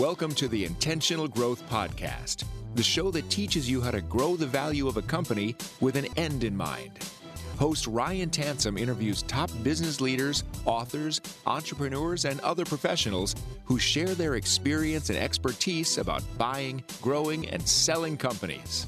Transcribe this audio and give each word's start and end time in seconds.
Welcome 0.00 0.34
to 0.36 0.48
the 0.48 0.64
Intentional 0.64 1.28
Growth 1.28 1.62
Podcast, 1.68 2.44
the 2.74 2.82
show 2.82 3.10
that 3.10 3.28
teaches 3.28 3.68
you 3.68 3.82
how 3.82 3.90
to 3.90 4.00
grow 4.00 4.34
the 4.34 4.46
value 4.46 4.88
of 4.88 4.96
a 4.96 5.02
company 5.02 5.54
with 5.82 5.94
an 5.94 6.06
end 6.16 6.42
in 6.42 6.56
mind. 6.56 6.92
Host 7.58 7.86
Ryan 7.86 8.30
Tansom 8.30 8.80
interviews 8.80 9.20
top 9.24 9.50
business 9.62 10.00
leaders, 10.00 10.42
authors, 10.64 11.20
entrepreneurs, 11.44 12.24
and 12.24 12.40
other 12.40 12.64
professionals 12.64 13.34
who 13.66 13.78
share 13.78 14.14
their 14.14 14.36
experience 14.36 15.10
and 15.10 15.18
expertise 15.18 15.98
about 15.98 16.22
buying, 16.38 16.82
growing, 17.02 17.46
and 17.50 17.60
selling 17.68 18.16
companies. 18.16 18.86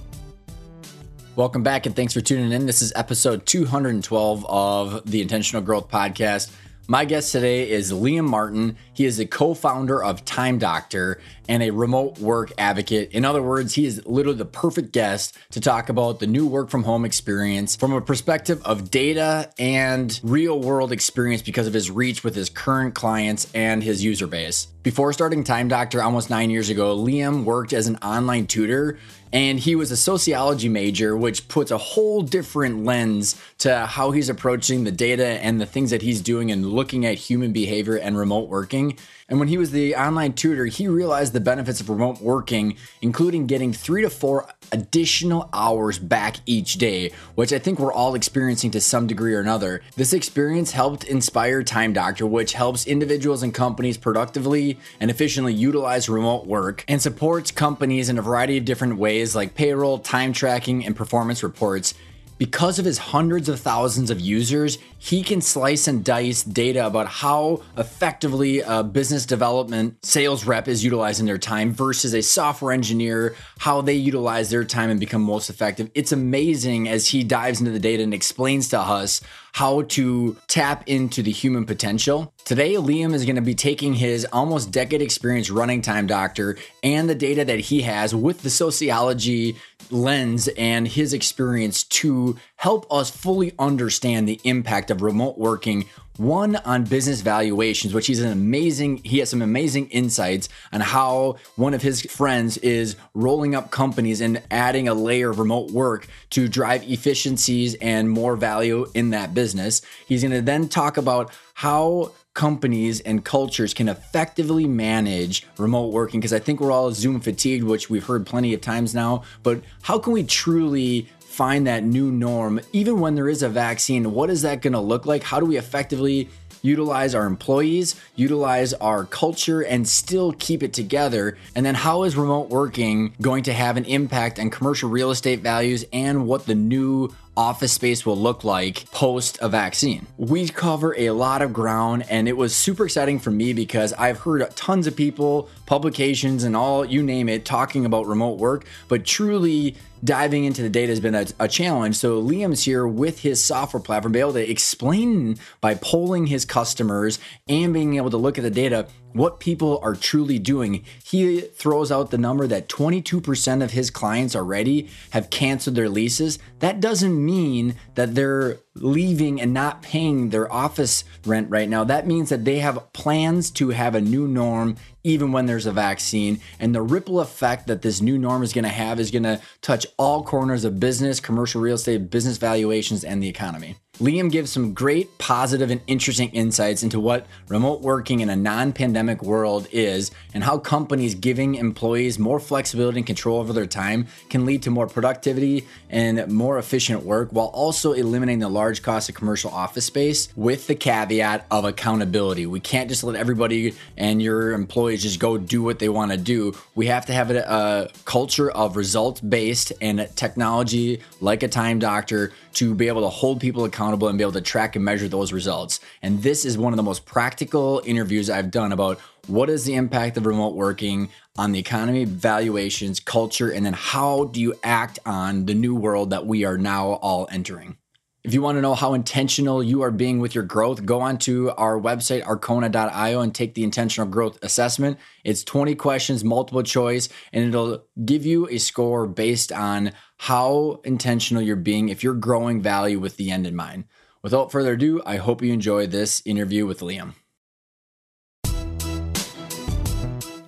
Welcome 1.36 1.62
back 1.62 1.84
and 1.84 1.94
thanks 1.94 2.14
for 2.14 2.22
tuning 2.22 2.52
in. 2.52 2.64
This 2.64 2.80
is 2.80 2.90
episode 2.96 3.44
212 3.44 4.46
of 4.46 5.10
the 5.10 5.20
Intentional 5.20 5.62
Growth 5.62 5.90
Podcast. 5.90 6.50
My 6.88 7.04
guest 7.04 7.30
today 7.30 7.70
is 7.70 7.92
Liam 7.92 8.24
Martin. 8.24 8.76
He 8.92 9.04
is 9.04 9.20
a 9.20 9.26
co 9.26 9.54
founder 9.54 10.02
of 10.02 10.24
Time 10.24 10.58
Doctor 10.58 11.20
and 11.48 11.62
a 11.62 11.70
remote 11.70 12.18
work 12.18 12.50
advocate. 12.58 13.12
In 13.12 13.24
other 13.24 13.40
words, 13.40 13.74
he 13.74 13.86
is 13.86 14.04
literally 14.04 14.38
the 14.38 14.44
perfect 14.44 14.90
guest 14.90 15.38
to 15.52 15.60
talk 15.60 15.88
about 15.88 16.18
the 16.18 16.26
new 16.26 16.44
work 16.44 16.70
from 16.70 16.82
home 16.82 17.04
experience 17.04 17.76
from 17.76 17.92
a 17.92 18.00
perspective 18.00 18.60
of 18.64 18.90
data 18.90 19.48
and 19.60 20.18
real 20.24 20.58
world 20.58 20.90
experience 20.90 21.40
because 21.40 21.68
of 21.68 21.72
his 21.72 21.88
reach 21.88 22.24
with 22.24 22.34
his 22.34 22.50
current 22.50 22.96
clients 22.96 23.48
and 23.54 23.84
his 23.84 24.02
user 24.02 24.26
base. 24.26 24.66
Before 24.82 25.12
starting 25.12 25.44
Time 25.44 25.68
Doctor 25.68 26.02
almost 26.02 26.30
nine 26.30 26.50
years 26.50 26.68
ago, 26.68 26.96
Liam 26.96 27.44
worked 27.44 27.72
as 27.72 27.86
an 27.86 27.96
online 27.98 28.48
tutor 28.48 28.98
and 29.32 29.58
he 29.58 29.74
was 29.74 29.90
a 29.90 29.96
sociology 29.96 30.68
major, 30.68 31.16
which 31.16 31.48
puts 31.48 31.70
a 31.70 31.78
whole 31.78 32.22
different 32.22 32.84
lens 32.84 33.40
to 33.58 33.86
how 33.86 34.10
he's 34.10 34.28
approaching 34.28 34.84
the 34.84 34.92
data 34.92 35.26
and 35.26 35.60
the 35.60 35.66
things 35.66 35.90
that 35.90 36.02
he's 36.02 36.20
doing 36.20 36.50
and 36.50 36.66
looking 36.66 37.06
at 37.06 37.16
human 37.16 37.52
behavior 37.52 37.96
and 37.96 38.18
remote 38.18 38.48
working. 38.48 38.98
And 39.32 39.38
when 39.38 39.48
he 39.48 39.56
was 39.56 39.70
the 39.70 39.96
online 39.96 40.34
tutor, 40.34 40.66
he 40.66 40.88
realized 40.88 41.32
the 41.32 41.40
benefits 41.40 41.80
of 41.80 41.88
remote 41.88 42.20
working, 42.20 42.76
including 43.00 43.46
getting 43.46 43.72
three 43.72 44.02
to 44.02 44.10
four 44.10 44.46
additional 44.72 45.48
hours 45.54 45.98
back 45.98 46.36
each 46.44 46.74
day, 46.74 47.12
which 47.34 47.50
I 47.50 47.58
think 47.58 47.78
we're 47.78 47.94
all 47.94 48.14
experiencing 48.14 48.72
to 48.72 48.80
some 48.82 49.06
degree 49.06 49.32
or 49.32 49.40
another. 49.40 49.80
This 49.96 50.12
experience 50.12 50.72
helped 50.72 51.04
inspire 51.04 51.62
Time 51.62 51.94
Doctor, 51.94 52.26
which 52.26 52.52
helps 52.52 52.86
individuals 52.86 53.42
and 53.42 53.54
companies 53.54 53.96
productively 53.96 54.78
and 55.00 55.10
efficiently 55.10 55.54
utilize 55.54 56.10
remote 56.10 56.46
work 56.46 56.84
and 56.86 57.00
supports 57.00 57.50
companies 57.50 58.10
in 58.10 58.18
a 58.18 58.22
variety 58.22 58.58
of 58.58 58.66
different 58.66 58.98
ways 58.98 59.34
like 59.34 59.54
payroll, 59.54 59.98
time 59.98 60.34
tracking, 60.34 60.84
and 60.84 60.94
performance 60.94 61.42
reports. 61.42 61.94
Because 62.42 62.80
of 62.80 62.84
his 62.84 62.98
hundreds 62.98 63.48
of 63.48 63.60
thousands 63.60 64.10
of 64.10 64.20
users, 64.20 64.78
he 64.98 65.22
can 65.22 65.40
slice 65.40 65.86
and 65.86 66.04
dice 66.04 66.42
data 66.42 66.84
about 66.84 67.06
how 67.06 67.62
effectively 67.78 68.58
a 68.62 68.82
business 68.82 69.26
development 69.26 70.04
sales 70.04 70.44
rep 70.44 70.66
is 70.66 70.82
utilizing 70.82 71.24
their 71.24 71.38
time 71.38 71.72
versus 71.72 72.12
a 72.14 72.20
software 72.20 72.72
engineer, 72.72 73.36
how 73.58 73.80
they 73.80 73.94
utilize 73.94 74.50
their 74.50 74.64
time 74.64 74.90
and 74.90 74.98
become 74.98 75.22
most 75.22 75.50
effective. 75.50 75.88
It's 75.94 76.10
amazing 76.10 76.88
as 76.88 77.06
he 77.06 77.22
dives 77.22 77.60
into 77.60 77.70
the 77.70 77.78
data 77.78 78.02
and 78.02 78.12
explains 78.12 78.70
to 78.70 78.80
us 78.80 79.20
how 79.52 79.82
to 79.82 80.36
tap 80.48 80.82
into 80.86 81.22
the 81.22 81.30
human 81.30 81.64
potential. 81.66 82.32
Today, 82.44 82.74
Liam 82.74 83.12
is 83.12 83.24
going 83.24 83.36
to 83.36 83.42
be 83.42 83.54
taking 83.54 83.94
his 83.94 84.26
almost 84.32 84.70
decade 84.70 85.02
experience 85.02 85.50
running 85.50 85.82
Time 85.82 86.06
Doctor 86.06 86.56
and 86.82 87.08
the 87.08 87.14
data 87.14 87.44
that 87.44 87.60
he 87.60 87.82
has 87.82 88.14
with 88.14 88.42
the 88.42 88.50
sociology 88.50 89.56
lens 89.90 90.48
and 90.56 90.88
his 90.88 91.12
experience 91.12 91.84
to 91.84 92.38
help 92.56 92.90
us 92.90 93.10
fully 93.10 93.52
understand 93.58 94.26
the 94.26 94.40
impact 94.44 94.90
of 94.90 95.02
remote 95.02 95.38
working 95.38 95.86
one 96.16 96.56
on 96.56 96.84
business 96.84 97.20
valuations, 97.20 97.94
which 97.94 98.06
he's 98.06 98.20
an 98.20 98.30
amazing, 98.30 98.98
he 99.04 99.18
has 99.18 99.30
some 99.30 99.42
amazing 99.42 99.88
insights 99.88 100.48
on 100.72 100.80
how 100.80 101.36
one 101.56 101.74
of 101.74 101.82
his 101.82 102.02
friends 102.02 102.58
is 102.58 102.96
rolling 103.14 103.54
up 103.54 103.70
companies 103.70 104.20
and 104.20 104.42
adding 104.50 104.88
a 104.88 104.94
layer 104.94 105.30
of 105.30 105.38
remote 105.38 105.70
work 105.70 106.06
to 106.30 106.48
drive 106.48 106.82
efficiencies 106.84 107.74
and 107.76 108.10
more 108.10 108.36
value 108.36 108.86
in 108.94 109.10
that 109.10 109.34
business. 109.34 109.82
He's 110.06 110.22
going 110.22 110.32
to 110.32 110.42
then 110.42 110.68
talk 110.68 110.96
about 110.96 111.32
how 111.54 112.12
companies 112.34 113.00
and 113.00 113.24
cultures 113.24 113.74
can 113.74 113.88
effectively 113.88 114.66
manage 114.66 115.46
remote 115.58 115.92
working 115.92 116.18
because 116.18 116.32
I 116.32 116.38
think 116.38 116.60
we're 116.60 116.72
all 116.72 116.90
Zoom 116.92 117.20
fatigued, 117.20 117.64
which 117.64 117.90
we've 117.90 118.04
heard 118.04 118.26
plenty 118.26 118.54
of 118.54 118.60
times 118.60 118.94
now. 118.94 119.22
But 119.42 119.62
how 119.82 119.98
can 119.98 120.12
we 120.12 120.24
truly 120.24 121.08
find 121.32 121.66
that 121.66 121.82
new 121.82 122.12
norm, 122.12 122.60
even 122.72 123.00
when 123.00 123.14
there 123.14 123.28
is 123.28 123.42
a 123.42 123.48
vaccine? 123.48 124.12
What 124.12 124.28
is 124.28 124.42
that 124.42 124.60
going 124.60 124.74
to 124.74 124.80
look 124.80 125.06
like? 125.06 125.22
How 125.22 125.40
do 125.40 125.46
we 125.46 125.56
effectively 125.56 126.28
utilize 126.60 127.14
our 127.14 127.26
employees, 127.26 127.96
utilize 128.14 128.74
our 128.74 129.04
culture, 129.06 129.62
and 129.62 129.88
still 129.88 130.32
keep 130.34 130.62
it 130.62 130.74
together? 130.74 131.38
And 131.56 131.64
then, 131.64 131.74
how 131.74 132.02
is 132.02 132.16
remote 132.16 132.50
working 132.50 133.14
going 133.20 133.44
to 133.44 133.52
have 133.52 133.78
an 133.78 133.86
impact 133.86 134.38
on 134.38 134.50
commercial 134.50 134.90
real 134.90 135.10
estate 135.10 135.40
values 135.40 135.86
and 135.92 136.26
what 136.26 136.44
the 136.44 136.54
new 136.54 137.10
office 137.36 137.72
space 137.72 138.04
will 138.04 138.16
look 138.16 138.44
like 138.44 138.90
post 138.90 139.38
a 139.40 139.48
vaccine. 139.48 140.06
We 140.18 140.48
cover 140.48 140.94
a 140.96 141.10
lot 141.10 141.40
of 141.40 141.52
ground 141.52 142.04
and 142.10 142.28
it 142.28 142.36
was 142.36 142.54
super 142.54 142.84
exciting 142.84 143.18
for 143.20 143.30
me 143.30 143.52
because 143.52 143.92
I've 143.94 144.20
heard 144.20 144.44
tons 144.54 144.86
of 144.86 144.96
people, 144.96 145.48
publications, 145.72 146.44
and 146.44 146.54
all 146.54 146.84
you 146.84 147.02
name 147.02 147.30
it 147.30 147.46
talking 147.46 147.86
about 147.86 148.06
remote 148.06 148.36
work, 148.38 148.66
but 148.88 149.06
truly 149.06 149.74
diving 150.04 150.44
into 150.44 150.60
the 150.60 150.68
data 150.68 150.90
has 150.90 151.00
been 151.00 151.14
a, 151.14 151.24
a, 151.40 151.48
challenge. 151.48 151.96
So 151.96 152.22
Liam's 152.22 152.64
here 152.64 152.86
with 152.86 153.20
his 153.20 153.42
software 153.42 153.82
platform, 153.82 154.12
be 154.12 154.20
able 154.20 154.34
to 154.34 154.50
explain 154.50 155.38
by 155.62 155.76
polling 155.76 156.26
his 156.26 156.44
customers 156.44 157.18
and 157.48 157.72
being 157.72 157.96
able 157.96 158.10
to 158.10 158.18
look 158.18 158.36
at 158.36 158.44
the 158.44 158.50
data 158.50 158.86
what 159.14 159.40
people 159.40 159.80
are 159.82 159.94
truly 159.94 160.38
doing. 160.38 160.84
He 161.04 161.40
throws 161.40 161.90
out 161.90 162.10
the 162.10 162.18
number 162.18 162.46
that 162.46 162.68
22% 162.68 163.62
of 163.62 163.70
his 163.70 163.90
clients 163.90 164.36
already 164.36 164.90
have 165.10 165.30
canceled 165.30 165.76
their 165.76 165.88
leases. 165.88 166.38
That 166.58 166.80
doesn't 166.80 167.24
mean 167.24 167.76
that 167.94 168.14
they're 168.14 168.58
leaving 168.74 169.40
and 169.40 169.52
not 169.52 169.82
paying 169.82 170.30
their 170.30 170.50
office 170.52 171.04
rent 171.26 171.50
right 171.50 171.68
now. 171.68 171.84
That 171.84 172.06
means 172.06 172.30
that 172.30 172.44
they 172.44 172.58
have 172.60 172.92
plans 172.92 173.50
to 173.52 173.70
have 173.70 173.94
a 173.94 174.00
new 174.00 174.26
norm 174.26 174.76
even 175.04 175.32
when 175.32 175.46
there's 175.46 175.66
a 175.66 175.72
vaccine. 175.72 176.40
And 176.58 176.74
the 176.74 176.82
ripple 176.82 177.20
effect 177.20 177.66
that 177.66 177.82
this 177.82 178.00
new 178.00 178.16
norm 178.16 178.42
is 178.42 178.52
going 178.52 178.64
to 178.64 178.70
have 178.70 179.00
is 179.00 179.10
going 179.10 179.24
to 179.24 179.40
touch 179.60 179.86
all 179.98 180.22
corners 180.22 180.64
of 180.64 180.80
business, 180.80 181.20
commercial 181.20 181.60
real 181.60 181.74
estate, 181.74 182.10
business 182.10 182.38
valuations, 182.38 183.04
and 183.04 183.22
the 183.22 183.28
economy. 183.28 183.76
Liam 184.02 184.32
gives 184.32 184.50
some 184.50 184.74
great 184.74 185.16
positive 185.18 185.70
and 185.70 185.80
interesting 185.86 186.28
insights 186.30 186.82
into 186.82 186.98
what 186.98 187.24
remote 187.46 187.82
working 187.82 188.18
in 188.18 188.30
a 188.30 188.34
non 188.34 188.72
pandemic 188.72 189.22
world 189.22 189.68
is 189.70 190.10
and 190.34 190.42
how 190.42 190.58
companies 190.58 191.14
giving 191.14 191.54
employees 191.54 192.18
more 192.18 192.40
flexibility 192.40 192.98
and 192.98 193.06
control 193.06 193.38
over 193.38 193.52
their 193.52 193.64
time 193.64 194.08
can 194.28 194.44
lead 194.44 194.60
to 194.64 194.72
more 194.72 194.88
productivity 194.88 195.68
and 195.88 196.26
more 196.26 196.58
efficient 196.58 197.04
work 197.04 197.28
while 197.30 197.46
also 197.46 197.92
eliminating 197.92 198.40
the 198.40 198.48
large 198.48 198.82
cost 198.82 199.08
of 199.08 199.14
commercial 199.14 199.52
office 199.52 199.84
space 199.84 200.30
with 200.34 200.66
the 200.66 200.74
caveat 200.74 201.46
of 201.52 201.64
accountability. 201.64 202.44
We 202.44 202.58
can't 202.58 202.88
just 202.88 203.04
let 203.04 203.14
everybody 203.14 203.76
and 203.96 204.20
your 204.20 204.50
employees 204.50 205.04
just 205.04 205.20
go 205.20 205.38
do 205.38 205.62
what 205.62 205.78
they 205.78 205.88
want 205.88 206.10
to 206.10 206.16
do. 206.18 206.56
We 206.74 206.86
have 206.86 207.06
to 207.06 207.12
have 207.12 207.30
a, 207.30 207.88
culture 208.04 208.50
of 208.50 208.76
results 208.76 209.20
based 209.20 209.72
and 209.80 210.08
technology 210.16 211.00
like 211.20 211.44
a 211.44 211.48
time 211.48 211.78
doctor 211.78 212.32
to 212.54 212.74
be 212.74 212.88
able 212.88 213.02
to 213.02 213.08
hold 213.08 213.40
people 213.40 213.64
accountable 213.64 213.91
and 213.92 214.18
be 214.18 214.24
able 214.24 214.32
to 214.32 214.40
track 214.40 214.76
and 214.76 214.84
measure 214.84 215.08
those 215.08 215.32
results. 215.32 215.80
And 216.02 216.22
this 216.22 216.44
is 216.44 216.56
one 216.56 216.72
of 216.72 216.76
the 216.76 216.82
most 216.82 217.04
practical 217.04 217.82
interviews 217.84 218.30
I've 218.30 218.50
done 218.50 218.72
about 218.72 218.98
what 219.26 219.50
is 219.50 219.64
the 219.64 219.74
impact 219.74 220.16
of 220.16 220.26
remote 220.26 220.54
working 220.54 221.10
on 221.36 221.52
the 221.52 221.58
economy, 221.58 222.04
valuations, 222.04 223.00
culture, 223.00 223.50
and 223.50 223.64
then 223.64 223.72
how 223.72 224.24
do 224.24 224.40
you 224.40 224.54
act 224.62 224.98
on 225.06 225.46
the 225.46 225.54
new 225.54 225.74
world 225.74 226.10
that 226.10 226.26
we 226.26 226.44
are 226.44 226.58
now 226.58 226.92
all 226.94 227.28
entering? 227.30 227.76
If 228.24 228.32
you 228.34 228.40
want 228.40 228.56
to 228.56 228.62
know 228.62 228.76
how 228.76 228.94
intentional 228.94 229.64
you 229.64 229.82
are 229.82 229.90
being 229.90 230.20
with 230.20 230.32
your 230.32 230.44
growth, 230.44 230.86
go 230.86 231.00
onto 231.00 231.50
our 231.56 231.76
website, 231.76 232.22
arkona.io, 232.22 233.20
and 233.20 233.34
take 233.34 233.54
the 233.54 233.64
intentional 233.64 234.08
growth 234.08 234.38
assessment. 234.42 234.98
It's 235.24 235.42
20 235.42 235.74
questions, 235.74 236.22
multiple 236.22 236.62
choice, 236.62 237.08
and 237.32 237.44
it'll 237.44 237.84
give 238.04 238.24
you 238.24 238.48
a 238.48 238.58
score 238.58 239.08
based 239.08 239.50
on 239.50 239.90
how 240.18 240.80
intentional 240.84 241.42
you're 241.42 241.56
being 241.56 241.88
if 241.88 242.04
you're 242.04 242.14
growing 242.14 242.62
value 242.62 243.00
with 243.00 243.16
the 243.16 243.32
end 243.32 243.44
in 243.44 243.56
mind. 243.56 243.86
Without 244.22 244.52
further 244.52 244.74
ado, 244.74 245.02
I 245.04 245.16
hope 245.16 245.42
you 245.42 245.52
enjoy 245.52 245.88
this 245.88 246.22
interview 246.24 246.64
with 246.64 246.78
Liam. 246.78 247.14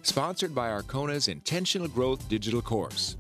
Sponsored 0.03 0.55
by 0.55 0.69
Arkona's 0.69 1.27
Intentional 1.27 1.89
Growth 1.89 2.29
Digital 2.29 2.63
Course. 2.63 3.17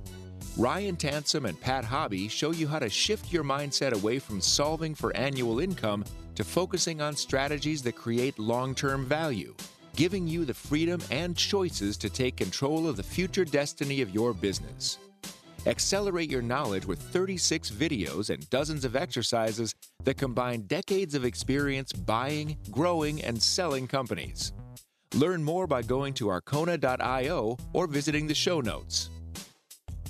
Ryan 0.56 0.96
Tansom 0.96 1.48
and 1.48 1.60
Pat 1.60 1.84
Hobby 1.84 2.28
show 2.28 2.52
you 2.52 2.68
how 2.68 2.78
to 2.78 2.88
shift 2.88 3.32
your 3.32 3.42
mindset 3.42 3.92
away 3.92 4.20
from 4.20 4.40
solving 4.40 4.94
for 4.94 5.14
annual 5.16 5.58
income 5.58 6.04
to 6.36 6.44
focusing 6.44 7.00
on 7.00 7.16
strategies 7.16 7.82
that 7.82 7.96
create 7.96 8.38
long 8.38 8.72
term 8.72 9.04
value, 9.04 9.52
giving 9.96 10.28
you 10.28 10.44
the 10.44 10.54
freedom 10.54 11.00
and 11.10 11.36
choices 11.36 11.96
to 11.96 12.08
take 12.08 12.36
control 12.36 12.86
of 12.86 12.96
the 12.96 13.02
future 13.02 13.44
destiny 13.44 14.00
of 14.00 14.14
your 14.14 14.32
business. 14.32 14.98
Accelerate 15.66 16.30
your 16.30 16.42
knowledge 16.42 16.86
with 16.86 17.00
36 17.00 17.70
videos 17.72 18.30
and 18.30 18.48
dozens 18.50 18.84
of 18.84 18.94
exercises 18.94 19.74
that 20.04 20.18
combine 20.18 20.62
decades 20.62 21.16
of 21.16 21.24
experience 21.24 21.92
buying, 21.92 22.56
growing, 22.70 23.20
and 23.24 23.42
selling 23.42 23.88
companies. 23.88 24.52
Learn 25.14 25.42
more 25.42 25.66
by 25.66 25.82
going 25.82 26.14
to 26.14 26.26
arkona.io 26.26 27.56
or 27.72 27.86
visiting 27.88 28.28
the 28.28 28.34
show 28.34 28.60
notes. 28.60 29.10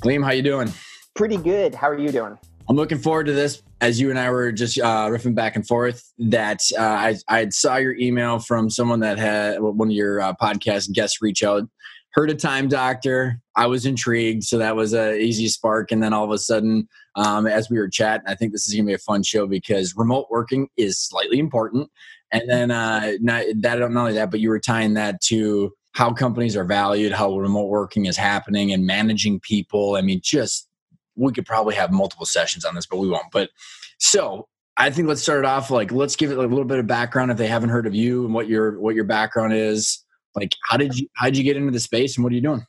Liam, 0.04 0.22
how 0.22 0.32
you 0.32 0.42
doing? 0.42 0.70
Pretty 1.16 1.38
good. 1.38 1.74
How 1.74 1.88
are 1.88 1.98
you 1.98 2.10
doing? 2.10 2.36
I'm 2.68 2.76
looking 2.76 2.98
forward 2.98 3.24
to 3.24 3.32
this. 3.32 3.62
As 3.80 3.98
you 3.98 4.10
and 4.10 4.18
I 4.18 4.30
were 4.30 4.52
just 4.52 4.78
uh, 4.78 5.08
riffing 5.08 5.34
back 5.34 5.56
and 5.56 5.66
forth, 5.66 6.12
that 6.18 6.60
uh, 6.78 6.82
I, 6.82 7.16
I 7.28 7.48
saw 7.48 7.76
your 7.76 7.94
email 7.96 8.38
from 8.38 8.68
someone 8.68 9.00
that 9.00 9.18
had 9.18 9.60
one 9.60 9.88
of 9.88 9.94
your 9.94 10.20
uh, 10.20 10.34
podcast 10.34 10.92
guests 10.92 11.22
reach 11.22 11.42
out. 11.42 11.62
Heard 12.10 12.28
a 12.28 12.34
time 12.34 12.68
doctor. 12.68 13.40
I 13.56 13.66
was 13.66 13.86
intrigued, 13.86 14.44
so 14.44 14.58
that 14.58 14.76
was 14.76 14.92
a 14.92 15.18
easy 15.18 15.48
spark. 15.48 15.90
And 15.90 16.02
then 16.02 16.12
all 16.12 16.24
of 16.24 16.30
a 16.30 16.38
sudden, 16.38 16.86
um, 17.16 17.46
as 17.46 17.70
we 17.70 17.78
were 17.78 17.88
chatting, 17.88 18.26
I 18.26 18.34
think 18.34 18.52
this 18.52 18.68
is 18.68 18.74
going 18.74 18.84
to 18.84 18.90
be 18.90 18.94
a 18.94 18.98
fun 18.98 19.22
show 19.22 19.46
because 19.46 19.96
remote 19.96 20.26
working 20.30 20.68
is 20.76 20.98
slightly 20.98 21.38
important. 21.38 21.90
And 22.30 22.48
then 22.48 22.70
uh, 22.70 23.12
not 23.20 23.44
that 23.56 23.78
not 23.78 23.96
only 23.96 24.12
that, 24.12 24.30
but 24.30 24.40
you 24.40 24.50
were 24.50 24.60
tying 24.60 24.94
that 24.94 25.22
to 25.22 25.72
how 25.94 26.12
companies 26.12 26.56
are 26.56 26.64
valued, 26.64 27.12
how 27.12 27.36
remote 27.38 27.68
working 27.68 28.06
is 28.06 28.16
happening, 28.16 28.72
and 28.72 28.84
managing 28.84 29.40
people. 29.40 29.96
I 29.96 30.02
mean, 30.02 30.20
just 30.22 30.68
we 31.16 31.32
could 31.32 31.46
probably 31.46 31.74
have 31.76 31.92
multiple 31.92 32.26
sessions 32.26 32.64
on 32.64 32.74
this, 32.74 32.86
but 32.86 32.98
we 32.98 33.08
won't. 33.08 33.30
But 33.32 33.50
so 33.98 34.48
I 34.76 34.90
think 34.90 35.08
let's 35.08 35.22
start 35.22 35.38
it 35.40 35.44
off. 35.44 35.70
Like, 35.70 35.92
let's 35.92 36.16
give 36.16 36.32
it 36.32 36.38
a 36.38 36.42
little 36.42 36.64
bit 36.64 36.80
of 36.80 36.86
background 36.86 37.30
if 37.30 37.36
they 37.36 37.46
haven't 37.46 37.70
heard 37.70 37.86
of 37.86 37.94
you 37.94 38.24
and 38.24 38.34
what 38.34 38.48
your 38.48 38.78
what 38.80 38.94
your 38.94 39.04
background 39.04 39.52
is. 39.54 40.04
Like, 40.34 40.52
how 40.68 40.76
did 40.76 40.98
you 40.98 41.08
how 41.14 41.26
did 41.26 41.38
you 41.38 41.44
get 41.44 41.56
into 41.56 41.70
the 41.70 41.80
space 41.80 42.16
and 42.16 42.24
what 42.24 42.32
are 42.32 42.36
you 42.36 42.42
doing? 42.42 42.66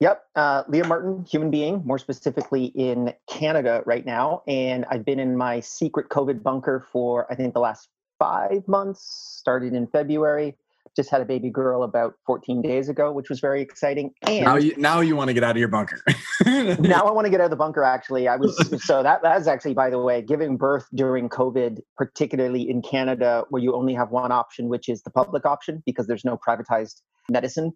Yep, 0.00 0.22
uh, 0.34 0.64
Liam 0.64 0.88
Martin, 0.88 1.24
human 1.30 1.50
being, 1.50 1.82
more 1.84 1.98
specifically 1.98 2.66
in 2.74 3.12
Canada 3.30 3.82
right 3.86 4.04
now, 4.04 4.42
and 4.48 4.84
I've 4.90 5.04
been 5.04 5.20
in 5.20 5.36
my 5.36 5.60
secret 5.60 6.08
COVID 6.08 6.42
bunker 6.42 6.84
for 6.90 7.30
I 7.30 7.36
think 7.36 7.52
the 7.52 7.60
last 7.60 7.88
five 8.18 8.66
months. 8.66 9.36
Started 9.38 9.74
in 9.74 9.86
February 9.86 10.56
just 10.96 11.10
had 11.10 11.20
a 11.20 11.24
baby 11.24 11.50
girl 11.50 11.82
about 11.82 12.14
14 12.26 12.60
days 12.62 12.88
ago, 12.88 13.12
which 13.12 13.28
was 13.28 13.40
very 13.40 13.62
exciting. 13.62 14.12
And 14.22 14.44
now 14.44 14.56
you 14.56 14.74
now 14.76 15.00
you 15.00 15.16
want 15.16 15.28
to 15.28 15.34
get 15.34 15.42
out 15.42 15.52
of 15.52 15.56
your 15.56 15.68
bunker. 15.68 16.02
now 16.46 17.06
I 17.06 17.12
want 17.12 17.24
to 17.26 17.30
get 17.30 17.40
out 17.40 17.44
of 17.44 17.50
the 17.50 17.56
bunker. 17.56 17.82
Actually, 17.82 18.28
I 18.28 18.36
was 18.36 18.56
so 18.84 19.02
that 19.02 19.22
that 19.22 19.40
is 19.40 19.46
actually, 19.46 19.74
by 19.74 19.90
the 19.90 19.98
way, 19.98 20.22
giving 20.22 20.56
birth 20.56 20.86
during 20.94 21.28
COVID, 21.28 21.80
particularly 21.96 22.68
in 22.68 22.82
Canada, 22.82 23.44
where 23.50 23.62
you 23.62 23.74
only 23.74 23.94
have 23.94 24.10
one 24.10 24.32
option, 24.32 24.68
which 24.68 24.88
is 24.88 25.02
the 25.02 25.10
public 25.10 25.46
option, 25.46 25.82
because 25.86 26.06
there's 26.06 26.24
no 26.24 26.36
privatized 26.36 27.00
medicine. 27.30 27.72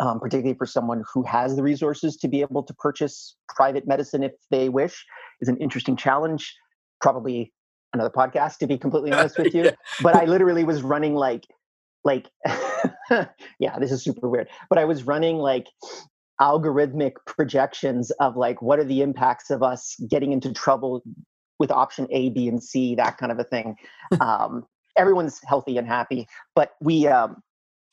Um, 0.00 0.18
particularly 0.18 0.58
for 0.58 0.66
someone 0.66 1.04
who 1.12 1.22
has 1.22 1.54
the 1.54 1.62
resources 1.62 2.16
to 2.16 2.26
be 2.26 2.40
able 2.40 2.64
to 2.64 2.74
purchase 2.74 3.36
private 3.48 3.86
medicine 3.86 4.24
if 4.24 4.32
they 4.50 4.68
wish, 4.68 5.04
is 5.40 5.46
an 5.46 5.56
interesting 5.58 5.96
challenge. 5.96 6.52
Probably 7.00 7.52
another 7.94 8.10
podcast, 8.10 8.58
to 8.58 8.66
be 8.66 8.76
completely 8.76 9.12
honest 9.12 9.38
with 9.38 9.54
you. 9.54 9.64
yeah. 9.64 9.70
But 10.02 10.16
I 10.16 10.24
literally 10.24 10.64
was 10.64 10.82
running 10.82 11.14
like 11.14 11.46
like 12.04 12.28
yeah 13.58 13.78
this 13.78 13.90
is 13.90 14.02
super 14.02 14.28
weird 14.28 14.48
but 14.68 14.78
i 14.78 14.84
was 14.84 15.04
running 15.04 15.38
like 15.38 15.66
algorithmic 16.40 17.12
projections 17.26 18.10
of 18.12 18.36
like 18.36 18.60
what 18.60 18.78
are 18.78 18.84
the 18.84 19.02
impacts 19.02 19.50
of 19.50 19.62
us 19.62 19.96
getting 20.10 20.32
into 20.32 20.52
trouble 20.52 21.02
with 21.58 21.70
option 21.70 22.06
a 22.10 22.30
b 22.30 22.48
and 22.48 22.62
c 22.62 22.94
that 22.94 23.16
kind 23.18 23.32
of 23.32 23.38
a 23.38 23.44
thing. 23.44 23.76
Um, 24.20 24.64
everyone's 24.96 25.40
healthy 25.44 25.76
and 25.76 25.88
happy 25.88 26.28
but 26.54 26.72
we 26.80 27.08
um, 27.08 27.42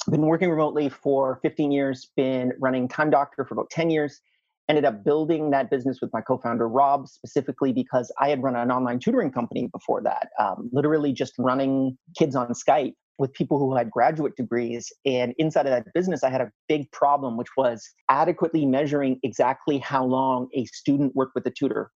been 0.10 0.22
working 0.22 0.50
remotely 0.50 0.90
for 0.90 1.40
15 1.42 1.72
years 1.72 2.10
been 2.16 2.52
running 2.60 2.88
time 2.88 3.10
doctor 3.10 3.44
for 3.46 3.56
about 3.56 3.70
10 3.72 3.90
years 3.90 4.22
ended 4.70 4.86
up 4.86 5.04
building 5.04 5.50
that 5.50 5.72
business 5.72 6.00
with 6.00 6.12
my 6.14 6.22
co-founder 6.22 6.68
rob 6.68 7.08
specifically 7.08 7.74
because 7.74 8.12
i 8.20 8.30
had 8.30 8.44
run 8.44 8.56
an 8.56 8.72
online 8.72 9.00
tutoring 9.00 9.32
company 9.32 9.68
before 9.72 10.02
that 10.04 10.30
um, 10.40 10.70
literally 10.72 11.12
just 11.12 11.34
running 11.40 11.98
kids 12.18 12.36
on 12.36 12.50
skype 12.50 12.94
with 13.22 13.32
people 13.34 13.60
who 13.60 13.76
had 13.76 13.92
graduate 13.92 14.36
degrees. 14.36 14.92
And 15.06 15.36
inside 15.38 15.68
of 15.68 15.72
that 15.72 15.86
business, 15.94 16.24
I 16.24 16.32
had 16.32 16.42
a 16.42 16.52
big 16.68 16.92
problem, 16.92 17.38
which 17.38 17.50
was 17.56 17.88
adequately 18.10 18.66
measuring 18.66 19.20
exactly 19.24 19.78
how 19.78 20.04
long 20.04 20.50
a 20.54 20.66
student 20.66 21.16
worked 21.16 21.36
with 21.36 21.46
a 21.46 21.52
tutor 21.52 21.92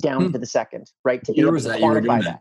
down 0.00 0.24
hmm. 0.24 0.32
to 0.32 0.38
the 0.38 0.46
second, 0.46 0.90
right? 1.04 1.22
To 1.24 1.32
be 1.32 1.42
able 1.42 1.60
to 1.60 1.68
quantify 1.68 2.24
that. 2.24 2.40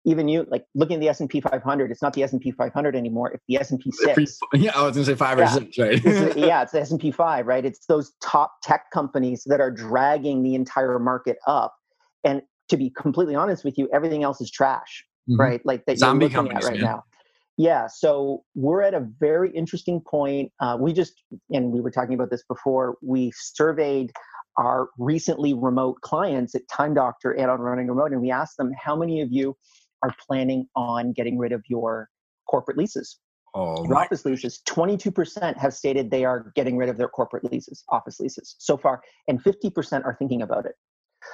even 0.05 0.27
you 0.27 0.45
like 0.49 0.65
looking 0.75 0.95
at 0.95 0.99
the 0.99 1.09
S&P 1.09 1.41
500 1.41 1.91
it's 1.91 2.01
not 2.01 2.13
the 2.13 2.23
S&P 2.23 2.51
500 2.51 2.95
anymore 2.95 3.31
it's 3.31 3.43
the 3.47 3.57
S&P 3.57 3.91
6 3.91 4.39
yeah 4.53 4.71
I 4.75 4.83
was 4.83 4.95
going 4.95 5.05
to 5.05 5.11
say 5.11 5.15
5 5.15 5.37
yeah. 5.37 5.43
or 5.43 5.47
6 5.47 5.77
right 5.79 6.05
it's, 6.05 6.37
yeah 6.37 6.61
it's 6.61 6.71
the 6.71 6.81
S&P 6.81 7.11
5 7.11 7.47
right? 7.47 7.65
It's 7.65 7.85
those 7.87 8.13
top 8.21 8.53
tech 8.63 8.85
companies 8.93 9.43
that 9.47 9.59
are 9.59 9.71
dragging 9.71 10.43
the 10.43 10.55
entire 10.55 10.99
market 10.99 11.37
up. 11.47 11.75
And 12.23 12.41
to 12.69 12.77
be 12.77 12.91
completely 12.91 13.35
honest 13.35 13.65
with 13.65 13.77
you 13.77 13.89
everything 13.93 14.23
else 14.23 14.39
is 14.41 14.51
trash 14.51 15.05
mm-hmm. 15.29 15.39
right? 15.39 15.61
Like 15.65 15.85
that 15.85 15.97
Zombie 15.97 16.27
you're 16.27 16.43
looking 16.43 16.57
at 16.57 16.63
right 16.63 16.79
now. 16.79 17.03
Yeah 17.57 17.87
so 17.87 18.43
we're 18.53 18.81
at 18.81 18.93
a 18.93 19.07
very 19.19 19.49
interesting 19.51 20.01
point. 20.01 20.51
Uh, 20.59 20.77
we 20.79 20.93
just 20.93 21.13
and 21.49 21.71
we 21.71 21.81
were 21.81 21.91
talking 21.91 22.13
about 22.13 22.29
this 22.29 22.43
before 22.47 22.97
we 23.01 23.31
surveyed 23.35 24.11
our 24.57 24.89
recently 24.97 25.53
remote 25.53 26.01
clients 26.01 26.55
at 26.55 26.61
Time 26.67 26.93
Doctor 26.93 27.31
and 27.31 27.49
on 27.49 27.59
Running 27.59 27.87
Remote, 27.87 28.11
and 28.11 28.21
we 28.21 28.31
asked 28.31 28.57
them 28.57 28.71
how 28.77 28.95
many 28.95 29.21
of 29.21 29.31
you 29.31 29.55
are 30.03 30.13
planning 30.27 30.67
on 30.75 31.13
getting 31.13 31.37
rid 31.37 31.51
of 31.51 31.63
your 31.67 32.09
corporate 32.49 32.77
leases. 32.77 33.19
Oh, 33.53 33.85
your 33.85 33.95
office 33.95 34.25
leases. 34.25 34.61
22% 34.67 35.57
have 35.57 35.73
stated 35.73 36.11
they 36.11 36.25
are 36.25 36.51
getting 36.55 36.75
rid 36.75 36.89
of 36.89 36.97
their 36.97 37.07
corporate 37.07 37.49
leases, 37.49 37.83
office 37.89 38.19
leases 38.19 38.55
so 38.59 38.75
far, 38.75 39.01
and 39.29 39.41
50% 39.41 40.03
are 40.03 40.15
thinking 40.19 40.41
about 40.41 40.65
it. 40.65 40.75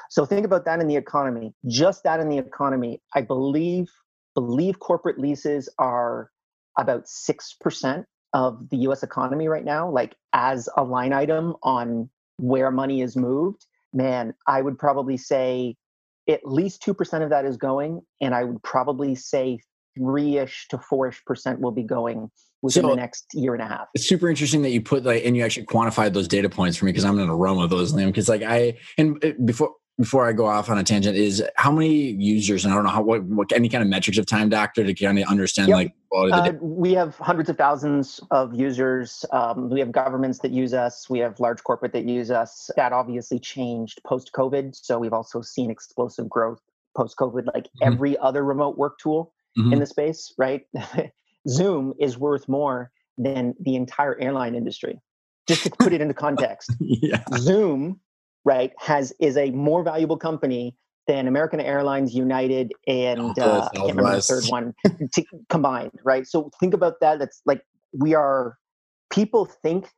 So 0.10 0.26
think 0.26 0.46
about 0.46 0.64
that 0.66 0.80
in 0.80 0.88
the 0.88 0.96
economy. 0.96 1.54
Just 1.68 2.04
that 2.04 2.20
in 2.20 2.30
the 2.30 2.38
economy, 2.38 3.02
I 3.16 3.22
believe 3.22 3.90
believe 4.34 4.80
corporate 4.80 5.20
leases 5.20 5.68
are 5.78 6.30
about 6.78 7.06
6% 7.06 8.06
of 8.34 8.70
the 8.70 8.78
US 8.78 9.04
economy 9.04 9.48
right 9.48 9.66
now, 9.66 9.90
like 9.90 10.16
as 10.34 10.70
a 10.78 10.84
line 10.84 11.12
item 11.12 11.56
on 11.64 12.10
where 12.42 12.72
money 12.72 13.02
is 13.02 13.16
moved, 13.16 13.66
man, 13.94 14.34
I 14.48 14.62
would 14.62 14.78
probably 14.78 15.16
say 15.18 15.76
at 16.28 16.42
least 16.44 16.84
2% 16.84 17.24
of 17.24 17.30
that 17.30 17.46
is 17.46 17.56
going. 17.56 18.02
And 18.20 18.34
I 18.34 18.44
would 18.44 18.62
probably 18.64 19.16
say 19.16 19.60
three 19.98 20.38
ish 20.38 20.68
to 20.70 20.78
four 20.78 21.08
ish 21.08 21.24
percent 21.26 21.60
will 21.60 21.72
be 21.72 21.84
going 21.84 22.32
within 22.62 22.84
so, 22.84 22.90
the 22.90 22.96
next 22.96 23.26
year 23.34 23.54
and 23.54 23.62
a 23.62 23.68
half. 23.68 23.88
It's 23.94 24.08
super 24.08 24.30
interesting 24.30 24.62
that 24.64 24.70
you 24.70 24.82
put 24.82 25.04
like 25.04 25.26
and 25.26 25.36
you 25.36 25.44
actually 25.44 25.66
quantified 25.66 26.14
those 26.14 26.28
data 26.28 26.50
points 26.50 26.78
for 26.78 26.86
me 26.86 26.92
because 26.92 27.06
I'm 27.06 27.20
in 27.20 27.30
a 27.30 27.36
realm 27.36 27.60
of 27.60 27.70
those, 27.70 27.94
Liam. 27.94 28.08
Because 28.08 28.30
like 28.30 28.44
I 28.44 28.78
and 28.98 29.24
uh, 29.24 29.32
before 29.44 29.74
before 30.02 30.28
I 30.28 30.34
go 30.34 30.46
off 30.46 30.70
on 30.70 30.78
a 30.78 30.84
tangent 30.84 31.16
is 31.16 31.44
how 31.56 31.72
many 31.72 32.12
users 32.12 32.66
and 32.66 32.74
I 32.74 32.76
don't 32.76 32.84
know 32.84 32.92
how 32.92 33.02
what, 33.02 33.24
what 33.24 33.52
any 33.52 33.70
kind 33.70 33.82
of 33.82 33.90
metrics 33.90 34.18
of 34.18 34.26
Time 34.26 34.50
Doctor 34.50 34.84
to 34.84 34.94
kind 34.94 35.18
of 35.20 35.28
understand 35.28 35.70
yep. 35.70 35.76
like 35.76 35.94
uh, 36.14 36.52
we 36.60 36.94
have 36.94 37.16
hundreds 37.18 37.50
of 37.50 37.58
thousands 37.58 38.20
of 38.32 38.54
users. 38.54 39.24
Um, 39.32 39.70
we 39.70 39.80
have 39.80 39.94
governments 39.94 40.40
that 40.40 40.52
use 40.52 40.74
us. 40.74 41.10
We 41.10 41.20
have 41.20 41.40
large 41.40 41.64
corporate 41.64 41.94
that 41.94 42.04
use 42.04 42.30
us. 42.30 42.70
That 42.76 42.92
obviously 42.92 43.40
changed 43.40 44.02
post 44.06 44.32
COVID. 44.34 44.76
So 44.76 45.00
we've 45.00 45.14
also 45.14 45.42
seen 45.42 45.72
explosive 45.72 46.28
growth 46.28 46.60
post 46.98 47.16
COVID, 47.18 47.46
like 47.54 47.66
mm-hmm. 47.66 47.94
every 47.94 48.18
other 48.18 48.44
remote 48.44 48.78
work 48.78 49.00
tool 49.00 49.34
mm-hmm. 49.58 49.72
in 49.72 49.80
the 49.80 49.86
space. 49.86 50.34
Right, 50.38 50.64
Zoom 51.48 51.94
is 52.00 52.18
worth 52.18 52.50
more 52.50 52.92
than 53.18 53.56
the 53.62 53.76
entire 53.76 54.20
airline 54.20 54.56
industry. 54.56 55.00
Just 55.48 55.64
to 55.64 55.70
put 55.70 55.94
it 55.94 56.02
into 56.02 56.14
context, 56.28 56.72
yeah. 56.80 57.24
Zoom 57.38 58.02
right, 58.46 58.72
has 58.80 59.14
is 59.20 59.38
a 59.38 59.52
more 59.52 59.84
valuable 59.84 60.18
company 60.18 60.76
than 61.08 61.28
American 61.28 61.60
Airlines, 61.60 62.14
United, 62.14 62.72
and 62.88 63.38
oh, 63.40 63.42
uh, 63.42 63.70
I 63.72 63.76
can't 63.76 63.98
remember 63.98 64.16
the 64.16 64.22
third 64.22 64.46
one 64.48 64.74
to, 65.14 65.24
combined, 65.50 66.00
right? 66.04 66.28
So 66.28 66.52
think 66.60 66.74
about 66.74 66.96
that. 67.02 67.20
That's 67.20 67.42
like 67.46 67.62
we 67.94 68.14
are. 68.14 68.58
People 69.12 69.46
think. 69.46 69.90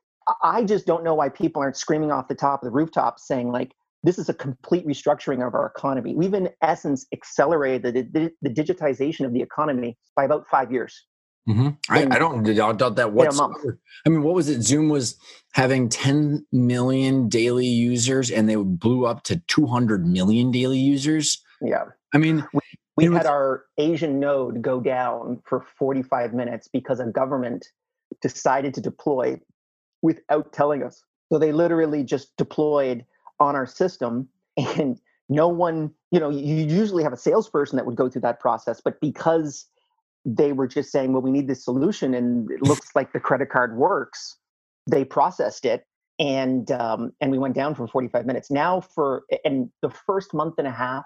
I 0.41 0.63
just 0.63 0.85
don't 0.85 1.03
know 1.03 1.13
why 1.13 1.27
people 1.27 1.61
aren't 1.61 1.75
screaming 1.75 2.11
off 2.11 2.29
the 2.29 2.35
top 2.35 2.63
of 2.63 2.65
the 2.65 2.71
rooftops 2.71 3.27
saying 3.27 3.51
like 3.51 3.73
this 4.03 4.17
is 4.17 4.29
a 4.29 4.33
complete 4.33 4.85
restructuring 4.85 5.45
of 5.45 5.53
our 5.53 5.65
economy. 5.65 6.13
We've 6.15 6.33
in 6.33 6.49
essence 6.61 7.05
accelerated 7.13 7.93
the, 7.93 8.01
the, 8.01 8.31
the 8.41 8.49
digitization 8.49 9.25
of 9.25 9.33
the 9.33 9.41
economy 9.41 9.97
by 10.15 10.25
about 10.25 10.45
five 10.49 10.71
years. 10.71 11.05
Mm-hmm. 11.47 11.69
I, 11.89 12.03
I, 12.03 12.19
don't 12.19 12.43
doubt 12.43 12.95
that 12.95 13.11
whatsoever. 13.11 13.79
I 14.05 14.09
mean, 14.09 14.23
what 14.23 14.33
was 14.33 14.47
it? 14.47 14.61
Zoom 14.61 14.87
was 14.87 15.17
having 15.51 15.89
10 15.89 16.45
million 16.53 17.27
daily 17.27 17.67
users 17.67 18.31
and 18.31 18.47
they 18.47 18.55
blew 18.55 19.05
up 19.05 19.23
to 19.23 19.41
200 19.47 20.07
million 20.07 20.51
daily 20.51 20.79
users. 20.79 21.43
Yeah. 21.61 21.85
I 22.13 22.17
mean, 22.17 22.45
we, 22.53 22.61
we 22.95 23.03
had 23.05 23.13
was, 23.13 23.25
our 23.25 23.65
Asian 23.77 24.21
node 24.21 24.61
go 24.61 24.79
down 24.79 25.41
for 25.45 25.65
45 25.77 26.33
minutes 26.33 26.69
because 26.71 27.01
a 27.01 27.07
government 27.07 27.67
decided 28.21 28.73
to 28.75 28.81
deploy 28.81 29.37
without 30.01 30.53
telling 30.53 30.81
us. 30.81 31.03
So 31.31 31.39
they 31.39 31.51
literally 31.51 32.03
just 32.03 32.35
deployed 32.37 33.05
on 33.39 33.55
our 33.55 33.65
system 33.65 34.29
and 34.57 34.97
no 35.29 35.47
one, 35.47 35.91
you 36.11 36.19
know, 36.19 36.29
you 36.29 36.55
usually 36.55 37.03
have 37.03 37.13
a 37.13 37.17
salesperson 37.17 37.75
that 37.77 37.85
would 37.85 37.95
go 37.95 38.09
through 38.09 38.21
that 38.21 38.39
process, 38.39 38.81
but 38.83 38.99
because 39.01 39.65
they 40.25 40.53
were 40.53 40.67
just 40.67 40.91
saying, 40.91 41.13
well, 41.13 41.21
we 41.21 41.31
need 41.31 41.47
this 41.47 41.63
solution 41.65 42.13
and 42.13 42.49
it 42.51 42.61
looks 42.63 42.89
like 42.95 43.11
the 43.13 43.19
credit 43.19 43.49
card 43.49 43.75
works. 43.75 44.37
They 44.89 45.03
processed 45.03 45.65
it 45.65 45.85
and 46.19 46.71
um, 46.71 47.11
and 47.21 47.31
we 47.31 47.37
went 47.37 47.55
down 47.55 47.75
for 47.75 47.87
45 47.87 48.25
minutes. 48.25 48.51
Now 48.51 48.81
for 48.81 49.23
and 49.43 49.69
the 49.81 49.89
first 49.89 50.33
month 50.33 50.55
and 50.57 50.67
a 50.67 50.71
half, 50.71 51.03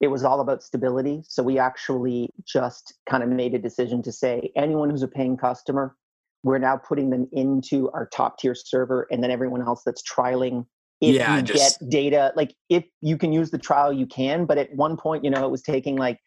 it 0.00 0.08
was 0.08 0.24
all 0.24 0.40
about 0.40 0.62
stability. 0.62 1.22
So 1.26 1.42
we 1.42 1.58
actually 1.58 2.30
just 2.46 2.94
kind 3.08 3.22
of 3.22 3.28
made 3.28 3.54
a 3.54 3.58
decision 3.58 4.02
to 4.02 4.12
say 4.12 4.52
anyone 4.56 4.90
who's 4.90 5.02
a 5.02 5.08
paying 5.08 5.36
customer, 5.36 5.96
we're 6.42 6.58
now 6.58 6.76
putting 6.76 7.10
them 7.10 7.28
into 7.32 7.90
our 7.90 8.06
top 8.06 8.38
tier 8.38 8.54
server, 8.54 9.06
and 9.10 9.22
then 9.22 9.30
everyone 9.30 9.62
else 9.62 9.82
that's 9.84 10.02
trialing. 10.02 10.66
If 11.00 11.14
yeah, 11.14 11.36
you 11.36 11.42
just... 11.42 11.80
get 11.80 11.90
data, 11.90 12.32
like 12.36 12.54
if 12.68 12.84
you 13.00 13.16
can 13.16 13.32
use 13.32 13.50
the 13.50 13.58
trial, 13.58 13.92
you 13.92 14.06
can. 14.06 14.44
But 14.44 14.58
at 14.58 14.74
one 14.74 14.96
point, 14.96 15.24
you 15.24 15.30
know, 15.30 15.44
it 15.44 15.50
was 15.50 15.62
taking 15.62 15.96
like 15.96 16.18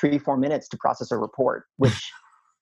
three 0.00 0.18
four 0.18 0.36
minutes 0.36 0.68
to 0.68 0.76
process 0.76 1.10
a 1.10 1.16
report 1.16 1.64
which 1.76 2.10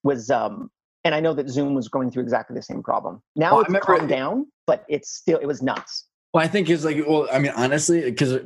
was 0.03 0.31
um 0.31 0.71
and 1.05 1.15
i 1.15 1.21
know 1.21 1.33
that 1.33 1.49
zoom 1.49 1.75
was 1.75 1.89
going 1.89 2.11
through 2.11 2.23
exactly 2.23 2.55
the 2.55 2.63
same 2.63 2.83
problem 2.83 3.23
now 3.37 3.57
well, 3.57 3.65
it's 3.69 3.85
calmed 3.85 4.09
down 4.09 4.47
but 4.67 4.85
it's 4.89 5.11
still 5.11 5.39
it 5.39 5.47
was 5.47 5.63
nuts 5.63 6.07
well 6.35 6.45
i 6.45 6.49
think 6.49 6.69
it's 6.69 6.85
like 6.85 6.97
well 7.07 7.29
i 7.33 7.39
mean 7.39 7.53
honestly 7.57 8.03
because 8.03 8.39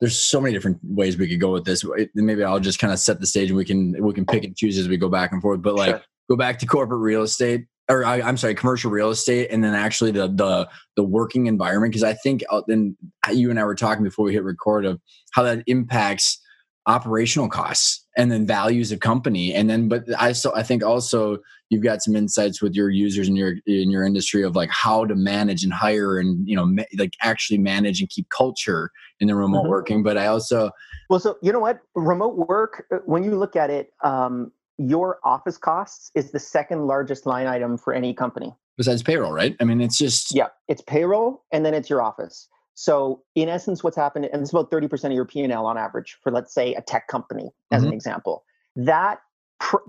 there's 0.00 0.20
so 0.20 0.40
many 0.40 0.52
different 0.52 0.78
ways 0.82 1.16
we 1.16 1.26
could 1.26 1.40
go 1.40 1.52
with 1.52 1.64
this 1.64 1.84
maybe 2.14 2.44
i'll 2.44 2.60
just 2.60 2.78
kind 2.78 2.92
of 2.92 2.98
set 2.98 3.20
the 3.20 3.26
stage 3.26 3.48
and 3.48 3.56
we 3.56 3.64
can 3.64 3.94
we 4.02 4.12
can 4.12 4.26
pick 4.26 4.44
and 4.44 4.56
choose 4.56 4.78
as 4.78 4.88
we 4.88 4.96
go 4.96 5.08
back 5.08 5.32
and 5.32 5.40
forth 5.42 5.62
but 5.62 5.74
like 5.74 5.90
sure. 5.90 6.02
go 6.30 6.36
back 6.36 6.58
to 6.58 6.66
corporate 6.66 7.00
real 7.00 7.22
estate 7.22 7.66
or 7.88 8.04
I, 8.04 8.18
am 8.18 8.36
sorry, 8.36 8.54
commercial 8.54 8.90
real 8.90 9.10
estate, 9.10 9.48
and 9.50 9.62
then 9.62 9.74
actually 9.74 10.10
the 10.10 10.28
the 10.28 10.68
the 10.96 11.04
working 11.04 11.46
environment. 11.46 11.92
Because 11.92 12.02
I 12.02 12.14
think 12.14 12.42
then 12.66 12.96
uh, 13.26 13.32
you 13.32 13.50
and 13.50 13.60
I 13.60 13.64
were 13.64 13.74
talking 13.74 14.02
before 14.02 14.24
we 14.24 14.32
hit 14.32 14.42
record 14.42 14.84
of 14.84 15.00
how 15.32 15.42
that 15.44 15.62
impacts 15.66 16.40
operational 16.86 17.48
costs 17.48 18.04
and 18.16 18.30
then 18.30 18.46
values 18.46 18.92
of 18.92 19.00
company. 19.00 19.52
And 19.52 19.68
then 19.68 19.88
but 19.88 20.04
i 20.18 20.32
so 20.32 20.54
i 20.54 20.62
think 20.62 20.84
also 20.84 21.38
you've 21.68 21.82
got 21.82 22.02
some 22.02 22.14
insights 22.14 22.62
with 22.62 22.74
your 22.74 22.90
users 22.90 23.28
in 23.28 23.36
your 23.36 23.54
in 23.66 23.90
your 23.90 24.04
industry 24.04 24.42
of 24.42 24.54
like 24.54 24.70
how 24.70 25.04
to 25.04 25.14
manage 25.14 25.64
and 25.64 25.72
hire 25.72 26.18
and 26.18 26.48
you 26.48 26.54
know 26.54 26.64
ma- 26.64 26.84
like 26.96 27.14
actually 27.22 27.58
manage 27.58 28.00
and 28.00 28.08
keep 28.08 28.28
culture 28.30 28.90
in 29.20 29.26
the 29.26 29.34
remote 29.34 29.62
mm-hmm. 29.62 29.70
working. 29.70 30.02
But 30.02 30.16
i 30.16 30.26
also 30.26 30.70
well 31.10 31.20
so 31.20 31.36
you 31.42 31.52
know 31.52 31.60
what? 31.60 31.80
Remote 31.94 32.36
work 32.48 32.86
uh, 32.92 32.98
when 33.04 33.24
you 33.24 33.36
look 33.36 33.56
at 33.56 33.70
it 33.70 33.92
um 34.04 34.52
your 34.78 35.18
office 35.24 35.56
costs 35.56 36.10
is 36.14 36.32
the 36.32 36.38
second 36.38 36.86
largest 36.86 37.26
line 37.26 37.46
item 37.46 37.78
for 37.78 37.94
any 37.94 38.14
company. 38.14 38.54
Besides 38.76 39.02
payroll 39.02 39.32
right? 39.32 39.56
I 39.60 39.64
mean 39.64 39.80
it's 39.80 39.98
just 39.98 40.34
yeah 40.34 40.48
it's 40.68 40.82
payroll 40.82 41.42
and 41.50 41.66
then 41.66 41.74
it's 41.74 41.90
your 41.90 42.02
office 42.02 42.48
so 42.76 43.22
in 43.34 43.48
essence, 43.48 43.82
what's 43.82 43.96
happened, 43.96 44.28
and 44.30 44.42
it's 44.42 44.52
about 44.52 44.70
30% 44.70 45.06
of 45.06 45.12
your 45.12 45.24
P&L 45.24 45.64
on 45.64 45.78
average 45.78 46.18
for 46.22 46.30
let's 46.30 46.52
say 46.52 46.74
a 46.74 46.82
tech 46.82 47.08
company, 47.08 47.48
as 47.72 47.80
mm-hmm. 47.80 47.88
an 47.88 47.94
example. 47.94 48.44
That 48.76 49.18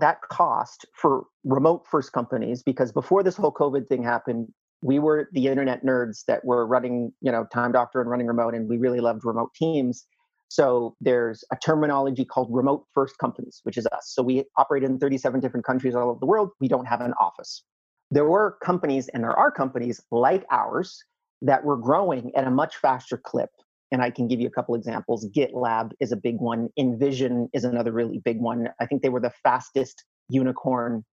that 0.00 0.22
cost 0.32 0.86
for 0.94 1.24
remote 1.44 1.84
first 1.90 2.12
companies, 2.14 2.62
because 2.62 2.90
before 2.90 3.22
this 3.22 3.36
whole 3.36 3.52
COVID 3.52 3.86
thing 3.86 4.02
happened, 4.02 4.48
we 4.80 4.98
were 4.98 5.28
the 5.32 5.48
internet 5.48 5.84
nerds 5.84 6.24
that 6.28 6.42
were 6.46 6.66
running, 6.66 7.12
you 7.20 7.30
know, 7.30 7.46
Time 7.52 7.72
Doctor 7.72 8.00
and 8.00 8.08
running 8.08 8.26
remote, 8.26 8.54
and 8.54 8.66
we 8.70 8.78
really 8.78 9.00
loved 9.00 9.20
remote 9.22 9.50
teams. 9.54 10.06
So 10.48 10.96
there's 11.02 11.44
a 11.52 11.56
terminology 11.56 12.24
called 12.24 12.48
remote 12.50 12.86
first 12.94 13.18
companies, 13.18 13.60
which 13.64 13.76
is 13.76 13.86
us. 13.88 14.14
So 14.14 14.22
we 14.22 14.44
operate 14.56 14.82
in 14.82 14.98
37 14.98 15.40
different 15.40 15.66
countries 15.66 15.94
all 15.94 16.08
over 16.08 16.20
the 16.20 16.26
world. 16.26 16.52
We 16.58 16.68
don't 16.68 16.86
have 16.86 17.02
an 17.02 17.12
office. 17.20 17.62
There 18.10 18.24
were 18.24 18.56
companies, 18.64 19.08
and 19.08 19.22
there 19.22 19.38
are 19.38 19.50
companies 19.50 20.00
like 20.10 20.46
ours 20.50 21.04
that 21.42 21.64
were 21.64 21.76
growing 21.76 22.32
at 22.34 22.46
a 22.46 22.50
much 22.50 22.76
faster 22.76 23.16
clip. 23.16 23.50
And 23.90 24.02
I 24.02 24.10
can 24.10 24.28
give 24.28 24.40
you 24.40 24.46
a 24.46 24.50
couple 24.50 24.74
examples. 24.74 25.26
GitLab 25.30 25.92
is 26.00 26.12
a 26.12 26.16
big 26.16 26.36
one. 26.38 26.68
InVision 26.78 27.48
is 27.54 27.64
another 27.64 27.92
really 27.92 28.18
big 28.18 28.38
one. 28.38 28.68
I 28.80 28.86
think 28.86 29.02
they 29.02 29.08
were 29.08 29.20
the 29.20 29.32
fastest 29.42 30.04
unicorn 30.28 31.04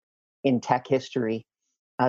in 0.43 0.61
tech 0.61 0.87
history, 0.89 1.47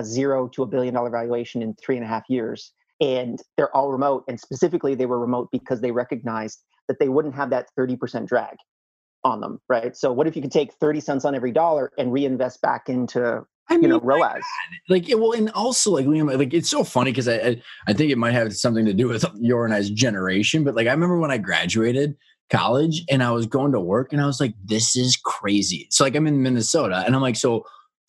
zero 0.02 0.48
to 0.48 0.62
a 0.62 0.66
billion 0.66 0.94
dollar 0.94 1.10
valuation 1.10 1.62
in 1.62 1.74
three 1.74 1.96
and 1.96 2.04
a 2.04 2.08
half 2.08 2.24
years. 2.28 2.72
And 3.00 3.38
they're 3.56 3.74
all 3.76 3.92
remote. 3.92 4.24
And 4.26 4.40
specifically, 4.40 4.94
they 4.94 5.06
were 5.06 5.20
remote 5.20 5.50
because 5.52 5.80
they 5.80 5.92
recognized 5.92 6.62
that 6.88 6.98
they 6.98 7.08
wouldn't 7.08 7.34
have 7.34 7.50
that 7.50 7.68
30% 7.78 8.26
drag 8.26 8.56
on 9.22 9.40
them, 9.40 9.60
right? 9.68 9.96
So, 9.96 10.12
what 10.12 10.26
if 10.26 10.34
you 10.34 10.42
could 10.42 10.52
take 10.52 10.72
30 10.74 11.00
cents 11.00 11.24
on 11.24 11.34
every 11.34 11.52
dollar 11.52 11.92
and 11.98 12.12
reinvest 12.12 12.62
back 12.62 12.88
into 12.88 13.44
I 13.68 13.74
mean, 13.74 13.84
you 13.84 13.88
know, 13.88 14.00
ROAS. 14.00 14.42
Like, 14.88 15.08
it, 15.08 15.18
well, 15.18 15.32
and 15.32 15.50
also 15.50 15.90
like 15.90 16.06
Liam, 16.06 16.36
like 16.38 16.54
it's 16.54 16.70
so 16.70 16.84
funny 16.84 17.10
because 17.10 17.28
I, 17.28 17.34
I, 17.34 17.62
I 17.88 17.92
think 17.92 18.12
it 18.12 18.18
might 18.18 18.32
have 18.32 18.54
something 18.56 18.84
to 18.84 18.94
do 18.94 19.08
with 19.08 19.24
your 19.40 19.64
and 19.64 19.74
I's 19.74 19.90
generation. 19.90 20.64
But 20.64 20.74
like, 20.74 20.86
I 20.86 20.92
remember 20.92 21.18
when 21.18 21.30
I 21.30 21.38
graduated 21.38 22.16
college 22.48 23.02
and 23.10 23.22
I 23.22 23.32
was 23.32 23.46
going 23.46 23.72
to 23.72 23.80
work 23.80 24.12
and 24.12 24.22
I 24.22 24.26
was 24.26 24.40
like, 24.40 24.54
this 24.64 24.96
is 24.96 25.16
crazy. 25.16 25.88
So 25.90 26.04
like, 26.04 26.14
I'm 26.14 26.26
in 26.26 26.42
Minnesota 26.42 27.02
and 27.04 27.14
I'm 27.14 27.22
like, 27.22 27.36
so 27.36 27.64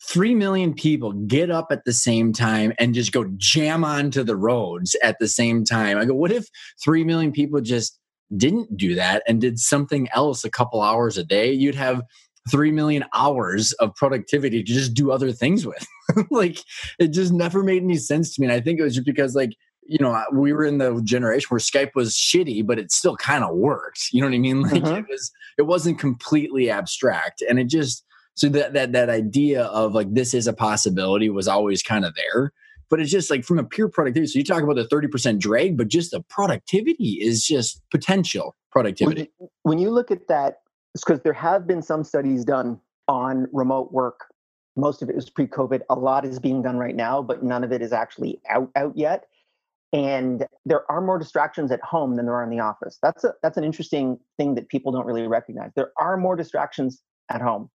three 0.06 0.34
million 0.34 0.74
people 0.74 1.12
get 1.12 1.50
up 1.50 1.68
at 1.70 1.84
the 1.84 1.92
same 1.92 2.32
time 2.32 2.72
and 2.78 2.94
just 2.94 3.12
go 3.12 3.24
jam 3.36 3.84
onto 3.84 4.22
the 4.22 4.36
roads 4.36 4.94
at 5.02 5.18
the 5.18 5.28
same 5.28 5.64
time. 5.64 5.98
I 5.98 6.04
go, 6.04 6.14
what 6.14 6.30
if 6.30 6.46
three 6.82 7.04
million 7.04 7.32
people 7.32 7.60
just 7.60 7.98
didn't 8.36 8.76
do 8.76 8.94
that 8.94 9.22
and 9.26 9.40
did 9.40 9.58
something 9.58 10.08
else 10.14 10.44
a 10.44 10.50
couple 10.50 10.82
hours 10.82 11.18
a 11.18 11.24
day? 11.24 11.50
You'd 11.50 11.74
have 11.74 12.02
3 12.50 12.72
million 12.72 13.04
hours 13.14 13.72
of 13.74 13.94
productivity 13.94 14.62
to 14.62 14.72
just 14.72 14.94
do 14.94 15.10
other 15.10 15.32
things 15.32 15.66
with. 15.66 15.86
like 16.30 16.58
it 16.98 17.08
just 17.08 17.32
never 17.32 17.62
made 17.62 17.82
any 17.82 17.96
sense 17.96 18.34
to 18.34 18.40
me. 18.40 18.46
And 18.46 18.54
I 18.54 18.60
think 18.60 18.78
it 18.80 18.82
was 18.82 18.94
just 18.94 19.06
because 19.06 19.34
like, 19.34 19.50
you 19.82 19.98
know, 20.00 20.22
we 20.32 20.52
were 20.52 20.64
in 20.64 20.78
the 20.78 21.00
generation 21.02 21.46
where 21.48 21.58
Skype 21.58 21.94
was 21.94 22.14
shitty, 22.14 22.66
but 22.66 22.78
it 22.78 22.92
still 22.92 23.16
kind 23.16 23.42
of 23.42 23.56
worked. 23.56 24.08
You 24.12 24.20
know 24.20 24.28
what 24.28 24.34
I 24.34 24.38
mean? 24.38 24.62
Like 24.70 24.82
mm-hmm. 24.82 24.96
it 24.96 25.06
was, 25.08 25.32
it 25.56 25.62
wasn't 25.62 25.98
completely 25.98 26.70
abstract. 26.70 27.42
And 27.48 27.58
it 27.58 27.68
just, 27.68 28.04
so 28.34 28.48
that, 28.50 28.74
that, 28.74 28.92
that 28.92 29.08
idea 29.08 29.64
of 29.64 29.94
like, 29.94 30.12
this 30.12 30.34
is 30.34 30.46
a 30.46 30.52
possibility 30.52 31.30
was 31.30 31.48
always 31.48 31.82
kind 31.82 32.04
of 32.04 32.14
there 32.14 32.52
but 32.90 33.00
it's 33.00 33.10
just 33.10 33.30
like 33.30 33.44
from 33.44 33.58
a 33.58 33.64
pure 33.64 33.88
productivity. 33.88 34.26
So 34.26 34.38
you 34.38 34.44
talk 34.44 34.62
about 34.62 34.76
the 34.76 34.84
30% 34.84 35.38
drag, 35.38 35.76
but 35.76 35.88
just 35.88 36.10
the 36.10 36.22
productivity 36.22 37.18
is 37.20 37.44
just 37.44 37.82
potential 37.90 38.56
productivity. 38.70 39.30
When, 39.38 39.50
when 39.62 39.78
you 39.78 39.90
look 39.90 40.10
at 40.10 40.28
that 40.28 40.60
because 41.04 41.20
there 41.22 41.32
have 41.32 41.66
been 41.66 41.82
some 41.82 42.04
studies 42.04 42.44
done 42.44 42.80
on 43.06 43.46
remote 43.52 43.92
work. 43.92 44.26
Most 44.76 45.02
of 45.02 45.08
it 45.08 45.16
was 45.16 45.28
pre-COVID. 45.28 45.82
A 45.90 45.94
lot 45.94 46.24
is 46.24 46.38
being 46.38 46.62
done 46.62 46.76
right 46.76 46.94
now, 46.94 47.20
but 47.20 47.42
none 47.42 47.64
of 47.64 47.72
it 47.72 47.82
is 47.82 47.92
actually 47.92 48.40
out 48.48 48.70
out 48.76 48.96
yet. 48.96 49.26
And 49.92 50.46
there 50.66 50.90
are 50.90 51.00
more 51.00 51.18
distractions 51.18 51.72
at 51.72 51.80
home 51.80 52.16
than 52.16 52.26
there 52.26 52.34
are 52.34 52.44
in 52.44 52.50
the 52.50 52.60
office. 52.60 52.98
That's 53.02 53.24
a 53.24 53.34
that's 53.42 53.56
an 53.56 53.64
interesting 53.64 54.18
thing 54.36 54.54
that 54.54 54.68
people 54.68 54.92
don't 54.92 55.06
really 55.06 55.26
recognize. 55.26 55.72
There 55.74 55.92
are 55.98 56.16
more 56.16 56.36
distractions 56.36 57.02
at 57.30 57.40
home. 57.40 57.70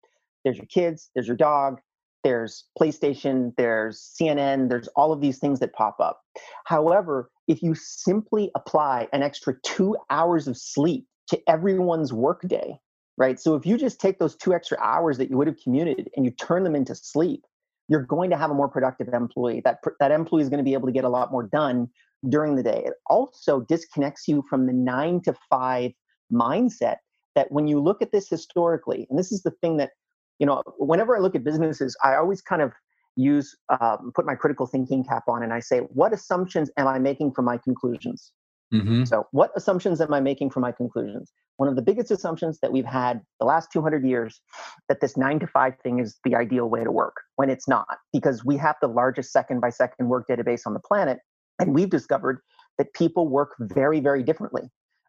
There's 0.43 0.57
your 0.57 0.65
kids, 0.67 1.09
there's 1.13 1.27
your 1.27 1.37
dog, 1.37 1.79
there's 2.23 2.65
PlayStation, 2.79 3.53
there's 3.57 4.13
CNN, 4.19 4.69
there's 4.69 4.87
all 4.89 5.11
of 5.11 5.21
these 5.21 5.39
things 5.39 5.59
that 5.59 5.73
pop 5.73 5.99
up. 5.99 6.21
However, 6.65 7.31
if 7.47 7.61
you 7.61 7.75
simply 7.75 8.51
apply 8.55 9.07
an 9.13 9.23
extra 9.23 9.55
two 9.63 9.95
hours 10.09 10.47
of 10.47 10.57
sleep 10.57 11.07
to 11.29 11.39
everyone's 11.47 12.13
workday, 12.13 12.79
right? 13.17 13.39
So 13.39 13.55
if 13.55 13.65
you 13.65 13.77
just 13.77 13.99
take 13.99 14.19
those 14.19 14.35
two 14.35 14.53
extra 14.53 14.77
hours 14.79 15.17
that 15.17 15.29
you 15.29 15.37
would 15.37 15.47
have 15.47 15.57
commuted 15.63 16.09
and 16.15 16.25
you 16.25 16.31
turn 16.31 16.63
them 16.63 16.75
into 16.75 16.95
sleep, 16.95 17.45
you're 17.87 18.03
going 18.03 18.29
to 18.29 18.37
have 18.37 18.51
a 18.51 18.53
more 18.53 18.69
productive 18.69 19.09
employee. 19.13 19.61
That 19.65 19.79
that 19.99 20.11
employee 20.11 20.43
is 20.43 20.49
going 20.49 20.59
to 20.59 20.63
be 20.63 20.73
able 20.73 20.87
to 20.87 20.93
get 20.93 21.03
a 21.03 21.09
lot 21.09 21.31
more 21.31 21.43
done 21.43 21.89
during 22.29 22.55
the 22.55 22.63
day. 22.63 22.83
It 22.85 22.93
also 23.07 23.61
disconnects 23.61 24.27
you 24.27 24.43
from 24.49 24.65
the 24.65 24.73
nine 24.73 25.21
to 25.23 25.33
five 25.49 25.91
mindset 26.31 26.97
that 27.35 27.51
when 27.51 27.67
you 27.67 27.79
look 27.79 28.01
at 28.01 28.11
this 28.11 28.29
historically, 28.29 29.07
and 29.09 29.17
this 29.17 29.31
is 29.31 29.43
the 29.43 29.51
thing 29.61 29.77
that, 29.77 29.91
you 30.39 30.45
know, 30.45 30.61
whenever 30.77 31.15
I 31.15 31.19
look 31.19 31.35
at 31.35 31.43
businesses, 31.43 31.95
I 32.03 32.15
always 32.15 32.41
kind 32.41 32.61
of 32.61 32.71
use, 33.15 33.55
um, 33.79 34.11
put 34.15 34.25
my 34.25 34.35
critical 34.35 34.65
thinking 34.65 35.03
cap 35.03 35.23
on 35.27 35.43
and 35.43 35.53
I 35.53 35.59
say, 35.59 35.79
what 35.79 36.13
assumptions 36.13 36.69
am 36.77 36.87
I 36.87 36.99
making 36.99 37.33
for 37.33 37.41
my 37.41 37.57
conclusions? 37.57 38.31
Mm-hmm. 38.73 39.03
So, 39.03 39.27
what 39.31 39.51
assumptions 39.55 39.99
am 39.99 40.13
I 40.13 40.19
making 40.19 40.49
for 40.49 40.59
my 40.59 40.71
conclusions? 40.71 41.31
One 41.57 41.67
of 41.67 41.75
the 41.75 41.81
biggest 41.81 42.09
assumptions 42.09 42.59
that 42.61 42.71
we've 42.71 42.85
had 42.85 43.21
the 43.39 43.45
last 43.45 43.71
200 43.71 44.05
years 44.05 44.41
that 44.87 45.01
this 45.01 45.17
nine 45.17 45.39
to 45.39 45.47
five 45.47 45.73
thing 45.83 45.99
is 45.99 46.17
the 46.23 46.35
ideal 46.35 46.69
way 46.69 46.83
to 46.83 46.91
work 46.91 47.15
when 47.35 47.49
it's 47.49 47.67
not, 47.67 47.97
because 48.13 48.45
we 48.45 48.57
have 48.57 48.75
the 48.81 48.87
largest 48.87 49.31
second 49.31 49.59
by 49.59 49.69
second 49.69 50.07
work 50.07 50.25
database 50.29 50.61
on 50.65 50.73
the 50.73 50.79
planet. 50.79 51.19
And 51.59 51.75
we've 51.75 51.89
discovered 51.89 52.39
that 52.77 52.93
people 52.93 53.27
work 53.27 53.51
very, 53.59 53.99
very 53.99 54.23
differently. 54.23 54.63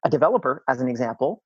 A 0.05 0.11
developer, 0.11 0.63
as 0.69 0.81
an 0.81 0.89
example, 0.89 1.43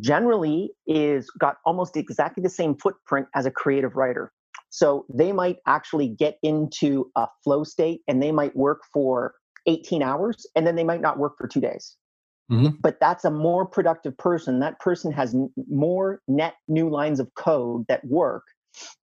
generally 0.00 0.72
is 0.86 1.30
got 1.30 1.56
almost 1.64 1.96
exactly 1.96 2.42
the 2.42 2.50
same 2.50 2.76
footprint 2.76 3.28
as 3.34 3.46
a 3.46 3.50
creative 3.50 3.96
writer. 3.96 4.32
So 4.70 5.04
they 5.12 5.32
might 5.32 5.56
actually 5.66 6.08
get 6.08 6.38
into 6.42 7.10
a 7.16 7.26
flow 7.42 7.64
state 7.64 8.02
and 8.06 8.22
they 8.22 8.30
might 8.30 8.54
work 8.54 8.82
for 8.92 9.34
18 9.66 10.02
hours 10.02 10.46
and 10.54 10.66
then 10.66 10.76
they 10.76 10.84
might 10.84 11.00
not 11.00 11.18
work 11.18 11.34
for 11.38 11.46
two 11.46 11.60
days. 11.60 11.96
Mm-hmm. 12.50 12.76
But 12.80 12.98
that's 13.00 13.24
a 13.24 13.30
more 13.30 13.64
productive 13.64 14.16
person. 14.18 14.60
That 14.60 14.80
person 14.80 15.12
has 15.12 15.34
n- 15.34 15.50
more 15.70 16.20
net 16.26 16.54
new 16.66 16.90
lines 16.90 17.20
of 17.20 17.32
code 17.34 17.84
that 17.88 18.04
work 18.04 18.42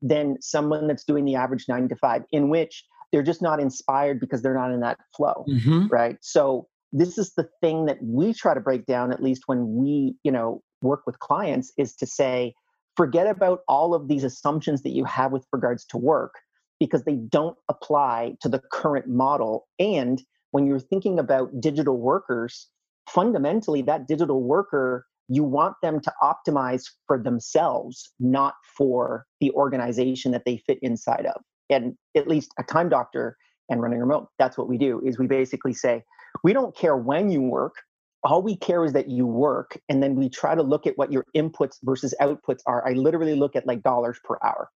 than 0.01 0.41
someone 0.41 0.87
that's 0.87 1.05
doing 1.05 1.25
the 1.25 1.35
average 1.35 1.65
nine 1.69 1.87
to 1.89 1.95
five, 1.95 2.23
in 2.31 2.49
which 2.49 2.83
they're 3.11 3.23
just 3.23 3.41
not 3.41 3.61
inspired 3.61 4.19
because 4.19 4.41
they're 4.41 4.53
not 4.53 4.71
in 4.71 4.81
that 4.81 4.97
flow. 5.15 5.45
Mm-hmm. 5.49 5.87
Right. 5.87 6.17
So 6.21 6.67
this 6.91 7.17
is 7.17 7.33
the 7.35 7.47
thing 7.61 7.85
that 7.85 7.99
we 8.01 8.33
try 8.33 8.53
to 8.53 8.59
break 8.59 8.85
down, 8.85 9.11
at 9.11 9.23
least 9.23 9.43
when 9.45 9.75
we, 9.75 10.15
you 10.23 10.31
know, 10.31 10.61
work 10.81 11.03
with 11.05 11.19
clients, 11.19 11.71
is 11.77 11.95
to 11.95 12.05
say, 12.05 12.53
forget 12.95 13.27
about 13.27 13.59
all 13.67 13.93
of 13.93 14.07
these 14.07 14.23
assumptions 14.23 14.81
that 14.83 14.91
you 14.91 15.05
have 15.05 15.31
with 15.31 15.45
regards 15.53 15.85
to 15.85 15.97
work 15.97 16.33
because 16.79 17.03
they 17.03 17.15
don't 17.15 17.57
apply 17.69 18.35
to 18.41 18.49
the 18.49 18.61
current 18.71 19.07
model. 19.07 19.67
And 19.79 20.21
when 20.51 20.65
you're 20.65 20.79
thinking 20.79 21.19
about 21.19 21.59
digital 21.59 21.97
workers, 21.97 22.69
fundamentally, 23.09 23.81
that 23.83 24.07
digital 24.07 24.43
worker, 24.43 25.05
you 25.29 25.43
want 25.43 25.75
them 25.81 25.99
to 25.99 26.13
optimize 26.21 26.83
for 27.05 27.21
themselves, 27.21 28.11
not 28.19 28.53
for 28.77 29.25
the 29.41 29.51
organization 29.51 30.31
that 30.31 30.43
they 30.45 30.57
fit 30.65 30.79
inside 30.81 31.25
of. 31.25 31.41
And 31.69 31.95
at 32.15 32.27
least 32.27 32.51
a 32.57 32.63
time 32.63 32.89
doctor 32.89 33.37
and 33.69 33.81
running 33.81 33.99
remote, 33.99 34.29
that's 34.39 34.57
what 34.57 34.69
we 34.69 34.77
do 34.77 35.01
is 35.05 35.19
we 35.19 35.27
basically 35.27 35.73
say, 35.73 36.03
we 36.43 36.53
don't 36.53 36.75
care 36.75 36.95
when 36.95 37.29
you 37.29 37.41
work. 37.41 37.75
All 38.23 38.41
we 38.41 38.55
care 38.55 38.85
is 38.85 38.93
that 38.93 39.09
you 39.09 39.25
work. 39.25 39.77
And 39.89 40.01
then 40.01 40.15
we 40.15 40.29
try 40.29 40.55
to 40.55 40.63
look 40.63 40.87
at 40.87 40.97
what 40.97 41.11
your 41.11 41.25
inputs 41.35 41.77
versus 41.83 42.13
outputs 42.21 42.61
are. 42.65 42.87
I 42.87 42.93
literally 42.93 43.35
look 43.35 43.55
at 43.55 43.67
like 43.67 43.83
dollars 43.83 44.17
per 44.23 44.37
hour. 44.43 44.69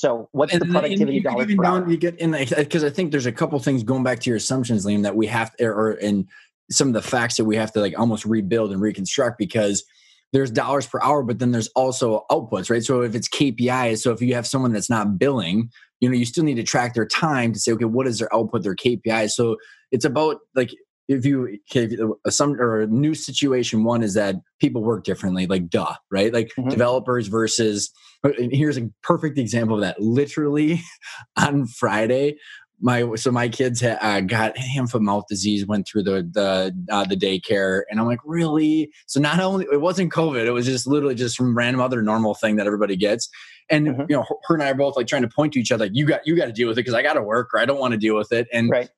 So 0.00 0.30
what's 0.32 0.54
and, 0.54 0.62
the 0.62 0.66
productivity 0.66 1.18
and 1.18 1.24
dollars 1.24 1.54
per 1.54 1.62
hour? 1.62 1.86
You 1.86 1.98
get 1.98 2.16
in 2.16 2.30
because 2.32 2.84
I 2.84 2.88
think 2.88 3.10
there's 3.10 3.26
a 3.26 3.32
couple 3.32 3.58
things 3.58 3.82
going 3.82 4.02
back 4.02 4.20
to 4.20 4.30
your 4.30 4.38
assumptions, 4.38 4.86
Liam, 4.86 5.02
that 5.02 5.14
we 5.14 5.26
have 5.26 5.54
to, 5.56 5.66
or 5.66 5.92
in 5.92 6.26
some 6.70 6.88
of 6.88 6.94
the 6.94 7.02
facts 7.02 7.36
that 7.36 7.44
we 7.44 7.56
have 7.56 7.70
to 7.72 7.80
like 7.80 7.98
almost 7.98 8.24
rebuild 8.24 8.72
and 8.72 8.80
reconstruct 8.80 9.36
because 9.36 9.84
there's 10.32 10.50
dollars 10.50 10.86
per 10.86 11.00
hour, 11.02 11.22
but 11.22 11.38
then 11.38 11.50
there's 11.52 11.68
also 11.76 12.24
outputs, 12.30 12.70
right? 12.70 12.82
So 12.82 13.02
if 13.02 13.14
it's 13.14 13.28
KPIs, 13.28 13.98
so 13.98 14.10
if 14.10 14.22
you 14.22 14.34
have 14.34 14.46
someone 14.46 14.72
that's 14.72 14.88
not 14.88 15.18
billing, 15.18 15.70
you 16.00 16.08
know, 16.08 16.16
you 16.16 16.24
still 16.24 16.44
need 16.44 16.54
to 16.54 16.62
track 16.62 16.94
their 16.94 17.06
time 17.06 17.52
to 17.52 17.60
say, 17.60 17.72
okay, 17.72 17.84
what 17.84 18.06
is 18.06 18.20
their 18.20 18.34
output, 18.34 18.62
their 18.62 18.74
KPIs? 18.76 19.32
So 19.32 19.58
it's 19.92 20.06
about 20.06 20.38
like 20.54 20.70
if 21.10 21.26
you 21.26 21.58
if 21.74 22.32
some 22.32 22.52
or 22.60 22.80
a 22.80 22.86
new 22.86 23.14
situation 23.14 23.82
one 23.82 24.02
is 24.02 24.14
that 24.14 24.36
people 24.60 24.82
work 24.82 25.04
differently 25.04 25.46
like 25.46 25.68
duh 25.68 25.94
right 26.10 26.32
like 26.32 26.52
mm-hmm. 26.56 26.68
developers 26.68 27.26
versus 27.26 27.90
and 28.22 28.54
here's 28.54 28.78
a 28.78 28.88
perfect 29.02 29.36
example 29.36 29.74
of 29.76 29.82
that 29.82 30.00
literally 30.00 30.80
on 31.36 31.66
friday 31.66 32.36
my 32.82 33.14
so 33.16 33.30
my 33.30 33.48
kids 33.48 33.80
had, 33.80 33.98
uh, 34.00 34.20
got 34.20 34.56
hand 34.56 34.90
foot 34.90 35.02
mouth 35.02 35.24
disease 35.28 35.66
went 35.66 35.86
through 35.86 36.04
the 36.04 36.22
the 36.32 36.72
uh, 36.90 37.04
the 37.04 37.16
daycare 37.16 37.82
and 37.90 37.98
i'm 37.98 38.06
like 38.06 38.20
really 38.24 38.90
so 39.06 39.20
not 39.20 39.40
only 39.40 39.66
it 39.72 39.80
wasn't 39.80 40.12
covid 40.12 40.46
it 40.46 40.52
was 40.52 40.64
just 40.64 40.86
literally 40.86 41.14
just 41.14 41.36
some 41.36 41.56
random 41.56 41.80
other 41.80 42.02
normal 42.02 42.34
thing 42.34 42.56
that 42.56 42.66
everybody 42.66 42.96
gets 42.96 43.28
and 43.68 43.88
mm-hmm. 43.88 44.02
you 44.08 44.16
know 44.16 44.24
her 44.44 44.54
and 44.54 44.62
i 44.62 44.70
are 44.70 44.74
both 44.74 44.96
like 44.96 45.08
trying 45.08 45.22
to 45.22 45.28
point 45.28 45.52
to 45.52 45.60
each 45.60 45.72
other 45.72 45.86
like 45.86 45.92
you 45.94 46.06
got 46.06 46.20
you 46.24 46.36
got 46.36 46.46
to 46.46 46.52
deal 46.52 46.68
with 46.68 46.78
it 46.78 46.82
because 46.82 46.94
i 46.94 47.02
got 47.02 47.14
to 47.14 47.22
work 47.22 47.50
or 47.52 47.58
i 47.58 47.64
don't 47.64 47.80
want 47.80 47.92
to 47.92 47.98
deal 47.98 48.16
with 48.16 48.32
it 48.32 48.46
and 48.52 48.70
right. 48.70 48.90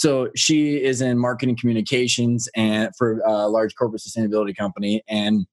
So 0.00 0.30
she 0.34 0.82
is 0.82 1.02
in 1.02 1.18
marketing 1.18 1.58
communications 1.60 2.48
and 2.56 2.90
for 2.96 3.20
a 3.26 3.50
large 3.50 3.74
corporate 3.74 4.00
sustainability 4.00 4.56
company, 4.56 5.02
and 5.06 5.46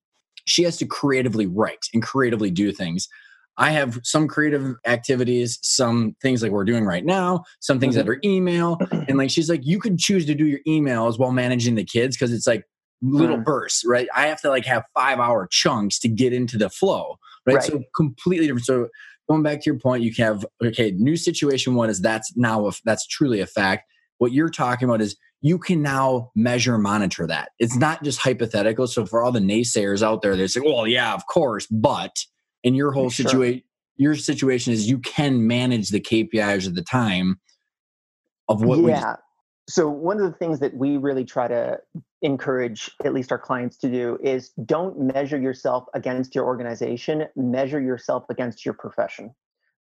she 0.46 0.64
has 0.64 0.78
to 0.78 0.86
creatively 0.86 1.48
write 1.48 1.88
and 1.94 2.02
creatively 2.02 2.50
do 2.50 2.72
things. 2.72 3.10
I 3.58 3.72
have 3.72 4.00
some 4.04 4.30
creative 4.30 4.76
activities, 4.86 5.60
some 5.64 6.16
things 6.22 6.42
like 6.42 6.54
we're 6.54 6.64
doing 6.64 6.86
right 6.86 7.04
now, 7.04 7.44
some 7.60 7.78
things 7.78 7.98
mm-hmm. 7.98 8.08
that 8.08 8.14
are 8.14 8.22
email. 8.24 8.78
And 9.10 9.18
like 9.18 9.32
she's 9.32 9.50
like, 9.50 9.66
you 9.66 9.82
could 9.82 10.00
choose 10.00 10.26
to 10.28 10.34
do 10.34 10.46
your 10.46 10.62
emails 10.66 11.20
while 11.20 11.34
managing 11.34 11.76
the 11.76 11.84
kids 11.84 12.16
because 12.16 12.32
it's 12.32 12.48
like 12.48 12.64
little 13.02 13.38
mm. 13.38 13.44
bursts, 13.44 13.84
right? 13.86 14.08
I 14.16 14.28
have 14.28 14.40
to 14.44 14.50
like 14.50 14.64
have 14.64 14.84
five 14.94 15.20
hour 15.20 15.50
chunks 15.52 16.00
to 16.00 16.08
get 16.08 16.32
into 16.32 16.58
the 16.58 16.70
flow, 16.70 17.18
right? 17.46 17.56
right? 17.56 17.64
So 17.64 17.84
completely 17.98 18.48
different. 18.48 18.66
So 18.66 18.88
going 19.30 19.44
back 19.44 19.62
to 19.64 19.66
your 19.66 19.80
point, 19.80 20.04
you 20.04 20.16
can 20.16 20.24
have 20.24 20.46
okay, 20.64 20.92
new 20.92 21.18
situation 21.18 21.76
one 21.76 21.90
is 21.90 22.00
that's 22.00 22.32
now 22.38 22.68
a, 22.68 22.72
that's 22.86 23.06
truly 23.08 23.42
a 23.42 23.48
fact. 23.48 23.84
What 24.18 24.32
you're 24.32 24.50
talking 24.50 24.88
about 24.88 25.02
is 25.02 25.16
you 25.42 25.60
can 25.60 25.82
now 25.82 26.32
measure 26.36 26.78
monitor 26.78 27.28
that. 27.28 27.50
It's 27.60 27.76
not 27.76 28.04
just 28.04 28.20
hypothetical. 28.20 28.88
So 28.88 29.06
for 29.06 29.24
all 29.24 29.32
the 29.32 29.40
naysayers 29.40 30.02
out 30.02 30.22
there, 30.22 30.36
they 30.36 30.48
say, 30.48 30.62
well, 30.64 30.88
yeah, 30.88 31.14
of 31.14 31.26
course, 31.28 31.68
but 31.68 32.16
in 32.64 32.74
your 32.74 32.92
whole 32.92 33.10
sure. 33.10 33.28
situation, 33.28 33.64
your 33.98 34.16
situation 34.16 34.74
is 34.74 34.90
you 34.90 35.00
can 35.00 35.46
manage 35.48 35.90
the 35.90 36.00
KPIs 36.00 36.68
at 36.68 36.76
the 36.76 36.84
time 36.84 37.40
of 38.48 38.64
what 38.64 38.80
we. 38.80 38.92
yeah. 38.92 39.16
so 39.68 39.90
one 39.90 40.18
of 40.18 40.24
the 40.24 40.38
things 40.38 40.60
that 40.60 40.74
we 40.76 40.98
really 40.98 41.26
try 41.26 41.48
to 41.48 41.80
encourage 42.22 42.90
at 43.04 43.14
least 43.14 43.32
our 43.32 43.38
clients 43.38 43.78
to 43.78 43.90
do 43.90 44.18
is 44.24 44.50
don't 44.66 45.00
measure 45.00 45.40
yourself 45.40 45.86
against 45.94 46.34
your 46.34 46.46
organization, 46.46 47.26
measure 47.36 47.82
yourself 47.82 48.24
against 48.30 48.66
your 48.66 48.74
profession. 48.74 49.34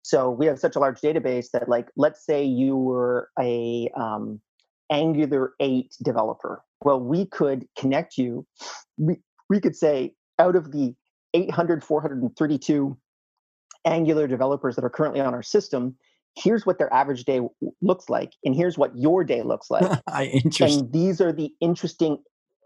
So 0.06 0.30
we 0.30 0.46
have 0.46 0.60
such 0.60 0.76
a 0.76 0.78
large 0.78 1.00
database 1.00 1.50
that, 1.52 1.68
like, 1.68 1.88
let's 1.96 2.24
say 2.24 2.44
you 2.44 2.76
were 2.76 3.28
a 3.40 3.90
um, 3.96 4.40
Angular 4.88 5.54
8 5.58 5.96
developer. 6.04 6.62
Well, 6.84 7.00
we 7.00 7.26
could 7.26 7.66
connect 7.76 8.16
you. 8.16 8.46
We, 8.98 9.16
we 9.50 9.58
could 9.58 9.74
say 9.74 10.14
out 10.38 10.54
of 10.54 10.70
the 10.70 10.94
800, 11.34 11.82
432 11.82 12.96
Angular 13.84 14.28
developers 14.28 14.76
that 14.76 14.84
are 14.84 14.90
currently 14.90 15.20
on 15.20 15.34
our 15.34 15.42
system, 15.42 15.96
here's 16.36 16.64
what 16.64 16.78
their 16.78 16.92
average 16.94 17.24
day 17.24 17.40
looks 17.82 18.08
like, 18.08 18.30
and 18.44 18.54
here's 18.54 18.78
what 18.78 18.96
your 18.96 19.24
day 19.24 19.42
looks 19.42 19.72
like. 19.72 19.82
and 20.60 20.92
these 20.92 21.20
are 21.20 21.32
the 21.32 21.50
interesting 21.60 22.18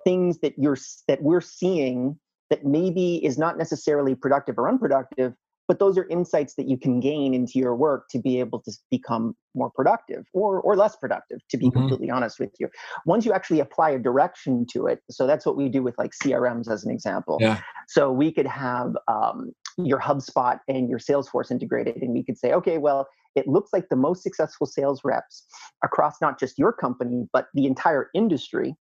things 0.05 0.41
that 0.41 0.53
you're 0.59 0.77
that 1.09 1.23
we're 1.23 1.41
seeing 1.41 2.19
that 2.51 2.67
maybe 2.67 3.25
is 3.25 3.39
not 3.39 3.57
necessarily 3.57 4.15
productive 4.15 4.59
or 4.59 4.69
unproductive, 4.69 5.33
but 5.71 5.79
those 5.79 5.97
are 5.97 6.09
insights 6.09 6.55
that 6.55 6.69
you 6.69 6.77
can 6.77 6.99
gain 6.99 7.33
into 7.33 7.53
your 7.57 7.77
work 7.77 8.09
to 8.11 8.19
be 8.19 8.41
able 8.41 8.59
to 8.59 8.73
become 8.91 9.37
more 9.55 9.71
productive 9.71 10.25
or 10.33 10.61
or 10.63 10.75
less 10.75 10.97
productive 10.97 11.39
to 11.49 11.57
be 11.57 11.67
mm-hmm. 11.67 11.79
completely 11.79 12.11
honest 12.11 12.41
with 12.41 12.51
you 12.59 12.69
once 13.07 13.25
you 13.25 13.33
actually 13.33 13.61
apply 13.61 13.89
a 13.91 13.99
direction 13.99 14.67
to 14.69 14.89
it 14.89 15.01
so 15.09 15.29
that's 15.29 15.47
what 15.47 15.57
we 15.57 15.69
do 15.69 15.81
with 15.81 15.97
like 15.97 16.11
crms 16.25 16.69
as 16.69 16.85
an 16.85 16.91
example 16.91 17.39
yeah. 17.41 17.61
so 17.87 18.11
we 18.11 18.33
could 18.33 18.49
have 18.49 18.97
um, 19.07 19.53
your 19.79 20.01
hubspot 20.01 20.59
and 20.67 20.91
your 20.91 20.99
salesforce 20.99 21.53
integrated 21.53 22.03
and 22.03 22.13
we 22.13 22.25
could 22.25 22.37
say 22.37 22.53
okay 22.53 22.79
well 22.79 23.07
it 23.37 23.47
looks 23.47 23.71
like 23.73 23.89
the 23.91 23.97
most 23.97 24.25
successful 24.25 24.67
sales 24.67 25.03
reps 25.05 25.47
across 25.85 26.21
not 26.21 26.37
just 26.37 26.59
your 26.59 26.73
company 26.73 27.29
but 27.33 27.47
the 27.55 27.67
entire 27.67 28.11
industry 28.13 28.75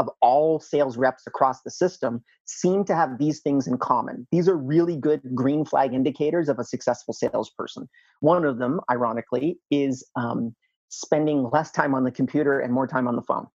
of 0.00 0.08
all 0.22 0.58
sales 0.58 0.96
reps 0.96 1.24
across 1.26 1.60
the 1.60 1.70
system 1.70 2.24
seem 2.46 2.84
to 2.86 2.94
have 2.94 3.18
these 3.18 3.40
things 3.40 3.66
in 3.66 3.76
common. 3.76 4.26
These 4.32 4.48
are 4.48 4.56
really 4.56 4.96
good 4.96 5.20
green 5.34 5.66
flag 5.66 5.92
indicators 5.92 6.48
of 6.48 6.58
a 6.58 6.64
successful 6.64 7.12
salesperson. 7.12 7.86
One 8.20 8.46
of 8.46 8.58
them, 8.58 8.80
ironically, 8.90 9.58
is 9.70 10.02
um, 10.16 10.56
spending 10.88 11.50
less 11.52 11.70
time 11.70 11.94
on 11.94 12.04
the 12.04 12.10
computer 12.10 12.60
and 12.60 12.72
more 12.72 12.86
time 12.86 13.06
on 13.06 13.14
the 13.14 13.22
phone. 13.22 13.46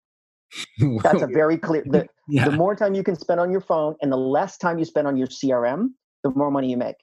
That's 1.02 1.22
a 1.22 1.26
very 1.26 1.57
clear. 1.57 1.83
The, 1.87 2.07
yeah. 2.28 2.44
the 2.44 2.52
more 2.52 2.76
time 2.76 2.94
you 2.94 3.02
can 3.02 3.16
spend 3.16 3.40
on 3.40 3.50
your 3.50 3.62
phone 3.62 3.96
and 4.02 4.12
the 4.12 4.18
less 4.18 4.59
time 4.59 4.78
you 4.78 4.85
spend 4.85 5.09
on 5.09 5.16
your 5.16 5.28
CRM, 5.28 5.88
the 6.24 6.30
more 6.30 6.50
money 6.50 6.70
you 6.70 6.76
make. 6.76 6.96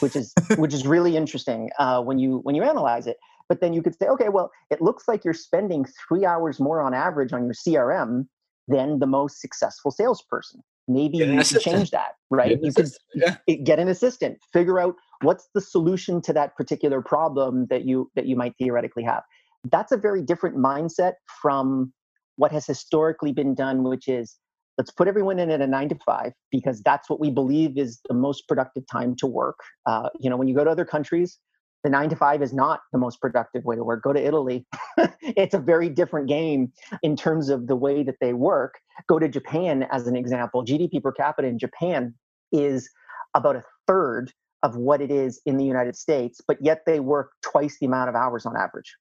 which 0.00 0.14
is 0.14 0.32
which 0.58 0.74
is 0.74 0.86
really 0.86 1.16
interesting 1.16 1.70
uh, 1.78 2.02
when 2.02 2.18
you 2.18 2.40
when 2.42 2.54
you 2.54 2.62
analyze 2.62 3.06
it. 3.06 3.16
But 3.48 3.60
then 3.60 3.72
you 3.72 3.82
could 3.82 3.94
say, 3.98 4.06
okay, 4.08 4.28
well, 4.28 4.50
it 4.70 4.80
looks 4.80 5.08
like 5.08 5.24
you're 5.24 5.34
spending 5.34 5.86
three 6.06 6.24
hours 6.24 6.60
more 6.60 6.80
on 6.80 6.94
average 6.94 7.32
on 7.32 7.44
your 7.44 7.54
CRM 7.54 8.26
than 8.68 8.98
the 8.98 9.06
most 9.06 9.40
successful 9.40 9.90
salesperson. 9.90 10.62
Maybe 10.86 11.18
you 11.18 11.42
to 11.42 11.58
change 11.58 11.90
that, 11.90 12.12
right? 12.30 12.58
You 12.62 12.72
could 12.72 12.90
yeah. 13.14 13.36
get 13.64 13.78
an 13.78 13.88
assistant, 13.88 14.38
figure 14.52 14.78
out 14.78 14.94
what's 15.22 15.48
the 15.54 15.60
solution 15.60 16.20
to 16.22 16.32
that 16.34 16.54
particular 16.56 17.00
problem 17.00 17.66
that 17.70 17.86
you 17.86 18.10
that 18.16 18.26
you 18.26 18.36
might 18.36 18.54
theoretically 18.58 19.02
have. 19.04 19.22
That's 19.70 19.92
a 19.92 19.96
very 19.96 20.22
different 20.22 20.56
mindset 20.56 21.14
from 21.40 21.92
what 22.36 22.52
has 22.52 22.66
historically 22.66 23.32
been 23.32 23.54
done, 23.54 23.82
which 23.82 24.08
is 24.08 24.36
let's 24.76 24.90
put 24.90 25.08
everyone 25.08 25.38
in 25.38 25.50
at 25.50 25.60
a 25.60 25.66
nine 25.66 25.88
to 25.88 25.96
five 26.04 26.32
because 26.50 26.82
that's 26.82 27.08
what 27.08 27.20
we 27.20 27.30
believe 27.30 27.78
is 27.78 28.00
the 28.08 28.14
most 28.14 28.46
productive 28.48 28.84
time 28.90 29.14
to 29.16 29.26
work. 29.26 29.60
Uh, 29.86 30.08
you 30.20 30.28
know, 30.28 30.36
when 30.36 30.48
you 30.48 30.54
go 30.54 30.64
to 30.64 30.70
other 30.70 30.84
countries, 30.84 31.38
the 31.84 31.90
nine 31.90 32.08
to 32.08 32.16
five 32.16 32.42
is 32.42 32.52
not 32.52 32.80
the 32.92 32.98
most 32.98 33.20
productive 33.20 33.64
way 33.64 33.76
to 33.76 33.84
work. 33.84 34.02
Go 34.02 34.12
to 34.12 34.26
Italy. 34.26 34.66
it's 35.20 35.54
a 35.54 35.58
very 35.58 35.90
different 35.90 36.26
game 36.26 36.72
in 37.02 37.14
terms 37.14 37.50
of 37.50 37.66
the 37.66 37.76
way 37.76 38.02
that 38.02 38.16
they 38.20 38.32
work. 38.32 38.80
Go 39.06 39.18
to 39.18 39.28
Japan 39.28 39.86
as 39.92 40.08
an 40.08 40.16
example. 40.16 40.64
GDP 40.64 41.02
per 41.02 41.12
capita 41.12 41.46
in 41.46 41.58
Japan 41.58 42.14
is 42.50 42.90
about 43.34 43.56
a 43.56 43.62
third 43.86 44.32
of 44.62 44.76
what 44.76 45.02
it 45.02 45.10
is 45.10 45.40
in 45.44 45.58
the 45.58 45.64
United 45.64 45.94
States, 45.94 46.40
but 46.48 46.56
yet 46.62 46.82
they 46.86 47.00
work 47.00 47.32
twice 47.42 47.76
the 47.78 47.86
amount 47.86 48.08
of 48.08 48.14
hours 48.14 48.46
on 48.46 48.56
average, 48.56 48.96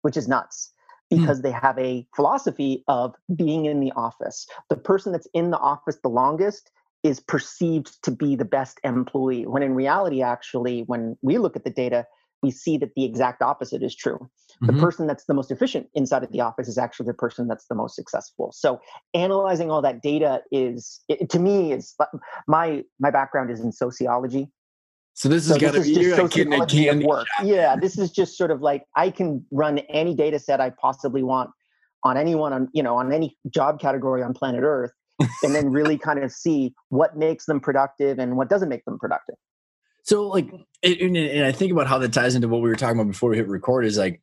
which 0.00 0.16
is 0.16 0.26
nuts 0.26 0.72
hmm. 1.10 1.20
because 1.20 1.40
mm. 1.40 1.42
they 1.42 1.50
have 1.50 1.78
a 1.78 2.06
philosophy 2.16 2.82
of 2.88 3.14
being 3.36 3.66
in 3.66 3.78
the 3.80 3.92
office. 3.92 4.46
The 4.70 4.76
person 4.76 5.12
that's 5.12 5.28
in 5.34 5.50
the 5.50 5.58
office 5.58 5.98
the 6.02 6.08
longest 6.08 6.70
is 7.02 7.20
perceived 7.20 8.02
to 8.04 8.10
be 8.10 8.36
the 8.36 8.44
best 8.44 8.80
employee, 8.84 9.44
when 9.46 9.62
in 9.62 9.74
reality, 9.74 10.22
actually, 10.22 10.82
when 10.86 11.16
we 11.20 11.36
look 11.36 11.56
at 11.56 11.64
the 11.64 11.70
data, 11.70 12.06
we 12.42 12.50
see 12.50 12.76
that 12.78 12.90
the 12.96 13.04
exact 13.04 13.40
opposite 13.40 13.82
is 13.82 13.94
true. 13.94 14.18
Mm-hmm. 14.18 14.66
The 14.66 14.72
person 14.82 15.06
that's 15.06 15.24
the 15.24 15.34
most 15.34 15.50
efficient 15.50 15.88
inside 15.94 16.24
of 16.24 16.32
the 16.32 16.40
office 16.40 16.68
is 16.68 16.76
actually 16.76 17.06
the 17.06 17.14
person 17.14 17.48
that's 17.48 17.66
the 17.66 17.74
most 17.74 17.94
successful. 17.94 18.52
So 18.52 18.80
analyzing 19.14 19.70
all 19.70 19.82
that 19.82 20.02
data 20.02 20.42
is, 20.50 21.00
it, 21.08 21.30
to 21.30 21.38
me, 21.38 21.72
is 21.72 21.94
my 22.46 22.82
my 22.98 23.10
background 23.10 23.50
is 23.50 23.60
in 23.60 23.72
sociology. 23.72 24.50
So 25.14 25.28
this 25.28 25.44
is 25.44 25.54
so 25.54 25.58
got 25.58 25.74
to 25.74 25.82
be 25.82 25.94
just 25.94 26.16
sociology 26.16 27.04
work. 27.04 27.26
Yeah, 27.42 27.76
this 27.76 27.98
is 27.98 28.10
just 28.10 28.36
sort 28.36 28.50
of 28.50 28.60
like 28.60 28.84
I 28.96 29.10
can 29.10 29.44
run 29.50 29.78
any 29.90 30.14
data 30.14 30.38
set 30.38 30.60
I 30.60 30.70
possibly 30.70 31.22
want 31.22 31.50
on 32.04 32.16
anyone 32.16 32.52
on 32.52 32.68
you 32.72 32.82
know 32.82 32.96
on 32.96 33.12
any 33.12 33.36
job 33.52 33.80
category 33.80 34.22
on 34.22 34.34
planet 34.34 34.62
Earth, 34.64 34.92
and 35.42 35.54
then 35.54 35.70
really 35.70 35.98
kind 35.98 36.18
of 36.18 36.32
see 36.32 36.74
what 36.88 37.16
makes 37.16 37.46
them 37.46 37.60
productive 37.60 38.18
and 38.18 38.36
what 38.36 38.48
doesn't 38.48 38.68
make 38.68 38.84
them 38.84 38.98
productive. 38.98 39.36
So 40.02 40.28
like, 40.28 40.50
and, 40.82 41.16
and 41.16 41.44
I 41.44 41.52
think 41.52 41.72
about 41.72 41.86
how 41.86 41.98
that 41.98 42.12
ties 42.12 42.34
into 42.34 42.48
what 42.48 42.60
we 42.60 42.68
were 42.68 42.76
talking 42.76 42.98
about 42.98 43.10
before 43.10 43.30
we 43.30 43.36
hit 43.36 43.48
record 43.48 43.84
is 43.84 43.98
like, 43.98 44.20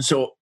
so 0.00 0.32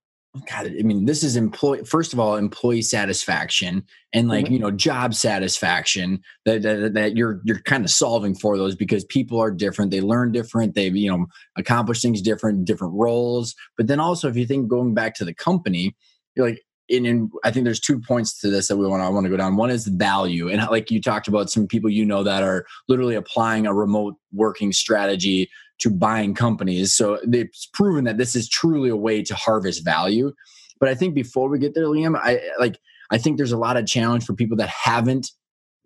God, 0.51 0.67
I 0.67 0.83
mean, 0.83 1.05
this 1.05 1.23
is 1.23 1.37
employee. 1.37 1.85
First 1.85 2.15
of 2.15 2.19
all, 2.19 2.37
employee 2.37 2.81
satisfaction 2.81 3.85
and 4.15 4.29
like 4.29 4.47
mm-hmm. 4.47 4.55
you 4.55 4.59
know 4.61 4.71
job 4.71 5.13
satisfaction 5.13 6.23
that, 6.47 6.63
that, 6.63 6.95
that 6.95 7.17
you're 7.19 7.43
you're 7.45 7.61
kind 7.61 7.85
of 7.85 7.91
solving 7.91 8.35
for 8.35 8.57
those 8.57 8.75
because 8.75 9.05
people 9.05 9.39
are 9.39 9.51
different. 9.51 9.91
They 9.91 10.01
learn 10.01 10.33
different. 10.33 10.75
They 10.75 10.89
you 10.89 11.11
know 11.11 11.27
accomplish 11.59 12.01
things 12.01 12.23
different, 12.23 12.65
different 12.65 12.95
roles. 12.95 13.55
But 13.77 13.89
then 13.89 14.01
also, 14.01 14.27
if 14.27 14.37
you 14.37 14.47
think 14.47 14.69
going 14.69 14.95
back 14.95 15.15
to 15.17 15.27
the 15.27 15.35
company, 15.35 15.95
you're 16.35 16.49
like 16.49 16.63
and, 16.93 17.07
and 17.07 17.31
I 17.45 17.51
think 17.51 17.65
there's 17.65 17.81
two 17.81 18.01
points 18.01 18.39
to 18.41 18.51
this 18.51 18.69
that 18.69 18.77
we 18.77 18.87
want 18.87 19.01
to 19.01 19.07
I 19.07 19.09
want 19.09 19.25
to 19.25 19.31
go 19.31 19.37
down. 19.37 19.57
One 19.57 19.71
is 19.71 19.87
value, 19.87 20.49
and 20.49 20.63
like 20.71 20.91
you 20.91 21.01
talked 21.01 21.29
about, 21.29 21.51
some 21.51 21.67
people 21.67 21.91
you 21.91 22.05
know 22.05 22.23
that 22.23 22.43
are 22.43 22.67
literally 22.89 23.15
applying 23.15 23.67
a 23.67 23.75
remote 23.75 24.15
working 24.33 24.73
strategy 24.73 25.51
to 25.79 25.91
buying 25.91 26.35
companies. 26.35 26.95
So 26.95 27.19
it's 27.25 27.67
proven 27.67 28.05
that 28.05 28.19
this 28.19 28.37
is 28.37 28.49
truly 28.49 28.91
a 28.91 28.97
way 28.97 29.23
to 29.23 29.35
harvest 29.35 29.85
value. 29.85 30.33
But 30.79 30.89
I 30.89 30.95
think 30.95 31.15
before 31.15 31.49
we 31.49 31.59
get 31.59 31.75
there, 31.75 31.87
Liam, 31.87 32.17
I 32.17 32.41
like 32.59 32.79
I 33.11 33.19
think 33.19 33.37
there's 33.37 33.53
a 33.53 33.59
lot 33.59 33.77
of 33.77 33.87
challenge 33.87 34.25
for 34.25 34.35
people 34.35 34.57
that 34.59 34.69
haven't 34.69 35.31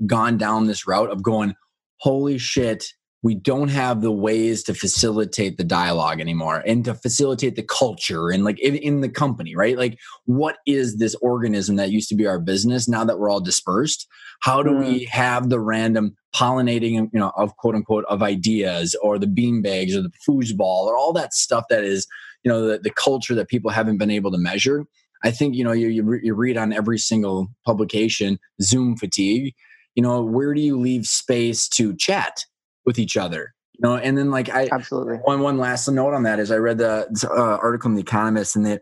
gone 0.04 0.36
down 0.36 0.66
this 0.66 0.86
route 0.86 1.10
of 1.10 1.22
going, 1.22 1.54
holy 1.98 2.38
shit, 2.38 2.86
we 3.22 3.34
don't 3.34 3.68
have 3.68 4.02
the 4.02 4.12
ways 4.12 4.62
to 4.62 4.74
facilitate 4.74 5.56
the 5.56 5.64
dialogue 5.64 6.20
anymore 6.20 6.62
and 6.66 6.84
to 6.84 6.94
facilitate 6.94 7.56
the 7.56 7.62
culture 7.62 8.30
and 8.30 8.44
like 8.44 8.60
in, 8.60 8.76
in, 8.76 9.00
the 9.00 9.08
company 9.08 9.56
right? 9.56 9.76
Like 9.76 9.98
what 10.26 10.58
is 10.66 10.98
this 10.98 11.14
organism 11.16 11.76
that 11.76 11.90
used 11.90 12.08
to 12.10 12.14
be 12.14 12.26
our 12.26 12.38
business 12.38 12.88
now 12.88 13.04
that 13.04 13.18
we're 13.18 13.30
all 13.30 13.40
dispersed? 13.40 14.06
How 14.42 14.62
do 14.62 14.70
mm. 14.70 14.80
we 14.80 15.04
have 15.06 15.48
the 15.48 15.60
random 15.60 16.14
pollinating 16.34 16.92
you 17.12 17.18
know 17.18 17.32
of 17.36 17.56
quote 17.56 17.74
unquote 17.74 18.04
of 18.08 18.22
ideas 18.22 18.94
or 19.02 19.18
the 19.18 19.26
bean 19.26 19.62
bags 19.62 19.96
or 19.96 20.02
the 20.02 20.12
foosball 20.28 20.84
or 20.84 20.96
all 20.96 21.12
that 21.14 21.34
stuff 21.34 21.64
that 21.70 21.84
is 21.84 22.06
you 22.44 22.50
know 22.50 22.66
the, 22.66 22.78
the 22.78 22.90
culture 22.90 23.34
that 23.34 23.48
people 23.48 23.70
haven't 23.70 23.98
been 23.98 24.10
able 24.10 24.30
to 24.30 24.38
measure? 24.38 24.84
I 25.24 25.30
think 25.30 25.54
you 25.54 25.64
know 25.64 25.72
you, 25.72 25.88
you, 25.88 26.02
re- 26.02 26.20
you 26.22 26.34
read 26.34 26.56
on 26.56 26.72
every 26.72 26.98
single 26.98 27.48
publication 27.64 28.38
zoom 28.62 28.96
fatigue 28.96 29.54
you 29.94 30.02
know 30.02 30.22
where 30.22 30.54
do 30.54 30.60
you 30.60 30.78
leave 30.78 31.06
space 31.06 31.68
to 31.70 31.96
chat 31.96 32.44
with 32.86 32.98
each 32.98 33.16
other 33.16 33.52
you 33.72 33.80
know 33.82 33.96
and 33.96 34.16
then 34.16 34.30
like 34.30 34.48
i 34.50 34.68
absolutely 34.72 35.16
one 35.18 35.40
one 35.40 35.58
last 35.58 35.88
note 35.88 36.14
on 36.14 36.22
that 36.22 36.38
is 36.38 36.50
i 36.50 36.56
read 36.56 36.78
the 36.78 37.06
uh, 37.30 37.58
article 37.62 37.90
in 37.90 37.94
the 37.94 38.02
economist 38.02 38.56
and 38.56 38.64
they 38.64 38.78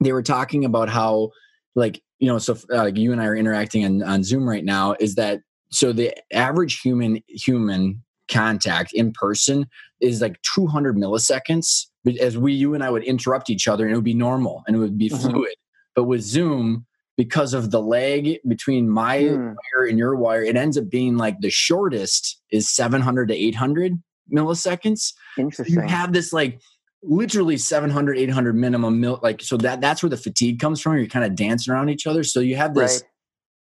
they 0.00 0.12
were 0.12 0.22
talking 0.22 0.64
about 0.64 0.88
how 0.88 1.30
like 1.74 2.02
you 2.18 2.26
know 2.26 2.38
so 2.38 2.56
uh, 2.72 2.86
you 2.86 3.12
and 3.12 3.20
i 3.20 3.26
are 3.26 3.36
interacting 3.36 3.84
on, 3.84 4.02
on 4.02 4.24
zoom 4.24 4.48
right 4.48 4.64
now 4.64 4.94
is 4.98 5.14
that 5.14 5.40
so 5.70 5.92
the 5.92 6.14
average 6.32 6.80
human 6.80 7.20
human 7.28 8.02
contact 8.28 8.92
in 8.92 9.12
person 9.12 9.66
is 10.00 10.20
like 10.20 10.40
200 10.42 10.96
milliseconds 10.96 11.86
as 12.20 12.36
we 12.36 12.52
you 12.52 12.74
and 12.74 12.82
i 12.82 12.90
would 12.90 13.04
interrupt 13.04 13.50
each 13.50 13.68
other 13.68 13.84
and 13.84 13.92
it 13.92 13.96
would 13.96 14.04
be 14.04 14.14
normal 14.14 14.64
and 14.66 14.76
it 14.76 14.78
would 14.78 14.98
be 14.98 15.08
mm-hmm. 15.08 15.30
fluid 15.30 15.54
but 15.94 16.04
with 16.04 16.22
zoom 16.22 16.86
because 17.16 17.54
of 17.54 17.70
the 17.70 17.80
lag 17.80 18.38
between 18.46 18.88
my 18.88 19.18
mm. 19.20 19.54
wire 19.54 19.86
and 19.86 19.98
your 19.98 20.14
wire, 20.16 20.42
it 20.42 20.56
ends 20.56 20.76
up 20.76 20.90
being 20.90 21.16
like 21.16 21.40
the 21.40 21.50
shortest 21.50 22.40
is 22.50 22.68
700 22.68 23.28
to 23.28 23.34
800 23.34 24.02
milliseconds. 24.32 25.14
Interesting. 25.38 25.76
You 25.76 25.80
have 25.82 26.12
this 26.12 26.32
like 26.32 26.60
literally 27.02 27.56
700, 27.56 28.18
800 28.18 28.54
minimum 28.54 29.00
mil, 29.00 29.18
like, 29.22 29.40
so 29.40 29.56
that 29.58 29.80
that's 29.80 30.02
where 30.02 30.10
the 30.10 30.16
fatigue 30.16 30.60
comes 30.60 30.80
from. 30.80 30.96
You're 30.98 31.06
kind 31.06 31.24
of 31.24 31.34
dancing 31.34 31.72
around 31.72 31.88
each 31.88 32.06
other. 32.06 32.22
So 32.22 32.40
you 32.40 32.56
have 32.56 32.74
this, 32.74 33.02
right. 33.02 33.10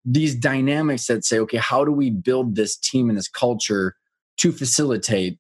these 0.05 0.35
dynamics 0.35 1.07
that 1.07 1.25
say, 1.25 1.38
okay, 1.41 1.59
how 1.59 1.85
do 1.85 1.93
we 1.93 2.11
build 2.11 2.55
this 2.55 2.77
team 2.77 3.09
and 3.09 3.19
this 3.19 3.29
culture 3.29 3.97
to 4.38 4.53
facilitate 4.53 5.38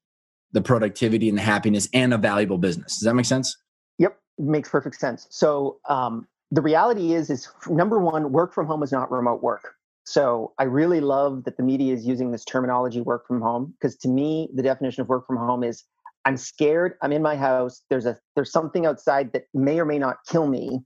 the 0.52 0.60
productivity 0.60 1.30
and 1.30 1.38
the 1.38 1.42
happiness 1.42 1.88
and 1.94 2.12
a 2.12 2.18
valuable 2.18 2.58
business? 2.58 2.98
Does 2.98 3.06
that 3.06 3.14
make 3.14 3.26
sense? 3.26 3.56
Yep. 3.98 4.18
Makes 4.38 4.68
perfect 4.68 4.96
sense. 4.96 5.26
So, 5.30 5.78
um, 5.88 6.26
the 6.52 6.60
reality 6.60 7.14
is 7.14 7.30
is 7.30 7.48
number 7.68 7.98
one 7.98 8.30
work 8.30 8.52
from 8.52 8.66
home 8.66 8.82
is 8.82 8.92
not 8.92 9.10
remote 9.10 9.42
work. 9.42 9.74
So 10.04 10.52
i 10.58 10.64
really 10.64 11.00
love 11.00 11.44
that 11.44 11.56
the 11.56 11.62
media 11.62 11.94
is 11.94 12.06
using 12.06 12.30
this 12.30 12.44
terminology 12.44 13.00
work 13.00 13.26
from 13.26 13.40
home 13.40 13.74
because 13.80 13.96
to 13.98 14.08
me 14.08 14.48
the 14.54 14.62
definition 14.62 15.00
of 15.00 15.08
work 15.08 15.26
from 15.26 15.36
home 15.36 15.62
is 15.64 15.84
i'm 16.24 16.36
scared 16.36 16.94
i'm 17.02 17.12
in 17.12 17.22
my 17.22 17.36
house 17.36 17.82
there's 17.88 18.04
a 18.04 18.18
there's 18.34 18.50
something 18.50 18.84
outside 18.84 19.32
that 19.32 19.44
may 19.54 19.78
or 19.78 19.84
may 19.84 19.98
not 19.98 20.16
kill 20.28 20.48
me 20.48 20.80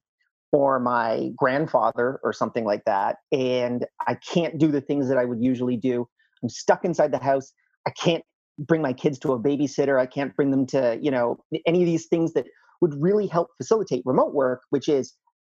or 0.53 0.79
my 0.79 1.31
grandfather 1.37 2.21
or 2.23 2.33
something 2.33 2.65
like 2.65 2.85
that 2.85 3.17
and 3.33 3.87
i 4.07 4.15
can't 4.15 4.59
do 4.59 4.69
the 4.71 4.83
things 4.83 5.09
that 5.09 5.19
i 5.19 5.25
would 5.25 5.43
usually 5.43 5.77
do. 5.77 6.07
I'm 6.43 6.51
stuck 6.51 6.85
inside 6.85 7.11
the 7.11 7.19
house 7.19 7.55
i 7.87 7.91
can't 7.91 8.23
bring 8.59 8.83
my 8.83 8.93
kids 8.93 9.19
to 9.21 9.33
a 9.33 9.41
babysitter 9.41 9.99
i 9.99 10.07
can't 10.07 10.37
bring 10.37 10.51
them 10.51 10.67
to 10.67 10.99
you 11.01 11.11
know 11.11 11.39
any 11.67 11.81
of 11.81 11.87
these 11.87 12.07
things 12.07 12.35
that 12.35 12.45
would 12.83 12.95
really 13.01 13.27
help 13.27 13.49
facilitate 13.57 14.03
remote 14.05 14.35
work 14.35 14.61
which 14.69 14.91
is 14.91 15.15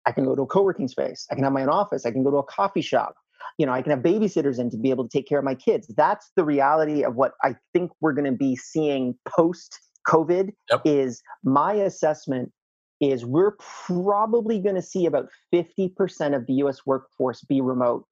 I 0.06 0.12
can 0.12 0.24
go 0.24 0.34
to 0.34 0.42
a 0.42 0.46
co-working 0.46 0.88
space. 0.88 1.26
I 1.30 1.34
can 1.34 1.44
have 1.44 1.52
my 1.52 1.62
own 1.62 1.68
office. 1.68 2.06
I 2.06 2.11
can 2.11 2.24
go 2.24 2.30
to 2.30 2.38
a 2.38 2.44
coffee 2.44 2.82
shop. 2.82 3.14
You 3.58 3.66
know, 3.66 3.72
I 3.72 3.82
can 3.82 3.90
have 3.90 4.00
babysitters 4.00 4.58
in 4.58 4.70
to 4.70 4.76
be 4.76 4.90
able 4.90 5.08
to 5.08 5.11
take 5.11 5.28
care 5.28 5.38
of 5.38 5.44
my 5.44 5.54
kids. 5.54 5.92
That's 5.96 6.30
the 6.37 6.44
reality 6.44 7.04
of 7.04 7.16
what 7.16 7.32
I 7.42 7.56
think 7.72 7.90
we're 8.00 8.12
going 8.12 8.30
to 8.30 8.37
be 8.37 8.56
seeing 8.56 9.14
post 9.28 9.80
COVID 10.06 10.50
yep. 10.70 10.82
is 10.84 11.22
my 11.44 11.74
assessment 11.74 12.52
is 13.00 13.24
we're 13.24 13.56
probably 13.87 14.58
going 14.58 14.74
to 14.74 14.82
see 14.82 15.06
about 15.06 15.28
50% 15.52 16.34
of 16.34 16.46
the 16.46 16.54
US 16.54 16.84
workforce 16.87 17.42
be 17.42 17.61
remote 17.61 18.06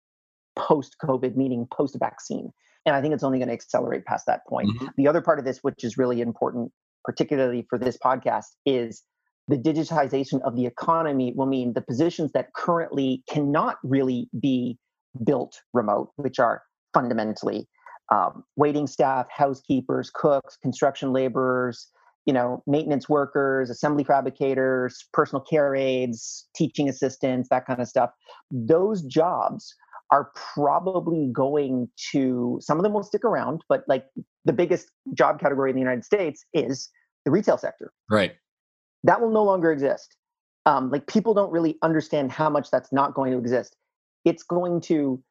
post 0.56 0.96
COVID, 1.02 1.36
meaning 1.36 1.66
post 1.72 1.96
vaccine. 1.98 2.52
And 2.84 2.94
I 2.94 3.00
think 3.00 3.14
it's 3.14 3.24
only 3.24 3.38
going 3.38 3.48
to 3.48 3.54
accelerate 3.54 4.04
past 4.04 4.26
that 4.26 4.46
point. 4.48 4.68
Mm-hmm. 4.68 4.86
The 4.96 5.08
other 5.08 5.20
part 5.20 5.38
of 5.38 5.44
this, 5.44 5.58
which 5.58 5.82
is 5.82 5.98
really 5.98 6.20
important, 6.20 6.70
particularly 7.04 7.66
for 7.68 7.78
this 7.78 7.98
podcast, 7.98 8.46
is 8.64 9.02
the 9.48 9.56
digitization 9.56 10.40
of 10.42 10.56
the 10.56 10.66
economy 10.66 11.32
will 11.36 11.46
mean 11.46 11.72
the 11.72 11.80
positions 11.80 12.32
that 12.32 12.52
currently 12.54 13.22
cannot 13.28 13.76
really 13.84 14.28
be 14.40 14.78
built 15.24 15.60
remote, 15.72 16.10
which 16.16 16.38
are 16.38 16.62
fundamentally 16.92 17.68
um, 18.12 18.44
waiting 18.56 18.86
staff, 18.86 19.26
housekeepers, 19.30 20.10
cooks, 20.14 20.56
construction 20.62 21.12
laborers, 21.12 21.88
you 22.24 22.32
know, 22.32 22.62
maintenance 22.66 23.08
workers, 23.08 23.70
assembly 23.70 24.04
fabricators, 24.04 25.04
personal 25.12 25.42
care 25.42 25.74
aides, 25.74 26.48
teaching 26.56 26.88
assistants, 26.88 27.48
that 27.50 27.66
kind 27.66 27.80
of 27.80 27.88
stuff. 27.88 28.10
Those 28.50 29.02
jobs 29.02 29.74
are 30.10 30.30
probably 30.54 31.28
going 31.32 31.88
to 32.12 32.58
some 32.60 32.78
of 32.78 32.84
them 32.84 32.92
will 32.92 33.02
stick 33.02 33.24
around 33.24 33.62
but 33.68 33.82
like 33.88 34.04
the 34.44 34.52
biggest 34.52 34.90
job 35.14 35.40
category 35.40 35.68
in 35.70 35.74
the 35.74 35.80
united 35.80 36.04
states 36.04 36.44
is 36.54 36.90
the 37.24 37.30
retail 37.32 37.58
sector 37.58 37.92
right 38.08 38.34
that 39.06 39.20
will 39.20 39.30
no 39.30 39.44
longer 39.44 39.72
exist. 39.72 40.16
Um, 40.66 40.90
like 40.90 41.06
people 41.06 41.34
don't 41.34 41.52
really 41.52 41.78
understand 41.82 42.32
how 42.32 42.50
much 42.50 42.70
that's 42.70 42.92
not 42.92 43.14
going 43.14 43.32
to 43.32 43.38
exist. 43.38 43.76
It's 44.24 44.44
going 44.44 44.82
to 44.82 45.22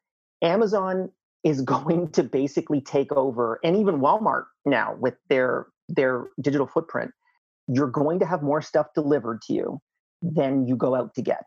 amazon 0.42 1.10
is 1.44 1.62
going 1.62 2.10
to 2.12 2.22
basically 2.22 2.80
take 2.80 3.12
over 3.12 3.60
and 3.64 3.76
even 3.76 4.00
walmart 4.00 4.44
now 4.66 4.96
with 5.00 5.14
their 5.30 5.68
their 5.88 6.26
digital 6.42 6.66
footprint 6.66 7.12
you're 7.68 7.90
going 7.90 8.20
to 8.20 8.26
have 8.26 8.42
more 8.42 8.62
stuff 8.62 8.88
delivered 8.94 9.42
to 9.42 9.54
you 9.54 9.80
than 10.22 10.66
you 10.66 10.76
go 10.76 10.94
out 10.94 11.14
to 11.14 11.22
get. 11.22 11.44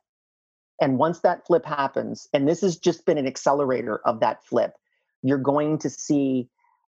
And 0.81 0.97
once 0.97 1.21
that 1.21 1.45
flip 1.45 1.65
happens, 1.65 2.27
and 2.33 2.47
this 2.47 2.61
has 2.61 2.77
just 2.77 3.05
been 3.05 3.17
an 3.17 3.27
accelerator 3.27 3.99
of 4.05 4.19
that 4.21 4.45
flip, 4.45 4.73
you're 5.23 5.37
going 5.37 5.77
to 5.79 5.89
see 5.89 6.49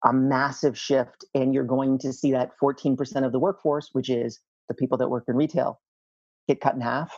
a 0.06 0.14
massive 0.14 0.78
shift 0.78 1.26
and 1.34 1.54
you're 1.54 1.66
going 1.66 1.98
to 2.00 2.14
see 2.14 2.32
that 2.32 2.52
14% 2.62 3.26
of 3.26 3.32
the 3.32 3.40
workforce, 3.40 3.90
which 3.94 4.10
is 4.10 4.40
the 4.70 4.76
people 4.76 4.98
that 5.00 5.10
work 5.10 5.26
in 5.28 5.36
retail, 5.36 5.82
get 6.48 6.62
cut 6.62 6.76
in 6.76 6.82
half. 6.82 7.12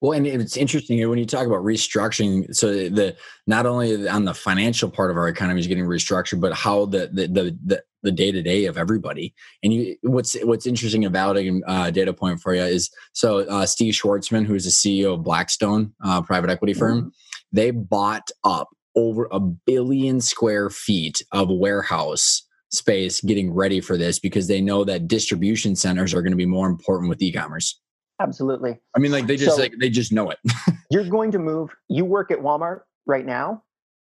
Well, 0.00 0.12
and 0.12 0.26
it's 0.26 0.56
interesting 0.56 1.08
when 1.08 1.18
you 1.18 1.26
talk 1.26 1.46
about 1.46 1.64
restructuring. 1.64 2.54
So 2.54 2.72
the 2.72 3.16
not 3.48 3.66
only 3.66 4.08
on 4.08 4.26
the 4.26 4.34
financial 4.34 4.90
part 4.90 5.10
of 5.10 5.16
our 5.16 5.28
economy 5.28 5.58
is 5.58 5.66
getting 5.66 5.86
restructured, 5.86 6.40
but 6.40 6.52
how 6.52 6.86
the 6.86 7.08
the 7.12 7.58
the, 7.64 7.82
the 8.04 8.12
day 8.12 8.30
to 8.30 8.40
day 8.40 8.66
of 8.66 8.78
everybody. 8.78 9.34
And 9.62 9.72
you, 9.72 9.96
what's 10.02 10.36
what's 10.44 10.66
interesting 10.66 11.04
about 11.04 11.36
a 11.36 11.60
uh, 11.66 11.90
data 11.90 12.12
point 12.12 12.40
for 12.40 12.54
you 12.54 12.62
is 12.62 12.90
so 13.12 13.40
uh, 13.48 13.66
Steve 13.66 13.94
Schwarzman, 13.94 14.46
who 14.46 14.54
is 14.54 14.64
the 14.64 14.70
CEO 14.70 15.14
of 15.14 15.24
Blackstone, 15.24 15.92
uh, 16.04 16.22
private 16.22 16.50
equity 16.50 16.74
firm, 16.74 16.98
mm-hmm. 17.00 17.08
they 17.50 17.72
bought 17.72 18.28
up 18.44 18.68
over 18.94 19.28
a 19.32 19.40
billion 19.40 20.20
square 20.20 20.70
feet 20.70 21.22
of 21.32 21.48
warehouse 21.50 22.44
space 22.70 23.20
getting 23.20 23.52
ready 23.52 23.80
for 23.80 23.96
this 23.96 24.18
because 24.18 24.46
they 24.46 24.60
know 24.60 24.84
that 24.84 25.08
distribution 25.08 25.74
centers 25.74 26.14
are 26.14 26.22
going 26.22 26.32
to 26.32 26.36
be 26.36 26.46
more 26.46 26.68
important 26.68 27.08
with 27.08 27.20
e-commerce. 27.22 27.80
Absolutely. 28.20 28.78
I 28.96 28.98
mean, 28.98 29.12
like 29.12 29.26
they 29.26 29.36
just 29.36 29.56
so, 29.56 29.62
like 29.62 29.74
they 29.78 29.90
just 29.90 30.12
know 30.12 30.30
it. 30.30 30.38
you're 30.90 31.04
going 31.04 31.30
to 31.32 31.38
move. 31.38 31.70
You 31.88 32.04
work 32.04 32.30
at 32.30 32.38
Walmart 32.38 32.80
right 33.06 33.24
now. 33.24 33.62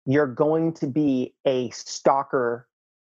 You're 0.05 0.27
going 0.27 0.73
to 0.73 0.87
be 0.87 1.33
a 1.45 1.69
stalker 1.69 2.67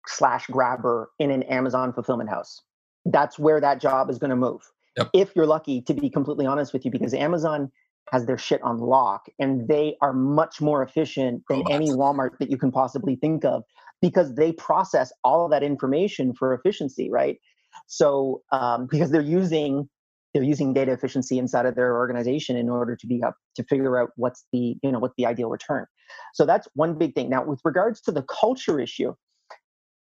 slash 0.07 0.47
grabber 0.47 1.11
in 1.19 1.31
an 1.31 1.43
Amazon 1.45 1.93
fulfillment 1.93 2.31
house. 2.31 2.63
That's 3.07 3.39
where 3.39 3.61
that 3.61 3.81
job 3.81 4.09
is 4.09 4.19
going 4.19 4.31
to 4.31 4.37
move. 4.37 4.61
Yep. 4.97 5.11
If 5.13 5.33
you're 5.35 5.47
lucky, 5.47 5.81
to 5.83 5.95
be 5.95 6.09
completely 6.09 6.47
honest 6.47 6.73
with 6.73 6.85
you, 6.85 6.91
because 6.91 7.13
Amazon 7.15 7.73
has 8.13 8.27
their 8.27 8.39
shit 8.39 8.63
on 8.63 8.79
lock 8.79 9.27
and 9.39 9.67
they 9.67 9.97
are 10.01 10.13
much 10.13 10.61
more 10.61 10.83
efficient 10.83 11.43
than 11.49 11.63
oh, 11.67 11.73
any 11.73 11.89
Walmart 11.89 12.39
that 12.39 12.51
you 12.51 12.59
can 12.59 12.71
possibly 12.71 13.17
think 13.17 13.45
of 13.45 13.65
because 14.01 14.35
they 14.35 14.53
process 14.53 15.13
all 15.23 15.45
of 15.45 15.51
that 15.51 15.63
information 15.63 16.35
for 16.35 16.53
efficiency, 16.55 17.11
right? 17.11 17.39
So 17.87 18.43
um, 18.53 18.87
because 18.91 19.11
they're 19.11 19.23
using 19.23 19.89
they're 20.33 20.43
using 20.43 20.73
data 20.73 20.91
efficiency 20.91 21.39
inside 21.39 21.65
of 21.65 21.77
their 21.77 21.97
organization 21.97 22.57
in 22.57 22.69
order 22.69 22.97
to 22.97 23.07
be 23.07 23.23
up 23.23 23.37
to 23.55 23.63
figure 23.63 23.97
out 23.97 24.11
what's 24.17 24.45
the 24.53 24.77
you 24.83 24.93
know 24.93 24.99
what 24.99 25.13
the 25.17 25.27
ideal 25.27 25.49
return. 25.49 25.87
So 26.35 26.45
that's 26.45 26.69
one 26.75 26.99
big 26.99 27.15
thing. 27.15 27.31
Now 27.31 27.45
with 27.45 27.61
regards 27.65 28.01
to 28.03 28.13
the 28.13 28.23
culture 28.23 28.81
issue, 28.81 29.15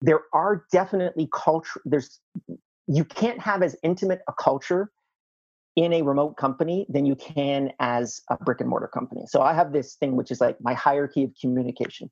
there 0.02 0.22
are 0.34 0.66
definitely 0.72 1.30
culture 1.34 1.82
there's 1.86 2.20
you 2.88 3.06
can't 3.06 3.40
have 3.40 3.64
as 3.64 3.76
intimate 3.84 4.22
a 4.28 4.34
culture 4.34 4.92
in 5.78 5.94
a 5.94 6.02
remote 6.02 6.36
company 6.36 6.86
than 6.90 7.06
you 7.06 7.16
can 7.16 7.72
as 7.80 8.22
a 8.30 8.38
brick 8.38 8.60
and 8.60 8.70
mortar 8.70 8.88
company 8.88 9.22
so 9.28 9.42
i 9.42 9.54
have 9.54 9.72
this 9.72 9.96
thing 9.96 10.16
which 10.16 10.32
is 10.32 10.42
like 10.42 10.58
my 10.62 10.74
hierarchy 10.74 11.24
of 11.24 11.32
communication 11.40 12.10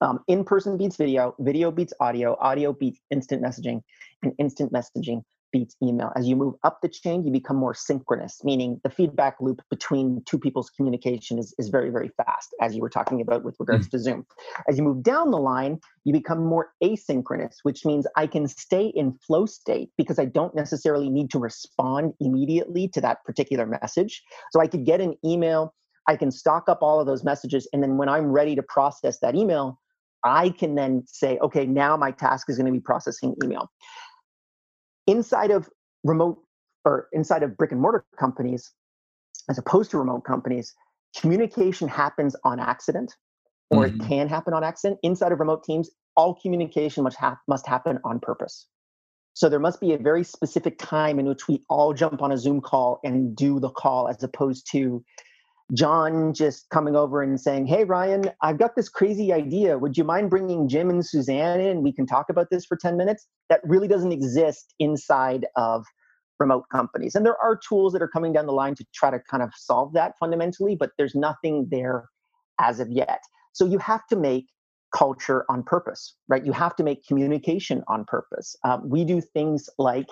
um, 0.00 0.20
in 0.28 0.44
person 0.44 0.76
beats 0.76 0.96
video 0.96 1.34
video 1.38 1.70
beats 1.70 1.92
audio 2.00 2.36
audio 2.40 2.72
beats 2.72 3.00
instant 3.10 3.42
messaging 3.42 3.82
and 4.22 4.32
instant 4.38 4.72
messaging 4.72 5.22
beats 5.52 5.76
email. 5.82 6.12
As 6.16 6.26
you 6.28 6.36
move 6.36 6.54
up 6.62 6.80
the 6.82 6.88
chain, 6.88 7.24
you 7.24 7.32
become 7.32 7.56
more 7.56 7.74
synchronous, 7.74 8.42
meaning 8.44 8.80
the 8.84 8.90
feedback 8.90 9.36
loop 9.40 9.60
between 9.68 10.22
two 10.26 10.38
people's 10.38 10.70
communication 10.70 11.38
is, 11.38 11.54
is 11.58 11.68
very, 11.68 11.90
very 11.90 12.10
fast, 12.16 12.54
as 12.60 12.74
you 12.74 12.80
were 12.80 12.88
talking 12.88 13.20
about 13.20 13.44
with 13.44 13.56
regards 13.58 13.88
mm. 13.88 13.90
to 13.90 13.98
Zoom. 13.98 14.26
As 14.68 14.78
you 14.78 14.84
move 14.84 15.02
down 15.02 15.30
the 15.30 15.38
line, 15.38 15.80
you 16.04 16.12
become 16.12 16.44
more 16.44 16.72
asynchronous, 16.82 17.56
which 17.62 17.84
means 17.84 18.06
I 18.16 18.26
can 18.26 18.46
stay 18.46 18.86
in 18.94 19.12
flow 19.26 19.46
state 19.46 19.90
because 19.96 20.18
I 20.18 20.26
don't 20.26 20.54
necessarily 20.54 21.10
need 21.10 21.30
to 21.32 21.38
respond 21.38 22.14
immediately 22.20 22.88
to 22.88 23.00
that 23.00 23.24
particular 23.24 23.66
message. 23.66 24.22
So 24.52 24.60
I 24.60 24.66
could 24.66 24.84
get 24.84 25.00
an 25.00 25.14
email, 25.24 25.74
I 26.06 26.16
can 26.16 26.30
stock 26.30 26.68
up 26.68 26.78
all 26.82 27.00
of 27.00 27.06
those 27.06 27.24
messages, 27.24 27.68
and 27.72 27.82
then 27.82 27.96
when 27.96 28.08
I'm 28.08 28.30
ready 28.30 28.54
to 28.56 28.62
process 28.62 29.18
that 29.20 29.34
email, 29.34 29.78
I 30.24 30.50
can 30.50 30.74
then 30.74 31.04
say, 31.06 31.38
okay, 31.38 31.66
now 31.66 31.96
my 31.96 32.10
task 32.10 32.50
is 32.50 32.56
going 32.56 32.66
to 32.66 32.72
be 32.72 32.80
processing 32.80 33.34
email 33.42 33.70
inside 35.10 35.50
of 35.50 35.68
remote 36.04 36.38
or 36.84 37.08
inside 37.12 37.42
of 37.42 37.56
brick 37.56 37.72
and 37.72 37.80
mortar 37.80 38.04
companies, 38.18 38.72
as 39.48 39.58
opposed 39.58 39.90
to 39.90 39.98
remote 39.98 40.24
companies, 40.24 40.74
communication 41.18 41.88
happens 41.88 42.36
on 42.44 42.60
accident 42.60 43.14
or 43.70 43.86
mm-hmm. 43.86 44.00
it 44.00 44.08
can 44.08 44.28
happen 44.28 44.54
on 44.54 44.64
accident. 44.64 44.98
Inside 45.02 45.32
of 45.32 45.40
remote 45.40 45.64
teams, 45.64 45.90
all 46.16 46.34
communication 46.34 47.04
must, 47.04 47.16
ha- 47.18 47.38
must 47.48 47.66
happen 47.66 47.98
on 48.04 48.20
purpose. 48.20 48.66
So 49.34 49.48
there 49.48 49.60
must 49.60 49.80
be 49.80 49.92
a 49.92 49.98
very 49.98 50.24
specific 50.24 50.78
time 50.78 51.18
in 51.18 51.26
which 51.26 51.48
we 51.48 51.62
all 51.68 51.92
jump 51.92 52.22
on 52.22 52.32
a 52.32 52.38
Zoom 52.38 52.60
call 52.60 53.00
and 53.04 53.34
do 53.36 53.60
the 53.60 53.70
call 53.70 54.08
as 54.08 54.22
opposed 54.22 54.68
to 54.72 55.04
John 55.74 56.34
just 56.34 56.68
coming 56.70 56.96
over 56.96 57.22
and 57.22 57.40
saying, 57.40 57.66
Hey, 57.66 57.84
Ryan, 57.84 58.30
I've 58.42 58.58
got 58.58 58.76
this 58.76 58.88
crazy 58.88 59.32
idea. 59.32 59.78
Would 59.78 59.96
you 59.96 60.04
mind 60.04 60.30
bringing 60.30 60.68
Jim 60.68 60.90
and 60.90 61.04
Suzanne 61.04 61.60
in? 61.60 61.82
We 61.82 61.92
can 61.92 62.06
talk 62.06 62.28
about 62.28 62.48
this 62.50 62.64
for 62.66 62.76
10 62.76 62.96
minutes. 62.96 63.26
That 63.48 63.60
really 63.64 63.88
doesn't 63.88 64.12
exist 64.12 64.74
inside 64.78 65.46
of 65.56 65.84
remote 66.38 66.64
companies. 66.72 67.14
And 67.14 67.24
there 67.24 67.36
are 67.42 67.56
tools 67.56 67.92
that 67.92 68.02
are 68.02 68.08
coming 68.08 68.32
down 68.32 68.46
the 68.46 68.52
line 68.52 68.74
to 68.76 68.84
try 68.94 69.10
to 69.10 69.20
kind 69.30 69.42
of 69.42 69.50
solve 69.54 69.92
that 69.92 70.14
fundamentally, 70.18 70.74
but 70.74 70.90
there's 70.98 71.14
nothing 71.14 71.68
there 71.70 72.08
as 72.60 72.80
of 72.80 72.90
yet. 72.90 73.20
So 73.52 73.64
you 73.66 73.78
have 73.78 74.06
to 74.08 74.16
make 74.16 74.46
culture 74.94 75.44
on 75.48 75.62
purpose, 75.62 76.16
right? 76.28 76.44
You 76.44 76.52
have 76.52 76.74
to 76.76 76.82
make 76.82 77.06
communication 77.06 77.82
on 77.88 78.04
purpose. 78.06 78.56
Um, 78.64 78.88
we 78.88 79.04
do 79.04 79.20
things 79.20 79.68
like 79.78 80.06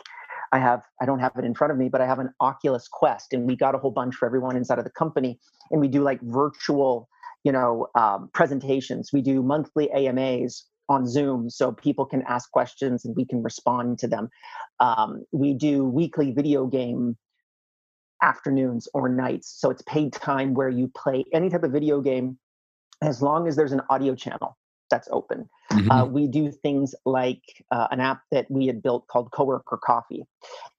I 0.53 0.59
have, 0.59 0.83
I 1.01 1.07
don't 1.07 1.19
have 1.19 1.33
it 1.37 1.45
in 1.45 1.55
front 1.55 1.73
of 1.73 1.79
me, 1.79 1.89
but 1.89 2.01
I 2.01 2.07
have 2.07 2.19
an 2.19 2.31
Oculus 2.41 2.89
Quest, 2.89 3.33
and 3.33 3.47
we 3.47 3.57
got 3.57 3.75
a 3.75 3.79
whole 3.79 3.91
bunch 3.91 4.15
for 4.15 4.27
everyone 4.27 4.57
inside 4.57 4.79
of 4.79 4.85
the 4.85 4.91
company. 4.91 5.39
And 5.71 5.81
we 5.81 5.89
do 5.89 6.03
like 6.03 6.21
virtual, 6.23 7.09
you 7.45 7.53
know, 7.53 7.89
um, 7.95 8.31
presentations. 8.33 9.11
We 9.13 9.23
do 9.23 9.43
monthly 9.43 9.91
AMAs 9.91 10.65
on 10.89 11.07
Zoom 11.07 11.51
so 11.51 11.73
people 11.73 12.07
can 12.07 12.23
ask 12.23 12.51
questions 12.51 13.05
and 13.05 13.15
we 13.15 13.27
can 13.27 13.43
respond 13.43 13.99
to 13.99 14.09
them. 14.09 14.31
Um, 14.81 15.25
we 15.33 15.53
do 15.55 15.85
weekly 15.85 16.33
video 16.33 16.67
game 16.67 17.17
afternoons 18.23 18.89
or 18.95 19.09
nights. 19.09 19.55
So 19.59 19.71
it's 19.71 19.83
paid 19.83 20.13
time 20.13 20.55
where 20.55 20.71
you 20.71 20.91
play 20.97 21.25
any 21.33 21.51
type 21.51 21.63
of 21.63 21.73
video 21.73 22.01
game 22.01 22.39
as 23.03 23.23
long 23.23 23.47
as 23.47 23.55
there's 23.55 23.73
an 23.73 23.83
audio 23.91 24.15
channel 24.15 24.57
that's 24.99 25.09
open. 25.13 25.49
Mm-hmm. 25.73 25.91
Uh, 25.91 26.05
we 26.07 26.27
do 26.27 26.51
things 26.51 26.95
like 27.05 27.43
uh, 27.71 27.87
an 27.93 28.01
app 28.01 28.23
that 28.33 28.47
we 28.51 28.67
had 28.67 28.83
built 28.83 29.07
called 29.07 29.31
Coworker 29.31 29.79
Coffee, 29.83 30.25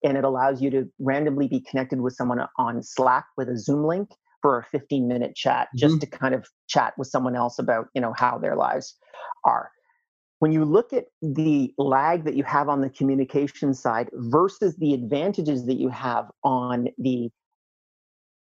and 0.04 0.18
it 0.18 0.26
allows 0.26 0.62
you 0.62 0.70
to 0.72 0.90
randomly 1.00 1.48
be 1.48 1.62
connected 1.62 2.02
with 2.02 2.14
someone 2.14 2.46
on 2.58 2.84
Slack 2.84 3.26
with 3.38 3.48
a 3.48 3.58
Zoom 3.58 3.86
link 3.86 4.10
for 4.42 4.60
a 4.60 4.64
15 4.66 5.08
minute 5.08 5.36
chat, 5.36 5.68
mm-hmm. 5.68 5.78
just 5.78 6.02
to 6.02 6.08
kind 6.08 6.36
of 6.36 6.46
chat 6.68 6.94
with 6.98 7.08
someone 7.08 7.36
else 7.36 7.60
about 7.60 7.88
you 7.94 8.02
know 8.02 8.14
how 8.14 8.38
their 8.38 8.56
lives 8.56 8.98
are. 9.46 9.72
When 10.40 10.52
you 10.52 10.66
look 10.66 10.94
at 10.94 11.06
the 11.22 11.74
lag 11.78 12.26
that 12.26 12.36
you 12.36 12.44
have 12.44 12.70
on 12.70 12.82
the 12.82 12.90
communication 12.90 13.74
side 13.74 14.10
versus 14.14 14.76
the 14.78 14.94
advantages 14.94 15.66
that 15.66 15.78
you 15.80 15.90
have 15.90 16.30
on 16.44 16.90
the 16.98 17.30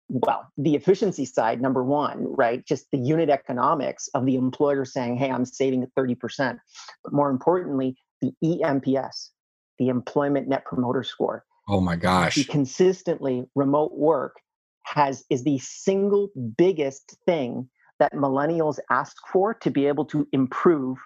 well, 0.09 0.51
the 0.57 0.75
efficiency 0.75 1.23
side, 1.23 1.61
number 1.61 1.83
one, 1.83 2.25
right? 2.35 2.65
Just 2.65 2.87
the 2.91 2.97
unit 2.97 3.29
economics 3.29 4.09
of 4.15 4.25
the 4.25 4.35
employer 4.35 4.83
saying, 4.83 5.17
hey, 5.17 5.29
I'm 5.29 5.45
saving 5.45 5.85
30%. 5.97 6.57
But 7.03 7.13
more 7.13 7.29
importantly, 7.29 7.95
the 8.21 8.33
eNPS, 8.43 9.29
the 9.77 9.89
employment 9.89 10.47
net 10.47 10.65
promoter 10.65 11.03
score. 11.03 11.45
Oh 11.67 11.79
my 11.79 11.95
gosh. 11.95 12.47
Consistently 12.47 13.45
remote 13.55 13.93
work 13.93 14.37
has 14.83 15.23
is 15.29 15.43
the 15.43 15.59
single 15.59 16.29
biggest 16.57 17.15
thing 17.27 17.69
that 17.99 18.11
millennials 18.13 18.79
ask 18.89 19.15
for 19.31 19.53
to 19.53 19.69
be 19.69 19.85
able 19.85 20.05
to 20.05 20.27
improve 20.31 20.97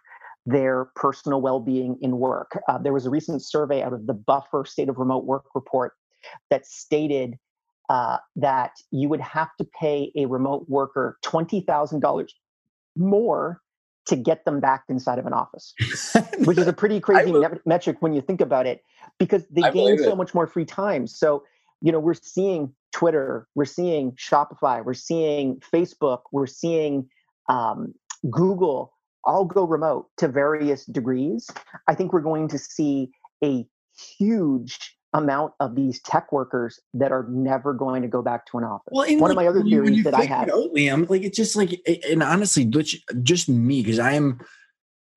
their 0.45 0.85
personal 0.95 1.41
well-being 1.41 1.97
in 2.01 2.17
work. 2.17 2.57
Uh, 2.69 2.77
there 2.77 2.93
was 2.93 3.05
a 3.05 3.09
recent 3.09 3.43
survey 3.43 3.81
out 3.81 3.93
of 3.93 4.07
the 4.07 4.13
Buffer 4.13 4.63
State 4.65 4.89
of 4.89 4.97
Remote 4.97 5.25
Work 5.25 5.45
report 5.55 5.93
that 6.49 6.65
stated 6.65 7.35
uh, 7.89 8.17
that 8.35 8.71
you 8.91 9.09
would 9.09 9.21
have 9.21 9.49
to 9.57 9.65
pay 9.79 10.11
a 10.15 10.25
remote 10.25 10.65
worker 10.69 11.17
$20,000 11.23 12.29
more 12.95 13.61
to 14.05 14.15
get 14.15 14.43
them 14.45 14.59
back 14.59 14.83
inside 14.89 15.19
of 15.19 15.25
an 15.25 15.33
office, 15.33 15.73
which 16.39 16.57
is 16.57 16.67
a 16.67 16.73
pretty 16.73 16.99
crazy 16.99 17.33
metric 17.65 17.97
when 18.01 18.13
you 18.13 18.21
think 18.21 18.41
about 18.41 18.65
it, 18.67 18.83
because 19.17 19.45
they 19.49 19.63
I 19.63 19.71
gain 19.71 19.97
so 19.97 20.11
it. 20.11 20.17
much 20.17 20.33
more 20.33 20.47
free 20.47 20.65
time. 20.65 21.07
So, 21.07 21.43
you 21.81 21.91
know, 21.91 21.99
we're 21.99 22.13
seeing 22.13 22.73
Twitter, 22.91 23.47
we're 23.55 23.65
seeing 23.65 24.11
Shopify, 24.13 24.83
we're 24.83 24.93
seeing 24.93 25.61
Facebook, 25.73 26.21
we're 26.31 26.47
seeing 26.47 27.09
um, 27.49 27.93
Google 28.29 28.93
all 29.25 29.45
go 29.45 29.65
remote 29.65 30.07
to 30.17 30.27
various 30.27 30.85
degrees, 30.85 31.49
I 31.87 31.95
think 31.95 32.13
we're 32.13 32.21
going 32.21 32.47
to 32.49 32.57
see 32.57 33.11
a 33.43 33.65
huge 34.17 34.97
amount 35.13 35.53
of 35.59 35.75
these 35.75 35.99
tech 36.01 36.31
workers 36.31 36.79
that 36.93 37.11
are 37.11 37.27
never 37.29 37.73
going 37.73 38.01
to 38.01 38.07
go 38.07 38.21
back 38.21 38.45
to 38.47 38.57
an 38.57 38.63
office. 38.63 38.89
Well, 38.91 39.07
one 39.07 39.19
like, 39.19 39.29
of 39.31 39.35
my 39.35 39.47
other 39.47 39.63
theories 39.63 40.03
that 40.03 40.13
I 40.13 40.25
have, 40.25 40.49
out, 40.49 40.73
Liam, 40.73 41.09
like 41.09 41.23
it's 41.23 41.37
just 41.37 41.55
like, 41.55 41.79
and 42.09 42.23
honestly, 42.23 42.65
just 43.21 43.49
me 43.49 43.81
because 43.81 43.99
I 43.99 44.13
am, 44.13 44.39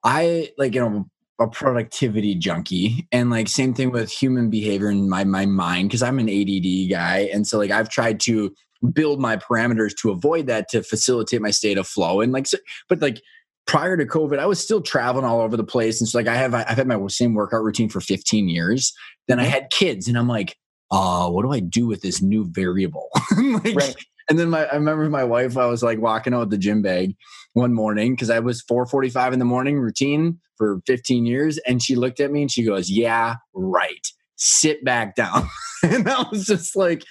I 0.04 0.50
like 0.59 0.74
you 0.74 0.80
know 0.80 1.06
a 1.40 1.48
productivity 1.48 2.35
junkie, 2.35 3.09
and 3.12 3.30
like 3.30 3.48
same 3.48 3.74
thing 3.74 3.90
with 3.90 4.11
human 4.11 4.50
behavior 4.50 4.90
in 4.90 5.09
my 5.09 5.24
my 5.24 5.46
mind 5.46 5.88
because 5.88 6.02
I'm 6.02 6.18
an 6.18 6.28
ADD 6.28 6.90
guy, 6.90 7.28
and 7.32 7.46
so 7.46 7.59
like 7.59 7.70
I've 7.70 7.88
tried 7.88 8.20
to 8.20 8.54
build 8.92 9.20
my 9.20 9.37
parameters 9.37 9.96
to 9.96 10.11
avoid 10.11 10.46
that 10.46 10.68
to 10.68 10.82
facilitate 10.82 11.40
my 11.40 11.50
state 11.50 11.78
of 11.78 11.88
flow 11.88 12.20
and 12.20 12.32
like 12.32 12.46
so, 12.46 12.59
but 12.88 13.00
like 13.00 13.22
prior 13.66 13.96
to 13.96 14.07
COVID, 14.07 14.38
I 14.38 14.46
was 14.46 14.61
still 14.61 14.81
traveling 14.81 15.24
all 15.24 15.40
over 15.40 15.57
the 15.57 15.64
place. 15.64 16.00
And 16.00 16.09
so 16.09 16.18
like 16.18 16.29
I 16.29 16.37
have 16.37 16.55
I've 16.55 16.68
had 16.68 16.87
my 16.87 17.05
same 17.09 17.35
workout 17.35 17.62
routine 17.62 17.88
for 17.88 18.00
15 18.00 18.48
years. 18.48 18.92
Then 19.29 19.38
I 19.38 19.44
mm-hmm. 19.44 19.52
had 19.52 19.70
kids 19.70 20.09
and 20.09 20.16
I'm 20.16 20.29
like, 20.29 20.57
uh, 20.90 21.29
what 21.29 21.42
do 21.42 21.52
I 21.52 21.61
do 21.61 21.87
with 21.87 22.02
this 22.02 22.22
new 22.22 22.44
variable? 22.44 23.09
like, 23.38 23.74
right. 23.74 23.96
And 24.29 24.38
then 24.38 24.50
my 24.50 24.66
I 24.66 24.74
remember 24.74 25.09
my 25.11 25.24
wife, 25.24 25.57
I 25.57 25.66
was 25.66 25.83
like 25.83 26.00
walking 26.00 26.35
out 26.35 26.40
with 26.40 26.50
the 26.50 26.59
gym 26.59 26.83
bag 26.83 27.16
one 27.52 27.72
morning 27.72 28.14
because 28.14 28.31
I 28.31 28.38
was 28.38 28.62
445 28.62 29.33
in 29.33 29.38
the 29.38 29.44
morning 29.44 29.79
routine 29.79 30.38
for 30.57 30.81
15 30.87 31.26
years. 31.26 31.59
And 31.66 31.83
she 31.83 31.96
looked 31.96 32.20
at 32.20 32.31
me 32.31 32.42
and 32.42 32.50
she 32.50 32.64
goes, 32.64 32.90
Yeah, 32.90 33.37
right. 33.55 34.07
Sit 34.37 34.85
back 34.85 35.16
down. 35.16 35.48
and 35.83 36.09
I 36.09 36.26
was 36.31 36.46
just 36.46 36.76
like, 36.76 37.05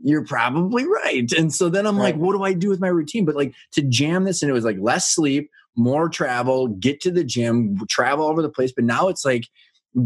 you're 0.00 0.24
probably 0.24 0.86
right. 0.86 1.30
And 1.32 1.52
so 1.52 1.68
then 1.68 1.86
I'm 1.86 1.96
right. 1.96 2.14
like, 2.14 2.16
what 2.16 2.32
do 2.32 2.42
I 2.42 2.52
do 2.52 2.68
with 2.68 2.80
my 2.80 2.88
routine? 2.88 3.24
But 3.24 3.36
like 3.36 3.54
to 3.72 3.82
jam 3.82 4.24
this, 4.24 4.42
and 4.42 4.50
it 4.50 4.52
was 4.52 4.64
like 4.64 4.76
less 4.78 5.08
sleep, 5.08 5.50
more 5.76 6.08
travel, 6.08 6.68
get 6.68 7.00
to 7.02 7.10
the 7.10 7.24
gym, 7.24 7.78
travel 7.88 8.26
over 8.26 8.42
the 8.42 8.48
place. 8.48 8.72
But 8.72 8.84
now 8.84 9.08
it's 9.08 9.24
like 9.24 9.44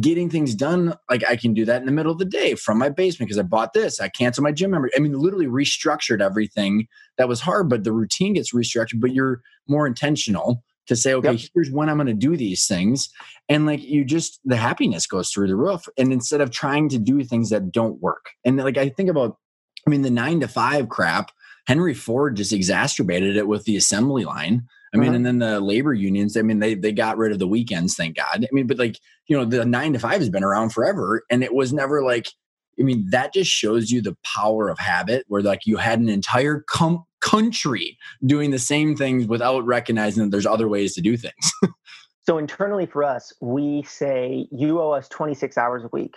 getting 0.01 0.29
things 0.29 0.55
done. 0.55 0.95
Like 1.09 1.25
I 1.29 1.37
can 1.37 1.55
do 1.55 1.65
that 1.65 1.81
in 1.81 1.87
the 1.87 1.93
middle 1.93 2.13
of 2.13 2.19
the 2.19 2.25
day 2.25 2.55
from 2.55 2.79
my 2.79 2.89
basement 2.89 3.29
because 3.29 3.39
I 3.39 3.43
bought 3.43 3.73
this. 3.73 4.01
I 4.01 4.09
canceled 4.09 4.45
my 4.45 4.53
gym 4.53 4.71
member. 4.71 4.91
I 4.97 5.01
mean, 5.01 5.13
literally 5.13 5.47
restructured 5.47 6.21
everything 6.21 6.89
that 7.17 7.29
was 7.29 7.41
hard, 7.41 7.69
but 7.69 7.85
the 7.85 7.93
routine 7.93 8.35
gets 8.35 8.53
restructured, 8.55 9.01
but 9.01 9.15
you're 9.15 9.41
more 9.67 9.87
intentional 9.87 10.63
to 10.89 10.97
say, 10.97 11.15
okay, 11.15 11.33
yep. 11.33 11.51
here's 11.55 11.71
when 11.71 11.89
I'm 11.89 11.97
going 11.97 12.07
to 12.07 12.15
do 12.15 12.37
these 12.37 12.67
things. 12.67 13.11
And 13.49 13.67
like 13.67 13.83
you 13.83 14.05
just, 14.05 14.41
the 14.45 14.57
happiness 14.57 15.07
goes 15.07 15.31
through 15.31 15.49
the 15.49 15.57
roof. 15.57 15.87
And 15.97 16.13
instead 16.13 16.41
of 16.41 16.51
trying 16.51 16.89
to 16.91 16.99
do 16.99 17.23
things 17.25 17.51
that 17.51 17.71
don't 17.71 18.01
work. 18.01 18.31
And 18.45 18.57
like 18.57 18.79
I 18.79 18.89
think 18.89 19.11
about, 19.11 19.37
I 19.87 19.91
mean, 19.91 20.03
the 20.03 20.11
nine 20.11 20.41
to 20.41 20.49
five 20.49 20.89
crap, 20.89 21.31
Henry 21.67 21.95
Ford 21.95 22.37
just 22.37 22.53
exacerbated 22.53 23.37
it 23.37 23.47
with 23.47 23.65
the 23.65 23.77
assembly 23.77 24.25
line. 24.25 24.67
I 24.95 24.97
mean, 24.97 25.09
uh-huh. 25.09 25.17
and 25.17 25.27
then 25.27 25.39
the 25.39 25.61
labor 25.61 25.93
unions, 25.93 26.37
I 26.37 26.43
mean, 26.43 26.61
they 26.61 26.75
they 26.75 26.93
got 26.93 27.19
rid 27.19 27.33
of 27.33 27.39
the 27.39 27.47
weekends, 27.47 27.95
thank 27.95 28.17
God. 28.17 28.45
I 28.45 28.49
mean, 28.53 28.67
but 28.67 28.79
like, 28.79 28.99
you 29.27 29.37
know, 29.37 29.45
the 29.45 29.65
nine 29.65 29.93
to 29.93 29.99
five 29.99 30.21
has 30.21 30.31
been 30.31 30.45
around 30.45 30.71
forever. 30.71 31.25
And 31.31 31.45
it 31.45 31.55
was 31.55 31.73
never 31.73 32.03
like, 32.03 32.29
I 32.81 32.85
mean, 32.85 33.07
that 33.11 33.35
just 33.35 33.51
shows 33.51 33.91
you 33.91 34.01
the 34.01 34.17
power 34.25 34.69
of 34.69 34.79
habit 34.79 35.25
where 35.29 35.43
like 35.43 35.67
you 35.67 35.77
had 35.77 36.01
an 36.01 36.09
entire 36.09 36.65
com- 36.69 37.05
country 37.21 37.99
doing 38.25 38.51
the 38.51 38.59
same 38.59 38.97
things 38.97 39.27
without 39.27 39.67
recognizing 39.67 40.25
that 40.25 40.31
there's 40.31 40.47
other 40.47 40.69
ways 40.69 40.95
to 40.95 41.01
do 41.01 41.17
things. 41.17 41.53
so 42.27 42.39
internally 42.39 42.87
for 42.87 43.05
us, 43.05 43.33
we 43.41 43.83
say 43.83 44.47
you 44.51 44.81
owe 44.81 44.93
us 44.93 45.09
26 45.09 45.59
hours 45.59 45.85
a 45.85 45.89
week. 45.93 46.15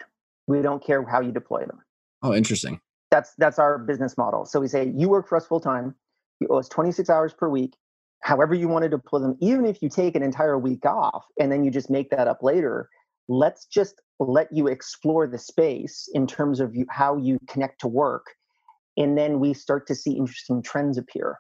We 0.48 0.62
don't 0.62 0.84
care 0.84 1.04
how 1.06 1.22
you 1.22 1.32
deploy 1.32 1.66
them. 1.66 1.80
Oh, 2.24 2.34
interesting. 2.34 2.80
That's 3.10 3.34
that's 3.38 3.60
our 3.60 3.78
business 3.78 4.18
model. 4.18 4.46
So 4.46 4.62
we 4.62 4.68
say 4.68 4.92
you 4.96 5.10
work 5.10 5.28
for 5.28 5.36
us 5.36 5.46
full 5.46 5.60
time. 5.60 5.96
You 6.40 6.48
owe 6.50 6.60
us 6.60 6.70
26 6.70 7.10
hours 7.10 7.34
per 7.34 7.50
week 7.50 7.74
however 8.22 8.54
you 8.54 8.68
want 8.68 8.84
to 8.84 8.90
deploy 8.90 9.20
them, 9.20 9.38
even 9.42 9.66
if 9.66 9.82
you 9.82 9.90
take 9.90 10.16
an 10.16 10.24
entire 10.24 10.58
week 10.58 10.86
off 10.86 11.26
and 11.40 11.52
then 11.52 11.64
you 11.64 11.72
just 11.72 11.90
make 11.90 12.10
that 12.12 12.28
up 12.28 12.40
later, 12.42 12.90
let's 13.28 13.66
just 13.66 14.02
let 14.20 14.48
you 14.52 14.68
explore 14.68 15.28
the 15.28 15.38
space 15.38 16.08
in 16.14 16.28
terms 16.28 16.60
of 16.60 16.76
you, 16.76 16.86
how 16.90 17.18
you 17.18 17.40
connect 17.48 17.82
to 17.82 17.88
work. 17.88 18.26
And 18.98 19.18
then 19.18 19.40
we 19.40 19.54
start 19.54 19.88
to 19.88 19.96
see 19.96 20.12
interesting 20.12 20.62
trends 20.62 20.98
appear. 20.98 21.38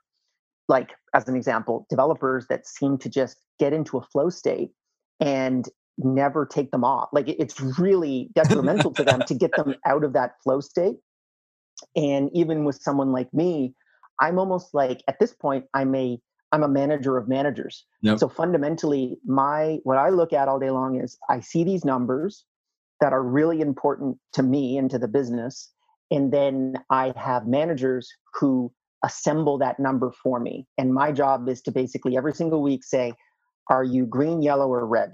Like, 0.68 0.92
as 1.14 1.28
an 1.28 1.36
example, 1.36 1.86
developers 1.90 2.48
that 2.48 2.66
seem 2.66 2.98
to 3.00 3.10
just 3.10 3.38
get 3.60 3.74
into 3.74 3.98
a 3.98 4.02
flow 4.02 4.30
state 4.30 4.72
and 5.20 5.68
never 5.98 6.46
take 6.46 6.72
them 6.72 6.84
off. 6.84 7.10
Like, 7.12 7.28
it's 7.28 7.60
really 7.60 8.30
detrimental 8.34 8.92
to 8.94 9.04
them 9.04 9.22
to 9.28 9.34
get 9.36 9.52
them 9.56 9.76
out 9.86 10.04
of 10.04 10.14
that 10.14 10.36
flow 10.44 10.62
state. 10.62 10.96
And 11.96 12.30
even 12.34 12.64
with 12.64 12.82
someone 12.82 13.12
like 13.12 13.32
me, 13.34 13.76
I'm 14.20 14.40
almost 14.40 14.74
like 14.74 15.04
at 15.08 15.20
this 15.20 15.34
point, 15.34 15.66
I'm 15.74 15.94
a 15.94 16.20
I'm 16.52 16.64
a 16.64 16.68
manager 16.68 17.18
of 17.18 17.28
managers. 17.28 17.86
Yep. 18.02 18.20
So 18.20 18.28
fundamentally, 18.28 19.18
my 19.26 19.80
what 19.84 19.98
I 19.98 20.10
look 20.10 20.34
at 20.34 20.48
all 20.48 20.60
day 20.60 20.70
long 20.70 21.02
is 21.02 21.18
I 21.30 21.40
see 21.40 21.64
these 21.64 21.86
numbers 21.86 22.46
that 23.00 23.14
are 23.14 23.24
really 23.24 23.62
important 23.62 24.18
to 24.34 24.44
me 24.44 24.78
and 24.78 24.90
to 24.92 25.00
the 25.00 25.08
business, 25.08 25.72
and 26.12 26.32
then 26.32 26.76
I 26.90 27.14
have 27.16 27.48
managers 27.48 28.10
who 28.34 28.72
assemble 29.04 29.58
that 29.58 29.80
number 29.80 30.12
for 30.24 30.40
me. 30.40 30.68
And 30.78 30.94
my 30.94 31.12
job 31.12 31.50
is 31.50 31.62
to 31.64 31.72
basically 31.72 32.18
every 32.18 32.34
single 32.34 32.62
week 32.62 32.84
say, 32.84 33.14
"Are 33.70 33.84
you 33.84 34.06
green, 34.06 34.42
yellow, 34.42 34.68
or 34.68 34.86
red?" 34.86 35.14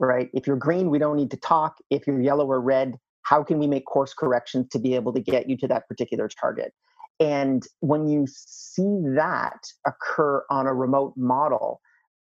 Right? 0.00 0.30
If 0.32 0.46
you're 0.46 0.56
green, 0.56 0.90
we 0.90 0.98
don't 0.98 1.16
need 1.16 1.30
to 1.30 1.36
talk. 1.36 1.76
If 1.90 2.06
you're 2.06 2.20
yellow 2.20 2.46
or 2.46 2.60
red, 2.60 2.98
how 3.22 3.44
can 3.44 3.58
we 3.58 3.66
make 3.66 3.84
course 3.86 4.14
corrections 4.14 4.68
to 4.70 4.78
be 4.78 4.94
able 4.94 5.12
to 5.12 5.20
get 5.20 5.48
you 5.48 5.56
to 5.58 5.68
that 5.68 5.86
particular 5.86 6.28
target? 6.28 6.72
And 7.22 7.62
when 7.80 8.08
you 8.08 8.26
see 8.26 9.00
that 9.14 9.60
occur 9.86 10.42
on 10.50 10.66
a 10.66 10.74
remote 10.74 11.14
model, 11.16 11.80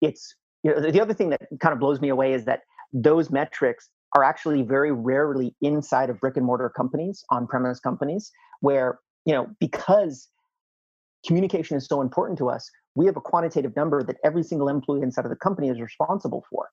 it's 0.02 0.35
you 0.62 0.70
know, 0.70 0.90
the 0.90 1.00
other 1.00 1.14
thing 1.14 1.31
that 1.31 1.40
kind 1.61 1.72
of 1.72 1.81
blows 1.81 2.00
me 2.00 2.11
away 2.11 2.35
is 2.35 2.44
that 2.44 2.61
those 2.92 3.31
metrics 3.31 3.88
are 4.14 4.22
actually 4.22 4.61
very 4.61 4.92
rarely 4.92 5.55
inside 5.62 6.11
of 6.11 6.20
brick 6.20 6.37
and 6.37 6.44
mortar 6.44 6.68
companies, 6.68 7.24
on 7.31 7.46
premise 7.46 7.81
companies, 7.81 8.31
where, 8.61 9.00
you 9.24 9.33
know, 9.33 9.46
because 9.61 10.28
communication 11.26 11.78
is 11.78 11.87
so 11.87 12.02
important 12.02 12.38
to 12.38 12.50
us, 12.50 12.70
we 12.94 13.07
have 13.07 13.16
a 13.16 13.20
quantitative 13.20 13.74
number 13.74 14.02
that 14.02 14.16
every 14.22 14.42
single 14.42 14.68
employee 14.68 15.00
inside 15.00 15.24
of 15.24 15.31
the 15.31 15.37
company 15.37 15.70
is 15.70 15.81
responsible 15.81 16.44
for. 16.50 16.68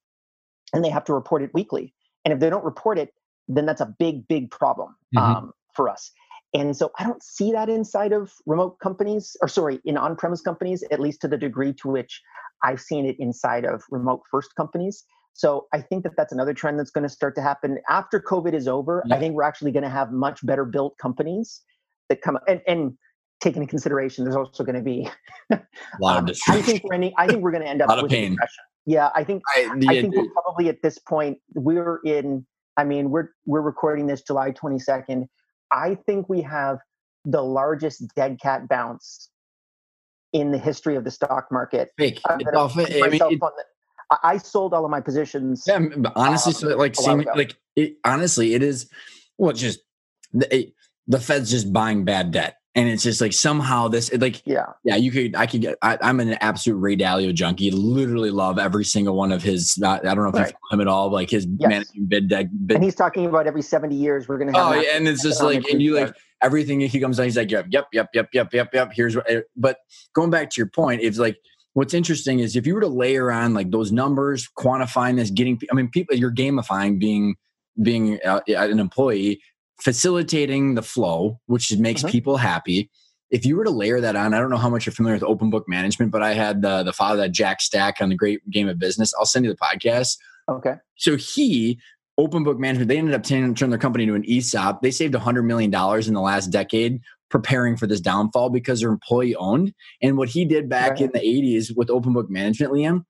And 0.74 0.84
they 0.84 0.90
have 0.90 1.06
to 1.06 1.14
report 1.14 1.42
it 1.42 1.52
weekly. 1.54 1.94
And 2.26 2.34
if 2.34 2.42
they 2.42 2.50
don't 2.50 2.66
report 2.66 3.00
it, 3.00 3.14
then 3.48 3.66
that's 3.66 3.80
a 3.80 3.96
big, 3.98 4.28
big 4.28 4.52
problem 4.52 4.96
mm-hmm. 5.16 5.38
um, 5.38 5.54
for 5.74 5.88
us. 5.88 6.12
And 6.54 6.76
so 6.76 6.92
I 6.98 7.04
don't 7.04 7.22
see 7.22 7.52
that 7.52 7.70
inside 7.70 8.12
of 8.12 8.34
remote 8.46 8.80
companies, 8.80 9.38
or 9.42 9.48
sorry, 9.48 9.80
in 9.86 9.98
on 9.98 10.16
premise 10.16 10.42
companies, 10.42 10.84
at 10.92 11.00
least 11.00 11.22
to 11.22 11.28
the 11.28 11.38
degree 11.38 11.74
to 11.74 11.88
which 11.88 12.22
I've 12.64 12.82
seen 12.82 13.06
it 13.06 13.16
inside 13.20 13.66
of 13.66 13.84
remote 13.92 14.22
first 14.32 14.56
companies. 14.56 15.06
So 15.34 15.68
I 15.74 15.82
think 15.82 16.04
that 16.04 16.14
that's 16.18 16.34
another 16.34 16.54
trend 16.54 16.80
that's 16.80 16.90
going 16.92 17.08
to 17.08 17.10
start 17.10 17.36
to 17.36 17.42
happen 17.42 17.78
after 17.88 18.20
COVID 18.20 18.54
is 18.54 18.68
over. 18.68 19.04
Yeah. 19.06 19.16
I 19.16 19.20
think 19.20 19.36
we're 19.36 19.44
actually 19.44 19.72
going 19.72 19.84
to 19.84 19.90
have 19.90 20.12
much 20.12 20.46
better 20.46 20.66
built 20.66 20.98
companies 20.98 21.62
that 22.10 22.22
come 22.22 22.40
and, 22.48 22.62
and 22.68 22.98
take 23.40 23.56
into 23.56 23.68
consideration. 23.68 24.26
There's 24.26 24.36
also 24.36 24.64
going 24.64 24.76
to 24.76 24.82
be 24.82 25.08
a 25.52 25.62
lot 26.02 26.18
um, 26.18 26.28
of 26.28 26.38
I 26.50 26.62
think 26.62 26.84
we're 26.84 26.96
ending, 26.96 27.14
I 27.18 27.28
think 27.28 27.42
we're 27.42 27.52
going 27.52 27.64
to 27.64 27.70
end 27.70 27.82
up 27.82 28.02
with 28.02 28.12
pain. 28.12 28.32
depression. 28.32 28.64
Yeah, 28.86 29.10
I 29.14 29.24
think 29.24 29.44
I, 29.56 29.70
the, 29.78 29.88
I 29.88 30.02
think 30.02 30.16
we're 30.16 30.32
probably 30.32 30.68
at 30.68 30.82
this 30.82 30.98
point 30.98 31.38
we're 31.54 32.00
in. 32.06 32.46
I 32.76 32.84
mean, 32.86 33.12
we're 33.12 33.30
we're 33.46 33.62
recording 33.62 34.08
this 34.08 34.22
July 34.22 34.52
22nd. 34.52 35.28
I 35.72 35.96
think 36.06 36.30
we 36.30 36.42
have 36.42 36.80
the 37.26 37.42
largest 37.42 38.04
dead 38.16 38.40
cat 38.42 38.68
bounce 38.68 39.30
in 40.34 40.52
the 40.52 40.58
history 40.58 40.96
of 40.96 41.04
the 41.04 41.12
stock 41.12 41.48
market. 41.52 41.92
Fake. 41.98 42.20
I, 42.28 42.38
mean, 42.38 42.48
it, 42.48 43.42
I 44.24 44.38
sold 44.38 44.74
all 44.74 44.86
of 44.86 44.92
my 44.92 45.02
positions. 45.02 45.64
Yeah, 45.68 45.80
honestly, 46.16 46.52
um, 46.52 46.54
so 46.54 46.78
like, 46.78 46.96
like 47.36 47.56
it, 47.76 47.98
honestly, 48.04 48.54
it 48.54 48.64
is 48.64 48.90
well, 49.38 49.54
just 49.54 49.80
the, 50.34 50.56
it, 50.56 50.74
the 51.08 51.20
Fed's 51.20 51.50
just 51.50 51.72
buying 51.72 52.06
bad 52.06 52.32
debt 52.32 52.58
and 52.80 52.90
it's 52.90 53.04
just 53.04 53.20
like 53.20 53.34
somehow 53.34 53.88
this 53.88 54.12
like 54.14 54.42
yeah 54.46 54.66
yeah 54.84 54.96
you 54.96 55.12
could 55.12 55.36
i 55.36 55.46
could 55.46 55.62
get 55.62 55.78
I, 55.82 55.98
am 56.02 56.20
an 56.20 56.34
absolute 56.36 56.78
ray 56.78 56.96
dalio 56.96 57.34
junkie 57.34 57.72
literally 57.72 58.32
love 58.32 58.58
every 58.58 58.86
single 58.86 59.16
one 59.16 59.32
of 59.32 59.44
his 59.44 59.78
i 59.84 60.00
don't 60.00 60.18
know 60.18 60.28
if 60.28 60.34
right. 60.34 60.48
you 60.48 60.54
follow 60.70 60.74
him 60.74 60.82
at 60.82 60.88
all 60.88 61.12
like 61.12 61.30
his 61.30 61.46
yes. 61.58 61.70
managing 61.70 62.06
bid 62.06 62.30
deck 62.30 62.48
bid. 62.66 62.76
and 62.76 62.84
he's 62.84 62.96
talking 62.96 63.26
about 63.26 63.48
every 63.48 63.62
70 63.62 63.96
years 63.96 64.28
we're 64.28 64.38
gonna 64.38 64.58
have 64.58 64.72
oh 64.72 64.80
yeah 64.80 64.96
and 64.96 65.08
it's 65.08 65.22
just 65.22 65.44
like 65.44 65.66
and 65.70 65.82
you 65.82 65.96
like 65.96 66.16
everything 66.42 66.80
he 66.80 67.00
comes 67.00 67.20
on 67.20 67.26
he's 67.26 67.38
like 67.38 67.52
yep 67.52 67.68
yep 67.72 67.88
yep 67.92 68.10
yep 68.14 68.30
yep 68.34 68.54
yep 68.54 68.70
yep 68.74 68.92
here's 68.94 69.16
what 69.16 69.30
eh, 69.30 69.42
but 69.58 69.80
going 70.14 70.30
back 70.30 70.50
to 70.50 70.60
your 70.60 70.70
point 70.70 71.02
it's 71.02 71.20
like 71.20 71.38
what's 71.74 71.94
interesting 71.94 72.40
is 72.40 72.56
if 72.56 72.66
you 72.66 72.74
were 72.74 72.82
to 72.82 72.88
layer 72.88 73.30
on 73.30 73.54
like 73.54 73.72
those 73.72 73.92
numbers 73.92 74.48
quantifying 74.58 75.18
this 75.18 75.32
getting 75.32 75.60
i 75.70 75.76
mean 75.76 75.90
people 75.90 76.16
you're 76.16 76.34
gamifying 76.34 76.98
being 76.98 77.36
being 77.82 78.20
uh, 78.26 78.42
an 78.48 78.80
employee 78.80 79.42
facilitating 79.82 80.76
the 80.76 80.82
flow, 80.82 81.40
which 81.46 81.76
makes 81.78 82.04
uh-huh. 82.04 82.12
people 82.12 82.38
happy. 82.38 82.90
If 83.30 83.46
you 83.46 83.56
were 83.56 83.64
to 83.64 83.70
layer 83.70 84.02
that 84.02 84.16
on, 84.16 84.34
I 84.34 84.40
don't 84.40 84.50
know 84.50 84.58
how 84.58 84.70
much 84.70 84.86
you're 84.86 84.94
familiar 84.94 85.16
with 85.16 85.24
open 85.24 85.50
book 85.50 85.66
management, 85.68 86.12
but 86.12 86.24
I 86.24 86.34
had 86.34 86.62
the, 86.62 86.84
the 86.84 86.94
father 86.94 87.22
that 87.22 87.32
Jack 87.32 87.62
Stack 87.62 88.02
on 88.02 88.10
the 88.10 88.16
Great 88.16 88.48
Game 88.50 88.68
of 88.68 88.80
Business. 88.80 89.14
I'll 89.18 89.26
send 89.26 89.46
you 89.46 89.52
the 89.52 89.58
podcast. 89.58 90.18
Okay. 90.50 90.76
So 90.96 91.16
he 91.16 91.80
open 92.18 92.44
book 92.44 92.60
management 92.60 92.90
they 92.90 92.98
ended 92.98 93.14
up 93.14 93.24
turning, 93.24 93.54
their 93.54 93.80
company 93.80 94.04
into 94.04 94.14
an 94.14 94.24
esop 94.24 94.82
they 94.82 94.92
saved 94.92 95.14
$100 95.14 95.46
million 95.46 95.74
in 95.74 96.14
the 96.14 96.20
last 96.20 96.48
decade 96.48 97.00
preparing 97.30 97.78
for 97.78 97.88
this 97.88 98.02
downfall 98.02 98.50
because 98.50 98.82
they're 98.82 98.90
employee 98.90 99.36
owned. 99.36 99.74
And 100.02 100.18
what 100.18 100.30
he 100.30 100.46
did 100.46 100.68
back 100.68 100.92
right. 100.92 101.02
in 101.02 101.12
the 101.14 101.20
80s 101.20 101.76
with 101.76 101.90
open 101.90 102.14
book 102.14 102.30
management, 102.30 102.74
Liam, 102.74 103.04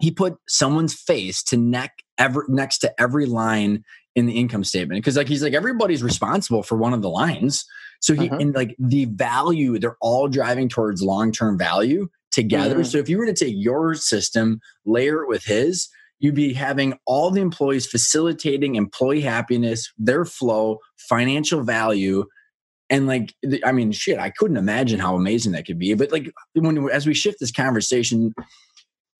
he 0.00 0.10
put 0.10 0.36
someone's 0.48 0.94
face 0.94 1.42
to 1.44 1.56
neck 1.56 1.92
ever 2.18 2.46
next 2.48 2.78
to 2.78 3.00
every 3.00 3.26
line 3.26 3.82
in 4.16 4.26
the 4.26 4.32
income 4.32 4.64
statement 4.64 4.98
because 4.98 5.16
like 5.16 5.28
he's 5.28 5.42
like 5.42 5.52
everybody's 5.52 6.02
responsible 6.02 6.62
for 6.62 6.76
one 6.76 6.94
of 6.94 7.02
the 7.02 7.08
lines 7.08 7.64
so 8.00 8.14
he 8.14 8.28
uh-huh. 8.28 8.38
and 8.40 8.54
like 8.54 8.74
the 8.78 9.04
value 9.04 9.78
they're 9.78 9.98
all 10.00 10.26
driving 10.26 10.68
towards 10.68 11.02
long-term 11.02 11.56
value 11.56 12.08
together 12.32 12.76
mm-hmm. 12.76 12.84
so 12.84 12.98
if 12.98 13.08
you 13.08 13.18
were 13.18 13.26
to 13.26 13.34
take 13.34 13.54
your 13.56 13.94
system 13.94 14.58
layer 14.86 15.22
it 15.22 15.28
with 15.28 15.44
his 15.44 15.88
you'd 16.18 16.34
be 16.34 16.54
having 16.54 16.98
all 17.06 17.30
the 17.30 17.42
employees 17.42 17.86
facilitating 17.86 18.74
employee 18.74 19.20
happiness 19.20 19.92
their 19.98 20.24
flow 20.24 20.78
financial 20.96 21.62
value 21.62 22.24
and 22.88 23.06
like 23.06 23.34
i 23.66 23.70
mean 23.70 23.92
shit 23.92 24.18
i 24.18 24.30
couldn't 24.30 24.56
imagine 24.56 24.98
how 24.98 25.14
amazing 25.14 25.52
that 25.52 25.66
could 25.66 25.78
be 25.78 25.92
but 25.92 26.10
like 26.10 26.32
when 26.54 26.88
as 26.90 27.06
we 27.06 27.12
shift 27.12 27.38
this 27.38 27.52
conversation 27.52 28.32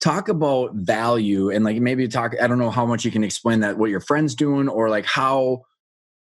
talk 0.01 0.29
about 0.29 0.75
value 0.75 1.51
and 1.51 1.65
like 1.65 1.81
maybe 1.81 2.07
talk 2.07 2.35
i 2.41 2.47
don't 2.47 2.59
know 2.59 2.71
how 2.71 2.85
much 2.85 3.05
you 3.05 3.11
can 3.11 3.25
explain 3.25 3.61
that 3.61 3.79
what 3.79 3.91
your 3.91 4.01
friends 4.01 4.35
doing 4.35 4.69
or 4.69 4.91
like 4.91 5.07
how 5.07 5.63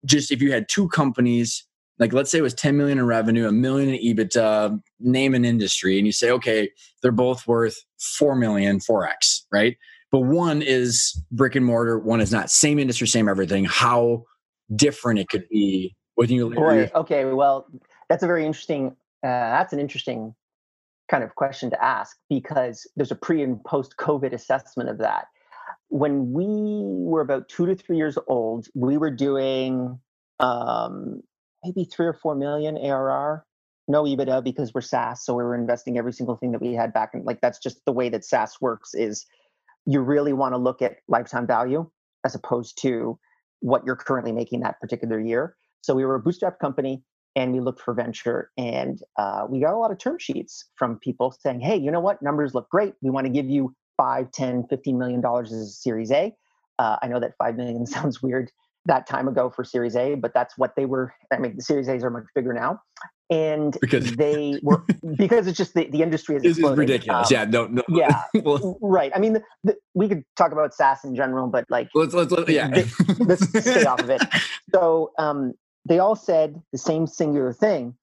just 0.04 0.30
if 0.30 0.42
you 0.42 0.52
had 0.52 0.66
two 0.68 0.86
companies 0.88 1.66
like 1.98 2.12
let's 2.12 2.30
say 2.30 2.38
it 2.38 2.42
was 2.42 2.54
10 2.54 2.76
million 2.76 2.98
in 2.98 3.06
revenue 3.06 3.48
a 3.48 3.52
million 3.52 3.94
in 3.94 4.16
ebitda 4.16 4.78
name 5.00 5.34
an 5.34 5.44
industry 5.44 5.96
and 5.96 6.06
you 6.06 6.12
say 6.12 6.30
okay 6.30 6.68
they're 7.02 7.10
both 7.10 7.46
worth 7.46 7.82
4 8.18 8.36
million 8.36 8.78
4x 8.78 9.44
right? 9.54 9.76
But 10.10 10.20
one 10.20 10.60
is 10.60 11.20
brick 11.30 11.54
and 11.54 11.64
mortar 11.64 11.98
one 11.98 12.20
is 12.20 12.32
not. 12.32 12.50
Same 12.50 12.78
industry 12.78 13.06
same 13.06 13.28
everything. 13.28 13.64
How 13.64 14.24
different 14.74 15.20
it 15.20 15.28
could 15.28 15.48
be 15.48 15.96
when 16.16 16.30
you 16.30 16.52
right. 16.54 16.94
okay 16.94 17.26
well 17.26 17.66
that's 18.08 18.22
a 18.22 18.26
very 18.26 18.46
interesting 18.46 18.88
uh, 19.22 19.28
that's 19.28 19.72
an 19.72 19.78
interesting 19.78 20.34
kind 21.10 21.24
of 21.24 21.34
question 21.34 21.70
to 21.70 21.84
ask 21.84 22.16
because 22.28 22.88
there's 22.96 23.10
a 23.10 23.16
pre 23.16 23.42
and 23.42 23.62
post 23.64 23.94
COVID 23.98 24.32
assessment 24.32 24.88
of 24.88 24.98
that. 24.98 25.26
When 25.88 26.32
we 26.32 26.46
were 26.48 27.20
about 27.20 27.48
two 27.48 27.66
to 27.66 27.74
three 27.74 27.96
years 27.96 28.18
old, 28.26 28.66
we 28.74 28.96
were 28.96 29.10
doing 29.10 29.98
um, 30.40 31.20
maybe 31.62 31.84
three 31.84 32.06
or 32.06 32.14
four 32.14 32.34
million 32.34 32.76
ARR, 32.76 33.44
no 33.86 34.04
EBITDA 34.04 34.42
because 34.42 34.72
we're 34.74 34.80
SaaS, 34.80 35.24
so 35.24 35.34
we 35.34 35.44
were 35.44 35.54
investing 35.54 35.98
every 35.98 36.12
single 36.12 36.36
thing 36.36 36.52
that 36.52 36.62
we 36.62 36.72
had 36.72 36.92
back. 36.92 37.10
And 37.12 37.24
like 37.24 37.40
that's 37.40 37.58
just 37.58 37.84
the 37.84 37.92
way 37.92 38.08
that 38.08 38.24
SaaS 38.24 38.60
works. 38.60 38.94
Is 38.94 39.26
you 39.86 40.00
really 40.00 40.32
want 40.32 40.54
to 40.54 40.58
look 40.58 40.82
at 40.82 40.96
lifetime 41.08 41.46
value 41.46 41.88
as 42.24 42.34
opposed 42.34 42.80
to 42.82 43.18
what 43.60 43.82
you're 43.84 43.96
currently 43.96 44.32
making 44.32 44.60
that 44.60 44.80
particular 44.80 45.20
year. 45.20 45.56
So 45.82 45.94
we 45.94 46.04
were 46.04 46.14
a 46.14 46.20
bootstrap 46.20 46.58
company 46.58 47.02
and 47.36 47.52
we 47.52 47.60
looked 47.60 47.80
for 47.80 47.94
venture 47.94 48.50
and 48.56 49.02
uh, 49.18 49.46
we 49.48 49.60
got 49.60 49.74
a 49.74 49.78
lot 49.78 49.90
of 49.90 49.98
term 49.98 50.18
sheets 50.18 50.66
from 50.76 50.98
people 50.98 51.34
saying 51.40 51.60
hey 51.60 51.76
you 51.76 51.90
know 51.90 52.00
what? 52.00 52.22
Numbers 52.22 52.54
look 52.54 52.68
great. 52.68 52.94
We 53.02 53.10
want 53.10 53.26
to 53.26 53.32
give 53.32 53.48
you 53.48 53.74
5 53.96 54.30
10 54.32 54.66
15 54.68 54.98
million 54.98 55.20
dollars 55.20 55.52
as 55.52 55.68
a 55.68 55.72
series 55.72 56.10
a. 56.10 56.34
Uh, 56.78 56.96
I 57.02 57.08
know 57.08 57.20
that 57.20 57.34
5 57.38 57.56
million 57.56 57.86
sounds 57.96 58.22
weird 58.22 58.50
that 58.86 59.06
time 59.06 59.28
ago 59.28 59.48
for 59.48 59.64
series 59.64 59.96
a 59.96 60.14
but 60.14 60.34
that's 60.34 60.58
what 60.58 60.76
they 60.76 60.84
were 60.84 61.14
i 61.32 61.38
mean 61.38 61.56
the 61.56 61.62
series 61.62 61.88
a's 61.88 62.04
are 62.04 62.10
much 62.10 62.24
bigger 62.34 62.52
now 62.52 62.78
and 63.30 63.78
because 63.80 64.12
they 64.16 64.58
were 64.62 64.84
because 65.16 65.46
it's 65.46 65.56
just 65.56 65.74
the, 65.74 65.86
the 65.86 66.02
industry 66.02 66.36
is 66.36 66.60
ridiculous. 66.60 67.26
um, 67.28 67.34
yeah 67.34 67.44
no 67.44 67.66
no 67.66 67.82
yeah 67.88 68.22
well, 68.42 68.78
right. 68.82 69.10
I 69.14 69.18
mean 69.18 69.34
the, 69.34 69.42
the, 69.62 69.76
we 69.94 70.08
could 70.08 70.24
talk 70.36 70.52
about 70.52 70.74
saas 70.74 71.04
in 71.04 71.14
general 71.16 71.46
but 71.48 71.64
like 71.70 71.88
let's 71.94 72.12
let's, 72.12 72.30
let's 72.32 72.50
yeah. 72.50 72.68
let's 73.20 73.48
stay 73.48 73.84
off 73.84 74.00
of 74.00 74.10
it. 74.10 74.22
So 74.74 75.12
um 75.18 75.54
they 75.86 75.98
all 75.98 76.16
said 76.16 76.60
the 76.72 76.78
same 76.78 77.06
singular 77.06 77.52
thing. 77.52 77.94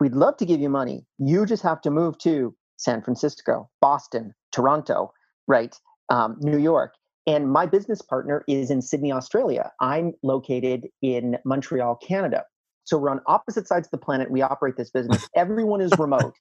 We'd 0.00 0.14
love 0.14 0.36
to 0.38 0.46
give 0.46 0.60
you 0.60 0.68
money. 0.68 1.04
You 1.18 1.46
just 1.46 1.62
have 1.62 1.80
to 1.82 1.90
move 1.90 2.18
to 2.18 2.54
san 2.76 3.00
francisco 3.02 3.70
boston 3.80 4.34
toronto 4.52 5.12
right 5.46 5.76
um, 6.10 6.36
new 6.40 6.58
york. 6.58 6.94
And 7.26 7.50
my 7.50 7.66
business 7.66 8.02
partner 8.02 8.44
is 8.48 8.70
in 8.70 8.82
sydney 8.82 9.12
australia. 9.12 9.70
I'm 9.80 10.12
located 10.22 10.88
in 11.02 11.38
montreal 11.44 11.96
canada. 11.96 12.44
So 12.84 12.98
we're 12.98 13.10
on 13.10 13.20
opposite 13.26 13.66
sides 13.66 13.86
of 13.86 13.92
the 13.92 13.98
planet. 13.98 14.30
We 14.30 14.42
operate 14.42 14.76
this 14.76 14.90
business. 14.90 15.26
Everyone 15.36 15.80
is 15.80 15.92
remote. 15.98 16.34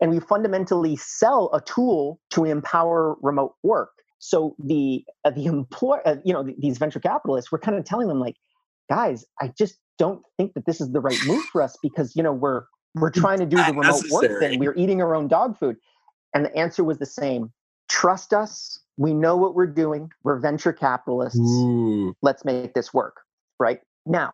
And 0.00 0.10
we 0.10 0.18
fundamentally 0.18 0.96
sell 0.96 1.50
a 1.52 1.60
tool 1.60 2.18
to 2.30 2.46
empower 2.46 3.16
remote 3.20 3.54
work. 3.62 3.90
So 4.18 4.56
the 4.58 5.04
uh, 5.24 5.30
the 5.30 5.46
employ 5.46 5.98
uh, 6.06 6.16
you 6.24 6.32
know 6.32 6.46
these 6.58 6.78
venture 6.78 7.00
capitalists 7.00 7.50
we're 7.50 7.58
kind 7.58 7.76
of 7.76 7.84
telling 7.84 8.06
them 8.06 8.20
like 8.20 8.36
guys 8.90 9.24
i 9.40 9.48
just 9.56 9.78
don't 10.00 10.24
think 10.38 10.54
that 10.54 10.64
this 10.64 10.80
is 10.80 10.90
the 10.92 11.00
right 11.00 11.18
move 11.26 11.44
for 11.52 11.60
us 11.60 11.76
because 11.82 12.16
you 12.16 12.22
know 12.22 12.32
we're 12.32 12.62
we're 12.94 13.10
trying 13.22 13.38
to 13.38 13.46
do 13.46 13.56
the 13.56 13.74
remote 13.74 14.02
work 14.10 14.40
thing. 14.40 14.58
We're 14.58 14.74
eating 14.74 15.00
our 15.02 15.14
own 15.14 15.28
dog 15.28 15.58
food. 15.58 15.76
And 16.34 16.46
the 16.46 16.56
answer 16.56 16.82
was 16.82 16.98
the 16.98 17.06
same. 17.06 17.52
Trust 17.88 18.32
us. 18.32 18.80
We 18.96 19.12
know 19.12 19.36
what 19.36 19.54
we're 19.54 19.66
doing. 19.66 20.10
We're 20.22 20.38
venture 20.38 20.72
capitalists. 20.72 21.38
Ooh. 21.38 22.14
Let's 22.22 22.44
make 22.44 22.72
this 22.74 22.94
work. 22.94 23.20
Right 23.58 23.80
now, 24.06 24.32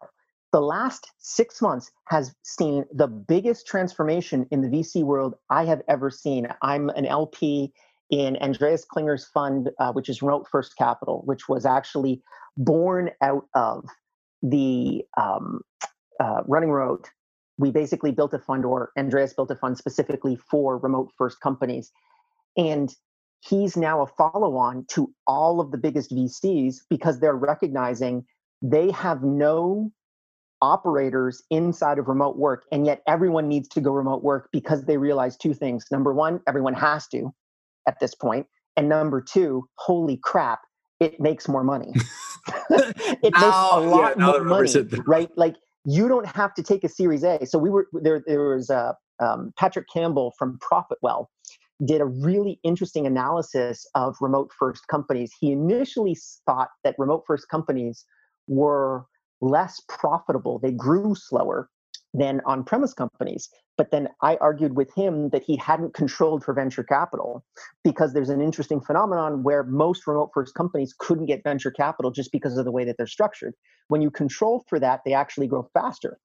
the 0.53 0.61
last 0.61 1.11
six 1.19 1.61
months 1.61 1.91
has 2.09 2.35
seen 2.45 2.85
the 2.93 3.09
biggest 3.09 3.67
transformation 3.67 4.47
in 4.51 4.61
the 4.61 4.69
VC 4.69 5.03
world 5.03 5.35
I 5.51 5.65
have 5.65 5.83
ever 5.89 6.11
seen. 6.11 6.47
I'm 6.63 6.91
an 6.91 7.07
LP 7.07 7.73
in 8.11 8.37
Andreas 8.37 8.85
Klinger's 8.85 9.25
fund, 9.25 9.71
uh, 9.81 9.93
which 9.93 10.09
is 10.09 10.23
Remote 10.23 10.47
First 10.49 10.77
Capital, 10.77 11.23
which 11.25 11.49
was 11.49 11.67
actually 11.67 12.23
born 12.57 13.11
out 13.21 13.47
of 13.55 13.85
the 14.43 15.05
um, 15.17 15.61
uh, 16.21 16.43
running 16.47 16.71
remote, 16.71 17.11
we 17.59 17.71
basically 17.71 18.11
built 18.11 18.35
a 18.35 18.39
fund, 18.39 18.65
or 18.65 18.91
Andreas 18.99 19.33
built 19.33 19.51
a 19.51 19.57
fund 19.57 19.79
specifically 19.79 20.37
for 20.37 20.79
remote 20.79 21.11
first 21.17 21.41
companies. 21.41 21.91
And 22.57 22.95
he's 23.41 23.77
now 23.77 24.03
a 24.03 24.07
follow 24.07 24.57
on 24.57 24.87
to 24.91 25.13
all 25.27 25.61
of 25.61 25.71
the 25.71 25.79
biggest 25.79 26.11
VCs 26.11 26.77
because 26.91 27.21
they're 27.21 27.37
recognizing 27.37 28.25
they 28.63 28.91
have 28.91 29.23
no 29.23 29.91
operators 30.63 31.43
inside 31.51 31.99
of 31.99 32.09
remote 32.09 32.37
work. 32.37 32.65
And 32.73 32.87
yet 32.87 33.03
everyone 33.07 33.49
needs 33.49 33.69
to 33.69 33.81
go 33.81 33.93
remote 33.93 34.23
work 34.23 34.49
because 34.53 34.85
they 34.85 34.97
realize 34.97 35.37
two 35.37 35.55
things. 35.55 35.87
Number 35.91 36.13
one, 36.13 36.41
everyone 36.47 36.75
has 36.75 37.07
to 37.09 37.33
at 37.87 38.01
this 38.01 38.15
point. 38.15 38.47
And 38.77 38.89
number 38.89 39.21
two, 39.21 39.69
holy 39.77 40.17
crap, 40.17 40.61
it 41.01 41.21
makes 41.21 41.49
more 41.49 41.65
money. 41.65 41.93
it 42.71 43.23
makes 43.23 43.43
a 43.43 43.81
lot 43.81 44.15
yeah, 44.19 44.25
more 44.25 44.45
money, 44.45 44.73
right? 45.07 45.31
Like 45.37 45.57
you 45.85 46.09
don't 46.09 46.27
have 46.27 46.55
to 46.55 46.63
take 46.63 46.85
a 46.85 46.89
Series 46.89 47.25
A. 47.25 47.45
So 47.47 47.59
we 47.59 47.71
were 47.71 47.89
there. 47.93 48.23
There 48.27 48.49
was 48.49 48.71
uh, 48.71 48.93
um, 49.21 49.53
Patrick 49.59 49.87
Campbell 49.93 50.33
from 50.39 50.59
Profitwell 50.59 51.27
did 51.85 52.01
a 52.01 52.07
really 52.07 52.59
interesting 52.65 53.07
analysis 53.07 53.87
of 53.95 54.17
remote 54.21 54.51
first 54.59 54.87
companies. 54.89 55.33
He 55.39 55.53
initially 55.53 56.17
thought 56.47 56.69
that 56.85 56.95
remote 56.99 57.25
first 57.27 57.49
companies 57.49 58.05
were 58.47 59.05
less 59.41 59.81
profitable. 59.89 60.59
They 60.59 60.73
grew 60.73 61.15
slower 61.15 61.69
than 62.15 62.41
on 62.47 62.65
premise 62.65 62.95
companies. 62.95 63.49
But 63.77 63.91
then 63.91 64.09
I 64.23 64.37
argued 64.37 64.75
with 64.75 64.93
him 64.95 65.29
that 65.31 65.43
he 65.43 65.57
hadn't 65.57 65.95
controlled 65.95 66.43
for 66.43 66.55
venture 66.55 66.83
capital 66.83 67.45
because 67.85 68.15
there's 68.15 68.31
an 68.31 68.41
interesting 68.41 68.81
phenomenon 68.81 69.43
where 69.43 69.63
most 69.65 70.07
remote 70.07 70.31
first 70.33 70.55
companies 70.55 70.95
couldn't 70.99 71.27
get 71.27 71.43
venture 71.45 71.71
capital 71.71 72.11
just 72.11 72.33
because 72.33 72.57
of 72.57 72.65
the 72.65 72.73
way 72.73 72.85
that 72.85 72.97
they're 72.97 73.07
structured. 73.07 73.55
When 73.89 74.01
you 74.01 74.11
control 74.11 74.65
for 74.69 74.81
that, 74.81 75.03
they 75.05 75.13
actually 75.13 75.47
grow 75.47 75.69
faster. 75.75 76.19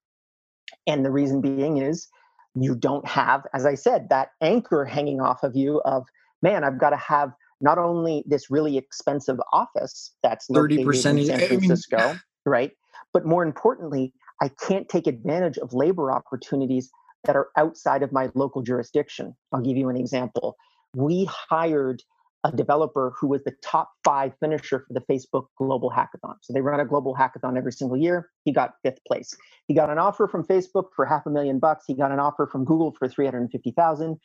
And 0.88 1.04
the 1.04 1.12
reason 1.12 1.42
being 1.42 1.78
is 1.78 2.08
you 2.56 2.76
don't 2.76 3.08
have, 3.08 3.46
as 3.54 3.66
I 3.66 3.76
said, 3.76 4.08
that 4.10 4.30
anchor 4.42 4.86
hanging 4.86 5.20
off 5.20 5.44
of 5.44 5.56
you 5.56 5.82
of, 5.84 6.06
man, 6.42 6.64
I've 6.64 6.80
got 6.80 6.92
to 6.92 6.98
have 6.98 7.34
not 7.60 7.78
only 7.78 8.24
this 8.26 8.50
really 8.50 8.78
expensive 8.78 9.40
office 9.54 10.14
that's 10.24 10.48
30% 10.50 11.20
in 11.20 11.26
San 11.26 11.40
Francisco, 11.48 11.98
I 11.98 12.08
mean, 12.08 12.22
right? 12.46 12.72
But 13.14 13.26
more 13.26 13.44
importantly, 13.44 14.14
I 14.42 14.50
can't 14.50 14.90
take 14.90 15.08
advantage 15.08 15.58
of 15.60 15.74
labor 15.74 16.12
opportunities 16.12 16.90
that 17.24 17.36
are 17.36 17.50
outside 17.56 18.02
of 18.02 18.12
my 18.12 18.30
local 18.34 18.64
jurisdiction. 18.64 19.36
I'll 19.54 19.62
give 19.62 19.78
you 19.78 19.90
an 19.90 19.96
example. 19.96 20.58
We 20.96 21.26
hired 21.26 22.02
a 22.44 22.52
developer 22.52 23.14
who 23.20 23.28
was 23.28 23.44
the 23.44 23.54
top 23.64 23.92
five 24.04 24.34
finisher 24.40 24.80
for 24.88 24.94
the 24.94 25.02
Facebook 25.02 25.46
Global 25.58 25.92
Hackathon. 25.92 26.38
So 26.42 26.54
they 26.54 26.62
run 26.62 26.80
a 26.80 26.86
global 26.86 27.16
hackathon 27.16 27.56
every 27.56 27.72
single 27.72 27.98
year. 27.98 28.30
He 28.46 28.52
got 28.52 28.74
fifth 28.84 28.98
place. 29.08 29.36
He 29.68 29.76
got 29.76 29.92
an 29.92 30.00
offer 30.00 30.28
from 30.28 30.44
Facebook 30.44 30.86
for 30.96 31.06
half 31.06 31.28
a 31.28 31.30
million 31.30 31.60
bucks. 31.60 31.86
He 31.88 31.94
got 31.94 32.12
an 32.12 32.20
offer 32.20 32.48
from 32.48 32.66
Google 32.66 32.96
for 32.98 33.08
350,000. 33.08 34.18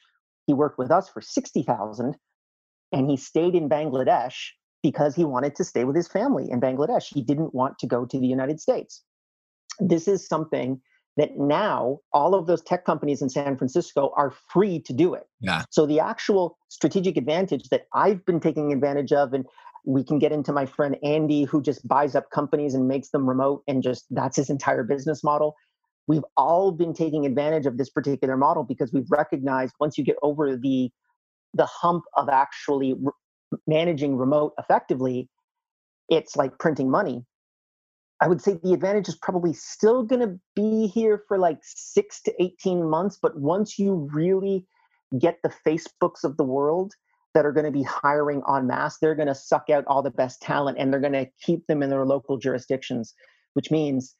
He 0.46 0.54
worked 0.54 0.78
with 0.78 0.90
us 0.90 1.10
for 1.10 1.20
60,000 1.20 2.16
and 2.92 3.10
he 3.10 3.18
stayed 3.18 3.54
in 3.54 3.68
Bangladesh 3.68 4.36
because 4.82 5.14
he 5.14 5.24
wanted 5.24 5.56
to 5.56 5.64
stay 5.64 5.84
with 5.84 5.96
his 5.96 6.08
family 6.08 6.50
in 6.50 6.60
Bangladesh. 6.60 7.12
He 7.12 7.20
didn't 7.20 7.54
want 7.54 7.78
to 7.80 7.86
go 7.86 8.06
to 8.06 8.18
the 8.18 8.26
United 8.26 8.60
States. 8.60 9.02
This 9.78 10.08
is 10.08 10.26
something 10.26 10.80
that 11.16 11.38
now 11.38 11.98
all 12.12 12.34
of 12.34 12.46
those 12.46 12.62
tech 12.62 12.84
companies 12.84 13.22
in 13.22 13.30
San 13.30 13.56
Francisco 13.56 14.12
are 14.16 14.30
free 14.52 14.78
to 14.80 14.92
do 14.92 15.14
it. 15.14 15.26
Yeah. 15.40 15.64
So 15.70 15.86
the 15.86 15.98
actual 16.00 16.58
strategic 16.68 17.16
advantage 17.16 17.68
that 17.70 17.86
I've 17.94 18.24
been 18.26 18.38
taking 18.38 18.72
advantage 18.72 19.12
of, 19.12 19.32
and 19.32 19.46
we 19.86 20.04
can 20.04 20.18
get 20.18 20.32
into 20.32 20.52
my 20.52 20.66
friend 20.66 20.96
Andy, 21.02 21.44
who 21.44 21.62
just 21.62 21.86
buys 21.88 22.14
up 22.14 22.30
companies 22.30 22.74
and 22.74 22.86
makes 22.86 23.10
them 23.10 23.26
remote, 23.26 23.62
and 23.66 23.82
just 23.82 24.04
that's 24.10 24.36
his 24.36 24.50
entire 24.50 24.82
business 24.82 25.24
model. 25.24 25.54
we've 26.06 26.24
all 26.36 26.72
been 26.72 26.92
taking 26.92 27.26
advantage 27.26 27.66
of 27.66 27.78
this 27.78 27.90
particular 27.90 28.36
model 28.36 28.64
because 28.64 28.92
we've 28.92 29.10
recognized 29.10 29.74
once 29.80 29.98
you 29.98 30.04
get 30.04 30.16
over 30.22 30.56
the 30.56 30.90
the 31.54 31.66
hump 31.66 32.04
of 32.14 32.28
actually 32.28 32.94
re- 32.94 33.58
managing 33.66 34.16
remote 34.16 34.52
effectively 34.58 35.28
it's 36.08 36.36
like 36.36 36.58
printing 36.58 36.90
money 36.90 37.24
i 38.20 38.28
would 38.28 38.40
say 38.40 38.58
the 38.62 38.72
advantage 38.72 39.08
is 39.08 39.16
probably 39.16 39.52
still 39.52 40.02
going 40.02 40.20
to 40.20 40.38
be 40.54 40.86
here 40.86 41.22
for 41.28 41.38
like 41.38 41.58
6 41.62 42.22
to 42.22 42.42
18 42.42 42.88
months 42.88 43.18
but 43.20 43.38
once 43.38 43.78
you 43.78 44.08
really 44.12 44.66
get 45.18 45.38
the 45.42 45.52
facebooks 45.66 46.24
of 46.24 46.36
the 46.36 46.44
world 46.44 46.94
that 47.34 47.44
are 47.46 47.52
going 47.52 47.66
to 47.66 47.72
be 47.72 47.82
hiring 47.82 48.42
en 48.54 48.66
masse 48.66 48.98
they're 48.98 49.14
going 49.14 49.28
to 49.28 49.34
suck 49.34 49.70
out 49.70 49.84
all 49.86 50.02
the 50.02 50.10
best 50.10 50.40
talent 50.42 50.78
and 50.78 50.92
they're 50.92 51.00
going 51.00 51.12
to 51.12 51.28
keep 51.42 51.66
them 51.66 51.82
in 51.82 51.90
their 51.90 52.06
local 52.06 52.36
jurisdictions 52.38 53.14
which 53.54 53.70
means 53.70 54.16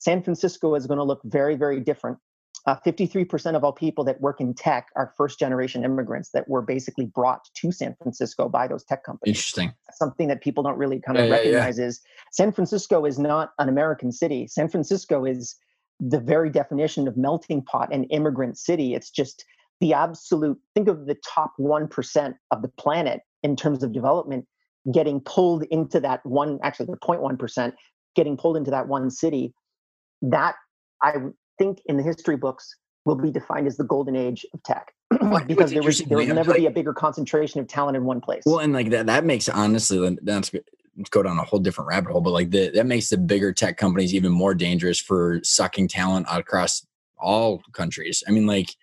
San 0.00 0.22
Francisco 0.22 0.74
is 0.74 0.86
going 0.86 0.98
to 0.98 1.04
look 1.04 1.20
very, 1.24 1.56
very 1.56 1.78
different. 1.78 2.18
Uh, 2.66 2.76
53% 2.84 3.56
of 3.56 3.64
all 3.64 3.72
people 3.72 4.04
that 4.04 4.20
work 4.20 4.40
in 4.40 4.52
tech 4.52 4.88
are 4.96 5.14
first 5.16 5.38
generation 5.38 5.84
immigrants 5.84 6.30
that 6.34 6.48
were 6.48 6.62
basically 6.62 7.06
brought 7.06 7.40
to 7.54 7.72
San 7.72 7.96
Francisco 8.02 8.48
by 8.48 8.68
those 8.68 8.84
tech 8.84 9.02
companies. 9.02 9.36
Interesting. 9.36 9.72
Something 9.92 10.28
that 10.28 10.42
people 10.42 10.62
don't 10.62 10.76
really 10.76 11.00
kind 11.00 11.18
of 11.18 11.26
yeah, 11.26 11.32
recognize 11.32 11.78
yeah, 11.78 11.84
yeah. 11.84 11.88
is 11.88 12.00
San 12.32 12.52
Francisco 12.52 13.06
is 13.06 13.18
not 13.18 13.52
an 13.58 13.68
American 13.68 14.12
city. 14.12 14.46
San 14.46 14.68
Francisco 14.68 15.24
is 15.24 15.56
the 16.00 16.20
very 16.20 16.50
definition 16.50 17.08
of 17.08 17.16
melting 17.16 17.62
pot 17.62 17.88
and 17.92 18.06
immigrant 18.10 18.58
city. 18.58 18.94
It's 18.94 19.10
just 19.10 19.44
the 19.80 19.94
absolute, 19.94 20.58
think 20.74 20.88
of 20.88 21.06
the 21.06 21.16
top 21.26 21.52
1% 21.58 22.34
of 22.50 22.62
the 22.62 22.68
planet 22.68 23.20
in 23.42 23.56
terms 23.56 23.82
of 23.82 23.92
development 23.92 24.46
getting 24.92 25.20
pulled 25.20 25.64
into 25.64 26.00
that 26.00 26.24
one, 26.24 26.58
actually 26.62 26.86
the 26.86 26.96
0.1%, 26.96 27.72
getting 28.16 28.36
pulled 28.36 28.56
into 28.56 28.70
that 28.70 28.88
one 28.88 29.10
city 29.10 29.54
that 30.22 30.54
I 31.02 31.14
think 31.60 31.80
in 31.86 31.96
the 31.96 32.02
history 32.02 32.36
books 32.36 32.76
will 33.04 33.16
be 33.16 33.30
defined 33.30 33.66
as 33.66 33.76
the 33.76 33.84
golden 33.84 34.16
age 34.16 34.46
of 34.54 34.62
tech 34.62 34.92
because 35.46 35.70
there 35.72 35.82
was 35.82 36.00
there 36.00 36.18
will 36.18 36.26
never 36.26 36.50
like, 36.52 36.60
be 36.60 36.66
a 36.66 36.70
bigger 36.70 36.92
concentration 36.92 37.60
of 37.60 37.68
talent 37.68 37.96
in 37.96 38.04
one 38.04 38.20
place. 38.20 38.42
Well, 38.46 38.58
and 38.58 38.72
like 38.72 38.90
that 38.90 39.06
that 39.06 39.24
makes 39.24 39.48
honestly 39.48 40.18
that's 40.22 40.50
go 41.10 41.22
down 41.22 41.38
a 41.38 41.44
whole 41.44 41.60
different 41.60 41.88
rabbit 41.88 42.12
hole, 42.12 42.20
but 42.20 42.32
like 42.32 42.50
the, 42.50 42.70
that 42.70 42.86
makes 42.86 43.08
the 43.08 43.18
bigger 43.18 43.52
tech 43.52 43.76
companies 43.76 44.14
even 44.14 44.32
more 44.32 44.54
dangerous 44.54 44.98
for 44.98 45.40
sucking 45.42 45.88
talent 45.88 46.26
across 46.30 46.86
all 47.18 47.62
countries. 47.72 48.22
I 48.26 48.32
mean, 48.32 48.46
like 48.46 48.74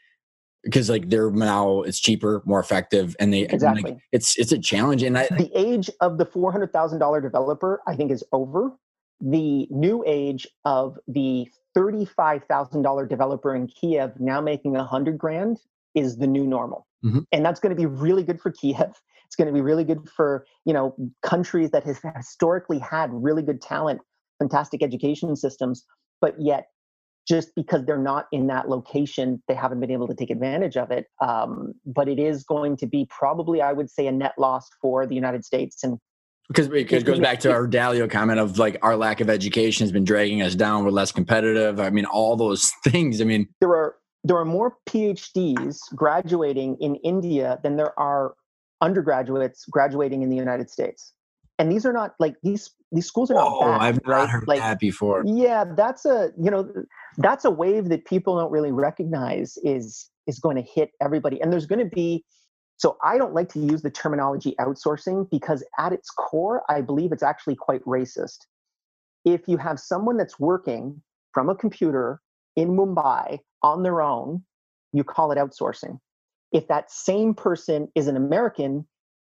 because 0.63 0.89
like 0.89 1.09
they're 1.09 1.31
now 1.31 1.81
it's 1.81 1.99
cheaper, 1.99 2.41
more 2.45 2.59
effective, 2.59 3.15
and 3.19 3.33
they 3.33 3.41
exactly 3.41 3.91
like, 3.91 3.99
it's 4.11 4.37
it's 4.37 4.51
a 4.51 4.59
challenge. 4.59 5.03
And 5.03 5.17
I, 5.17 5.27
the 5.27 5.51
age 5.55 5.89
of 6.01 6.17
the 6.17 6.25
four 6.25 6.51
hundred 6.51 6.73
thousand 6.73 6.99
dollar 6.99 7.21
developer, 7.21 7.81
I 7.87 7.95
think, 7.95 8.11
is 8.11 8.23
over 8.31 8.71
the 9.19 9.67
new 9.71 10.03
age 10.05 10.47
of 10.65 10.99
the 11.07 11.47
$35,000 11.77 13.07
developer 13.07 13.55
in 13.55 13.67
Kiev 13.67 14.19
now 14.19 14.41
making 14.41 14.73
hundred 14.75 15.17
grand 15.17 15.59
is 15.95 16.17
the 16.17 16.27
new 16.27 16.45
normal. 16.47 16.87
Mm-hmm. 17.05 17.19
And 17.31 17.45
that's 17.45 17.59
going 17.59 17.75
to 17.75 17.79
be 17.79 17.85
really 17.85 18.23
good 18.23 18.41
for 18.41 18.51
Kiev. 18.51 18.93
It's 19.27 19.35
going 19.35 19.47
to 19.47 19.53
be 19.53 19.59
really 19.59 19.83
good 19.83 20.07
for, 20.15 20.45
you 20.63 20.71
know, 20.71 20.95
countries 21.21 21.71
that 21.71 21.83
have 21.83 21.99
historically 22.15 22.79
had 22.79 23.09
really 23.11 23.43
good 23.43 23.61
talent, 23.61 23.99
fantastic 24.39 24.81
education 24.81 25.35
systems, 25.35 25.83
but 26.21 26.35
yet 26.39 26.67
just 27.27 27.53
because 27.53 27.83
they're 27.85 27.97
not 27.97 28.27
in 28.31 28.47
that 28.47 28.69
location, 28.69 29.43
they 29.49 29.53
haven't 29.53 29.81
been 29.81 29.91
able 29.91 30.07
to 30.07 30.15
take 30.15 30.29
advantage 30.29 30.77
of 30.77 30.91
it. 30.91 31.07
Um, 31.21 31.73
but 31.85 32.07
it 32.07 32.19
is 32.19 32.43
going 32.43 32.77
to 32.77 32.87
be 32.87 33.05
probably, 33.09 33.61
I 33.61 33.73
would 33.73 33.89
say, 33.89 34.07
a 34.07 34.13
net 34.13 34.31
loss 34.37 34.69
for 34.81 35.05
the 35.05 35.15
United 35.15 35.43
States 35.43 35.83
and 35.83 35.99
because 36.47 36.67
it 36.67 37.03
goes 37.03 37.19
back 37.19 37.39
to 37.41 37.51
our 37.51 37.67
Dalio 37.67 38.09
comment 38.09 38.39
of 38.39 38.57
like 38.57 38.77
our 38.81 38.95
lack 38.95 39.19
of 39.19 39.29
education 39.29 39.83
has 39.83 39.91
been 39.91 40.05
dragging 40.05 40.41
us 40.41 40.55
down. 40.55 40.85
We're 40.85 40.91
less 40.91 41.11
competitive. 41.11 41.79
I 41.79 41.89
mean, 41.89 42.05
all 42.05 42.35
those 42.35 42.71
things. 42.83 43.21
I 43.21 43.25
mean, 43.25 43.47
there 43.59 43.75
are 43.75 43.95
there 44.23 44.37
are 44.37 44.45
more 44.45 44.77
PhDs 44.87 45.79
graduating 45.95 46.77
in 46.79 46.95
India 46.97 47.59
than 47.63 47.75
there 47.75 47.97
are 47.99 48.33
undergraduates 48.81 49.65
graduating 49.65 50.21
in 50.21 50.29
the 50.29 50.35
United 50.35 50.69
States. 50.69 51.13
And 51.59 51.71
these 51.71 51.85
are 51.85 51.93
not 51.93 52.13
like 52.19 52.35
these 52.43 52.69
these 52.91 53.07
schools 53.07 53.31
are 53.31 53.35
not 53.35 53.59
bad. 53.59 53.81
I've 53.81 54.05
not 54.05 54.07
right? 54.07 54.29
heard 54.29 54.47
like, 54.47 54.59
that 54.59 54.79
before. 54.79 55.23
Yeah, 55.25 55.65
that's 55.75 56.05
a 56.05 56.31
you 56.41 56.51
know 56.51 56.71
that's 57.17 57.45
a 57.45 57.51
wave 57.51 57.89
that 57.89 58.05
people 58.05 58.37
don't 58.37 58.51
really 58.51 58.71
recognize 58.71 59.57
is 59.63 60.09
is 60.27 60.39
going 60.39 60.55
to 60.55 60.61
hit 60.61 60.91
everybody. 61.01 61.41
And 61.41 61.51
there's 61.51 61.65
going 61.65 61.79
to 61.79 61.95
be 61.95 62.23
so 62.77 62.97
I 63.03 63.17
don't 63.17 63.33
like 63.33 63.49
to 63.53 63.59
use 63.59 63.81
the 63.81 63.89
terminology 63.89 64.55
outsourcing 64.59 65.29
because 65.31 65.63
at 65.79 65.93
its 65.93 66.11
core, 66.11 66.63
I 66.69 66.81
believe 66.81 67.11
it's 67.11 67.23
actually 67.23 67.55
quite 67.55 67.83
racist. 67.85 68.45
If 69.25 69.47
you 69.47 69.57
have 69.57 69.79
someone 69.79 70.15
that's 70.15 70.39
working 70.39 71.01
from 71.33 71.49
a 71.49 71.55
computer 71.55 72.21
in 72.55 72.69
Mumbai 72.69 73.39
on 73.63 73.83
their 73.83 74.01
own, 74.01 74.43
you 74.93 75.03
call 75.03 75.31
it 75.31 75.37
outsourcing. 75.37 75.99
If 76.51 76.67
that 76.67 76.91
same 76.91 77.33
person 77.33 77.89
is 77.95 78.07
an 78.07 78.15
American 78.15 78.87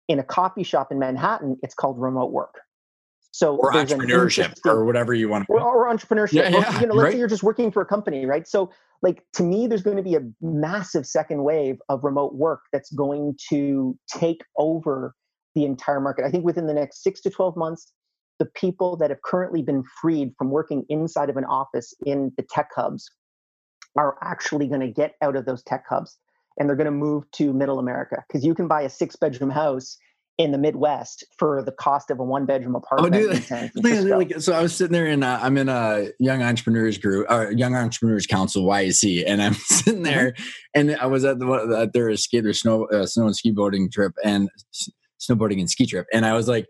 in 0.09 0.19
a 0.19 0.23
coffee 0.23 0.63
shop 0.63 0.91
in 0.91 0.99
Manhattan, 0.99 1.57
it's 1.63 1.73
called 1.73 1.99
remote 1.99 2.31
work. 2.31 2.59
So 3.31 3.55
or 3.57 3.71
entrepreneurship 3.71 4.55
or 4.65 4.85
whatever 4.85 5.13
you 5.13 5.29
want 5.29 5.45
to 5.47 5.53
or, 5.53 5.61
or 5.61 5.93
entrepreneurship. 5.93 6.33
Yeah, 6.33 6.49
yeah, 6.49 6.79
you 6.79 6.87
know, 6.87 6.95
let's 6.95 7.05
right? 7.05 7.13
say 7.13 7.19
you're 7.19 7.27
just 7.27 7.43
working 7.43 7.71
for 7.71 7.81
a 7.81 7.85
company, 7.85 8.25
right? 8.25 8.47
So 8.47 8.71
like 9.01 9.23
to 9.33 9.43
me, 9.43 9.67
there's 9.67 9.83
going 9.83 9.97
to 9.97 10.03
be 10.03 10.15
a 10.15 10.21
massive 10.41 11.05
second 11.05 11.43
wave 11.43 11.77
of 11.89 12.03
remote 12.03 12.35
work 12.35 12.61
that's 12.73 12.91
going 12.91 13.37
to 13.49 13.97
take 14.11 14.41
over 14.57 15.13
the 15.55 15.65
entire 15.65 15.99
market. 15.99 16.25
I 16.25 16.31
think 16.31 16.45
within 16.45 16.67
the 16.67 16.73
next 16.73 17.03
six 17.03 17.21
to 17.21 17.29
12 17.29 17.55
months, 17.57 17.91
the 18.39 18.45
people 18.45 18.95
that 18.97 19.09
have 19.09 19.21
currently 19.23 19.61
been 19.61 19.83
freed 20.01 20.33
from 20.37 20.51
working 20.51 20.85
inside 20.89 21.29
of 21.29 21.37
an 21.37 21.45
office 21.45 21.93
in 22.05 22.31
the 22.37 22.45
tech 22.49 22.69
hubs 22.75 23.09
are 23.97 24.17
actually 24.21 24.67
going 24.67 24.81
to 24.81 24.87
get 24.87 25.15
out 25.21 25.35
of 25.35 25.45
those 25.45 25.63
tech 25.63 25.83
hubs 25.89 26.17
and 26.57 26.67
they're 26.67 26.75
going 26.75 26.85
to 26.85 26.91
move 26.91 27.23
to 27.31 27.53
middle 27.53 27.79
America 27.79 28.23
because 28.27 28.45
you 28.45 28.53
can 28.53 28.67
buy 28.67 28.81
a 28.81 28.89
six 28.89 29.15
bedroom 29.15 29.49
house 29.49 29.97
in 30.37 30.51
the 30.51 30.57
Midwest 30.57 31.23
for 31.37 31.63
the 31.63 31.71
cost 31.71 32.11
of 32.11 32.19
a 32.19 32.23
one 32.23 32.45
bedroom 32.45 32.75
oh, 32.75 32.79
apartment. 32.79 33.15
Oh, 33.15 33.69
dude, 33.81 34.09
like, 34.09 34.39
so 34.39 34.53
I 34.53 34.61
was 34.61 34.75
sitting 34.75 34.93
there 34.93 35.07
and 35.07 35.23
uh, 35.23 35.39
I'm 35.41 35.57
in 35.57 35.67
a 35.67 36.09
young 36.19 36.43
entrepreneurs 36.43 36.97
group 36.97 37.25
or 37.29 37.51
young 37.51 37.75
entrepreneurs 37.75 38.27
council 38.27 38.63
YEC, 38.65 39.23
and 39.25 39.41
I'm 39.41 39.53
sitting 39.55 39.95
mm-hmm. 39.95 40.03
there 40.03 40.33
and 40.75 40.95
I 40.95 41.07
was 41.07 41.25
at 41.25 41.39
the 41.39 41.77
at 41.79 41.93
their 41.93 42.15
skate 42.17 42.43
their 42.43 42.53
snow 42.53 42.85
uh, 42.85 43.05
snow 43.05 43.25
and 43.25 43.35
ski 43.35 43.51
boarding 43.51 43.89
trip 43.89 44.13
and 44.23 44.49
snowboarding 45.19 45.59
and 45.59 45.69
ski 45.69 45.85
trip, 45.85 46.05
and 46.13 46.25
I 46.25 46.33
was 46.33 46.47
like, 46.47 46.67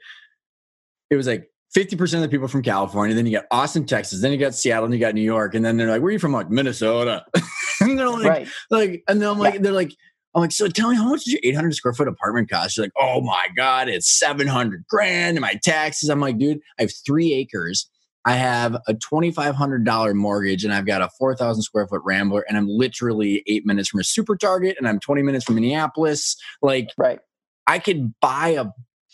it 1.09 1.15
was 1.15 1.27
like. 1.27 1.49
50% 1.75 2.15
of 2.15 2.21
the 2.21 2.29
people 2.29 2.47
from 2.47 2.63
California, 2.63 3.13
then 3.13 3.25
you 3.25 3.33
got 3.33 3.45
Austin, 3.51 3.85
Texas, 3.85 4.21
then 4.21 4.31
you 4.31 4.37
got 4.37 4.55
Seattle, 4.55 4.85
and 4.85 4.93
you 4.93 5.01
got 5.01 5.13
New 5.13 5.21
York, 5.21 5.53
and 5.53 5.65
then 5.65 5.75
they're 5.75 5.89
like, 5.89 6.01
Where 6.01 6.07
are 6.07 6.11
you 6.11 6.17
from? 6.17 6.31
like, 6.31 6.49
Minnesota. 6.49 7.25
and 7.81 7.99
they're 7.99 8.09
like, 8.09 8.25
right. 8.25 8.47
like, 8.71 9.03
and 9.07 9.21
then 9.21 9.29
I'm 9.29 9.37
like, 9.37 9.55
yeah. 9.55 9.59
they're 9.59 9.73
like, 9.73 9.93
I'm 10.37 10.41
like, 10.41 10.51
so 10.51 10.67
tell 10.67 10.91
me, 10.91 10.95
how 10.95 11.09
much 11.09 11.25
your 11.25 11.39
800 11.43 11.73
square 11.73 11.95
foot 11.95 12.07
apartment 12.07 12.47
cost? 12.47 12.75
She's 12.75 12.83
like, 12.83 12.91
oh 12.99 13.21
my 13.21 13.47
God, 13.55 13.89
it's 13.89 14.07
700 14.19 14.85
grand 14.87 15.35
and 15.35 15.41
my 15.41 15.55
taxes. 15.63 16.09
I'm 16.09 16.19
like, 16.19 16.37
dude, 16.37 16.59
I 16.77 16.83
have 16.83 16.91
three 17.03 17.33
acres. 17.33 17.89
I 18.23 18.33
have 18.33 18.75
a 18.87 18.93
$2,500 18.93 20.13
mortgage 20.13 20.63
and 20.63 20.71
I've 20.71 20.85
got 20.85 21.01
a 21.01 21.09
4,000 21.17 21.63
square 21.63 21.87
foot 21.87 22.03
Rambler 22.05 22.45
and 22.47 22.55
I'm 22.55 22.67
literally 22.67 23.41
eight 23.47 23.65
minutes 23.65 23.89
from 23.89 23.99
a 23.99 24.03
super 24.03 24.37
target 24.37 24.75
and 24.77 24.87
I'm 24.87 24.99
20 24.99 25.23
minutes 25.23 25.43
from 25.43 25.55
Minneapolis. 25.55 26.35
Like, 26.61 26.89
right. 26.99 27.17
I 27.65 27.79
could 27.79 28.13
buy 28.21 28.49
a 28.49 28.65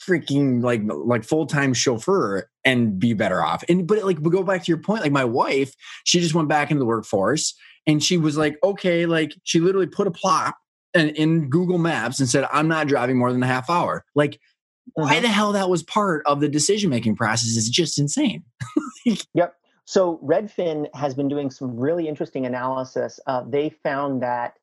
freaking 0.05 0.61
like 0.61 0.81
like 0.85 1.23
full-time 1.23 1.73
chauffeur 1.73 2.49
and 2.65 2.99
be 2.99 3.13
better 3.13 3.41
off. 3.41 3.63
And 3.69 3.87
but 3.87 4.03
like 4.03 4.19
we 4.19 4.29
go 4.29 4.43
back 4.43 4.65
to 4.65 4.69
your 4.69 4.79
point, 4.81 5.03
like 5.03 5.13
my 5.13 5.23
wife, 5.23 5.73
she 6.03 6.19
just 6.19 6.35
went 6.35 6.49
back 6.49 6.69
into 6.69 6.79
the 6.79 6.85
workforce 6.85 7.55
and 7.87 8.03
she 8.03 8.17
was 8.17 8.35
like, 8.35 8.57
okay, 8.61 9.05
like 9.05 9.33
she 9.43 9.61
literally 9.61 9.87
put 9.87 10.07
a 10.07 10.11
plot 10.11 10.55
and 10.93 11.09
in 11.11 11.49
Google 11.49 11.77
Maps 11.77 12.19
and 12.19 12.29
said, 12.29 12.47
I'm 12.51 12.67
not 12.67 12.87
driving 12.87 13.17
more 13.17 13.31
than 13.31 13.43
a 13.43 13.47
half 13.47 13.69
hour. 13.69 14.05
Like, 14.15 14.39
uh-huh. 14.97 15.07
why 15.07 15.19
the 15.19 15.27
hell 15.27 15.53
that 15.53 15.69
was 15.69 15.83
part 15.83 16.23
of 16.25 16.39
the 16.39 16.49
decision 16.49 16.89
making 16.89 17.15
process 17.15 17.49
is 17.49 17.69
just 17.69 17.99
insane. 17.99 18.43
yep. 19.33 19.55
So 19.85 20.19
Redfin 20.23 20.87
has 20.93 21.13
been 21.13 21.27
doing 21.27 21.51
some 21.51 21.77
really 21.77 22.07
interesting 22.07 22.45
analysis. 22.45 23.19
Uh, 23.27 23.43
they 23.47 23.69
found 23.69 24.21
that 24.23 24.55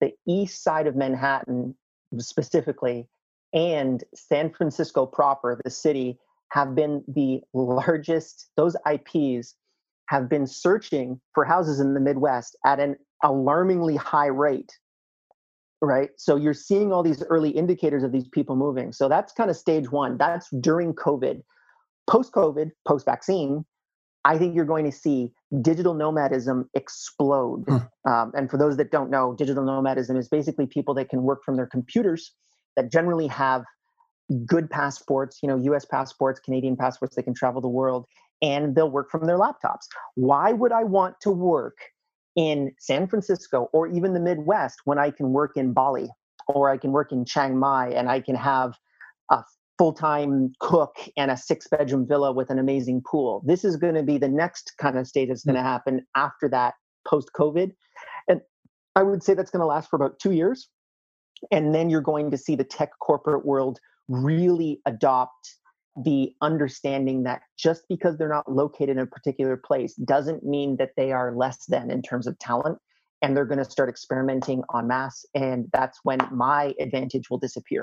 the 0.00 0.12
east 0.26 0.62
side 0.62 0.86
of 0.86 0.96
Manhattan, 0.96 1.74
specifically, 2.18 3.06
and 3.52 4.02
San 4.14 4.52
Francisco 4.52 5.06
proper, 5.06 5.60
the 5.62 5.70
city, 5.70 6.18
have 6.50 6.74
been 6.74 7.04
the 7.08 7.40
largest, 7.52 8.48
those 8.56 8.76
IPs 8.90 9.54
have 10.08 10.28
been 10.28 10.46
searching 10.46 11.20
for 11.34 11.44
houses 11.44 11.80
in 11.80 11.94
the 11.94 12.00
Midwest 12.00 12.56
at 12.66 12.80
an 12.80 12.96
alarmingly 13.22 13.96
high 13.96 14.26
rate 14.26 14.72
right? 15.86 16.10
So 16.16 16.36
you're 16.36 16.54
seeing 16.54 16.92
all 16.92 17.02
these 17.02 17.22
early 17.24 17.50
indicators 17.50 18.02
of 18.02 18.12
these 18.12 18.28
people 18.28 18.56
moving. 18.56 18.92
So 18.92 19.08
that's 19.08 19.32
kind 19.32 19.50
of 19.50 19.56
stage 19.56 19.90
one. 19.90 20.18
That's 20.18 20.48
during 20.60 20.94
covid. 20.94 21.42
Post 22.06 22.32
covid 22.32 22.70
post 22.86 23.06
vaccine 23.06 23.64
i 24.26 24.36
think 24.36 24.54
you're 24.54 24.66
going 24.66 24.84
to 24.84 24.92
see 24.92 25.32
digital 25.62 25.94
nomadism 25.94 26.68
explode. 26.74 27.64
Hmm. 27.66 27.76
um, 28.10 28.32
and 28.34 28.50
for 28.50 28.58
those 28.58 28.76
that 28.76 28.90
don't 28.90 29.08
know 29.08 29.34
digital 29.34 29.64
nomadism 29.64 30.18
is 30.18 30.28
basically 30.28 30.66
people 30.66 30.92
that 30.94 31.08
can 31.08 31.22
work 31.22 31.42
from 31.42 31.56
their 31.56 31.66
computers 31.66 32.32
that 32.76 32.92
generally 32.92 33.26
have 33.26 33.64
good 34.44 34.68
passports 34.68 35.38
you 35.42 35.48
know 35.48 35.56
us 35.74 35.86
passports 35.86 36.40
canadian 36.40 36.76
passports 36.76 37.16
they 37.16 37.22
can 37.22 37.34
travel 37.34 37.62
the 37.62 37.68
world 37.68 38.06
and 38.44 38.74
they'll 38.74 38.90
work 38.90 39.10
from 39.10 39.26
their 39.26 39.38
laptops. 39.38 39.86
Why 40.14 40.52
would 40.52 40.72
I 40.72 40.84
want 40.84 41.20
to 41.22 41.30
work 41.30 41.78
in 42.36 42.72
San 42.78 43.06
Francisco 43.06 43.68
or 43.72 43.86
even 43.88 44.12
the 44.12 44.20
Midwest 44.20 44.80
when 44.84 44.98
I 44.98 45.10
can 45.10 45.32
work 45.32 45.52
in 45.56 45.72
Bali 45.72 46.08
or 46.48 46.70
I 46.70 46.76
can 46.76 46.92
work 46.92 47.12
in 47.12 47.24
Chiang 47.24 47.58
Mai 47.58 47.88
and 47.88 48.08
I 48.08 48.20
can 48.20 48.34
have 48.34 48.74
a 49.30 49.42
full-time 49.78 50.52
cook 50.60 50.96
and 51.16 51.30
a 51.30 51.36
six-bedroom 51.36 52.06
villa 52.06 52.32
with 52.32 52.50
an 52.50 52.58
amazing 52.58 53.02
pool. 53.08 53.42
This 53.46 53.64
is 53.64 53.76
going 53.76 53.94
to 53.94 54.02
be 54.02 54.18
the 54.18 54.28
next 54.28 54.72
kind 54.78 54.98
of 54.98 55.06
state 55.06 55.28
that's 55.28 55.44
going 55.44 55.56
to 55.56 55.60
mm. 55.60 55.64
happen 55.64 56.06
after 56.16 56.48
that 56.50 56.74
post-COVID. 57.06 57.72
And 58.28 58.40
I 58.94 59.02
would 59.02 59.22
say 59.22 59.34
that's 59.34 59.50
going 59.50 59.60
to 59.60 59.66
last 59.66 59.90
for 59.90 59.96
about 59.96 60.18
2 60.18 60.32
years. 60.32 60.68
And 61.50 61.74
then 61.74 61.90
you're 61.90 62.00
going 62.00 62.30
to 62.30 62.38
see 62.38 62.56
the 62.56 62.64
tech 62.64 62.90
corporate 63.00 63.44
world 63.44 63.78
really 64.08 64.80
adopt 64.86 65.56
the 66.02 66.34
understanding 66.40 67.22
that 67.22 67.42
just 67.56 67.84
because 67.88 68.16
they're 68.16 68.28
not 68.28 68.50
located 68.50 68.90
in 68.90 68.98
a 68.98 69.06
particular 69.06 69.56
place 69.56 69.94
doesn't 69.94 70.44
mean 70.44 70.76
that 70.76 70.90
they 70.96 71.12
are 71.12 71.34
less 71.34 71.66
than 71.66 71.90
in 71.90 72.02
terms 72.02 72.26
of 72.26 72.38
talent 72.38 72.78
and 73.22 73.36
they're 73.36 73.44
going 73.44 73.62
to 73.62 73.70
start 73.70 73.88
experimenting 73.88 74.62
en 74.76 74.88
masse 74.88 75.24
and 75.34 75.66
that's 75.72 76.00
when 76.02 76.18
my 76.32 76.74
advantage 76.80 77.30
will 77.30 77.38
disappear 77.38 77.80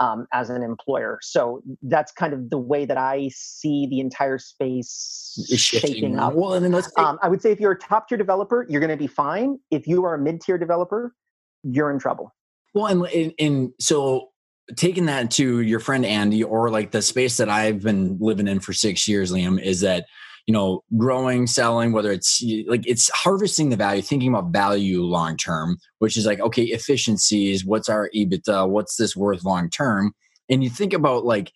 um, 0.00 0.26
as 0.32 0.50
an 0.50 0.62
employer. 0.62 1.18
So 1.22 1.62
that's 1.82 2.12
kind 2.12 2.32
of 2.34 2.50
the 2.50 2.58
way 2.58 2.84
that 2.84 2.98
i 2.98 3.30
see 3.32 3.86
the 3.88 4.00
entire 4.00 4.38
space 4.38 5.38
shaping 5.56 6.18
up. 6.18 6.34
Well 6.34 6.54
and 6.54 6.64
then 6.64 6.72
let's 6.72 6.88
take- 6.88 7.04
um, 7.04 7.18
i 7.22 7.28
would 7.28 7.40
say 7.40 7.52
if 7.52 7.60
you're 7.60 7.72
a 7.72 7.78
top 7.78 8.08
tier 8.08 8.18
developer 8.18 8.66
you're 8.68 8.80
going 8.80 8.90
to 8.90 8.96
be 8.96 9.06
fine. 9.06 9.58
If 9.70 9.86
you 9.86 10.04
are 10.04 10.14
a 10.14 10.18
mid 10.18 10.40
tier 10.40 10.58
developer 10.58 11.14
you're 11.62 11.90
in 11.90 11.98
trouble. 11.98 12.34
Well 12.74 12.86
and, 12.86 13.06
and, 13.06 13.32
and 13.38 13.72
so 13.80 14.30
taking 14.74 15.06
that 15.06 15.30
to 15.32 15.60
your 15.60 15.80
friend 15.80 16.04
Andy 16.04 16.42
or 16.42 16.70
like 16.70 16.90
the 16.90 17.02
space 17.02 17.36
that 17.36 17.48
I've 17.48 17.82
been 17.82 18.18
living 18.20 18.48
in 18.48 18.60
for 18.60 18.72
six 18.72 19.06
years, 19.06 19.32
Liam, 19.32 19.60
is 19.62 19.80
that 19.82 20.06
you 20.46 20.52
know 20.52 20.82
growing 20.96 21.46
selling 21.46 21.92
whether 21.92 22.12
it's 22.12 22.42
like 22.66 22.86
it's 22.86 23.10
harvesting 23.10 23.70
the 23.70 23.76
value 23.76 24.00
thinking 24.00 24.28
about 24.28 24.52
value 24.52 25.02
long 25.02 25.36
term 25.36 25.76
which 25.98 26.16
is 26.16 26.24
like 26.24 26.38
okay 26.38 26.62
efficiencies 26.62 27.64
what's 27.64 27.88
our 27.88 28.08
ebitda 28.14 28.68
what's 28.68 28.96
this 28.96 29.16
worth 29.16 29.44
long 29.44 29.68
term? 29.68 30.12
And 30.48 30.62
you 30.62 30.70
think 30.70 30.92
about 30.92 31.24
like 31.24 31.52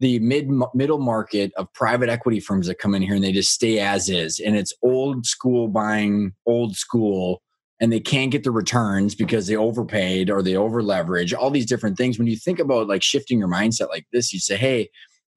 the 0.00 0.18
mid 0.18 0.50
middle 0.74 0.98
market 0.98 1.52
of 1.56 1.72
private 1.72 2.08
equity 2.08 2.40
firms 2.40 2.66
that 2.66 2.78
come 2.78 2.94
in 2.94 3.02
here 3.02 3.14
and 3.14 3.24
they 3.24 3.32
just 3.32 3.52
stay 3.52 3.78
as 3.78 4.08
is 4.08 4.40
and 4.40 4.56
it's 4.56 4.72
old 4.82 5.24
school 5.24 5.68
buying 5.68 6.32
old 6.46 6.76
school 6.76 7.40
and 7.80 7.92
they 7.92 8.00
can't 8.00 8.30
get 8.30 8.44
the 8.44 8.50
returns 8.50 9.14
because 9.14 9.46
they 9.46 9.56
overpaid 9.56 10.30
or 10.30 10.42
they 10.42 10.56
over 10.56 10.82
leverage 10.82 11.34
all 11.34 11.50
these 11.50 11.66
different 11.66 11.96
things. 11.96 12.18
When 12.18 12.28
you 12.28 12.36
think 12.36 12.58
about 12.58 12.88
like 12.88 13.02
shifting 13.02 13.38
your 13.38 13.48
mindset 13.48 13.88
like 13.88 14.06
this 14.12 14.32
you 14.32 14.40
say 14.40 14.56
hey 14.56 14.90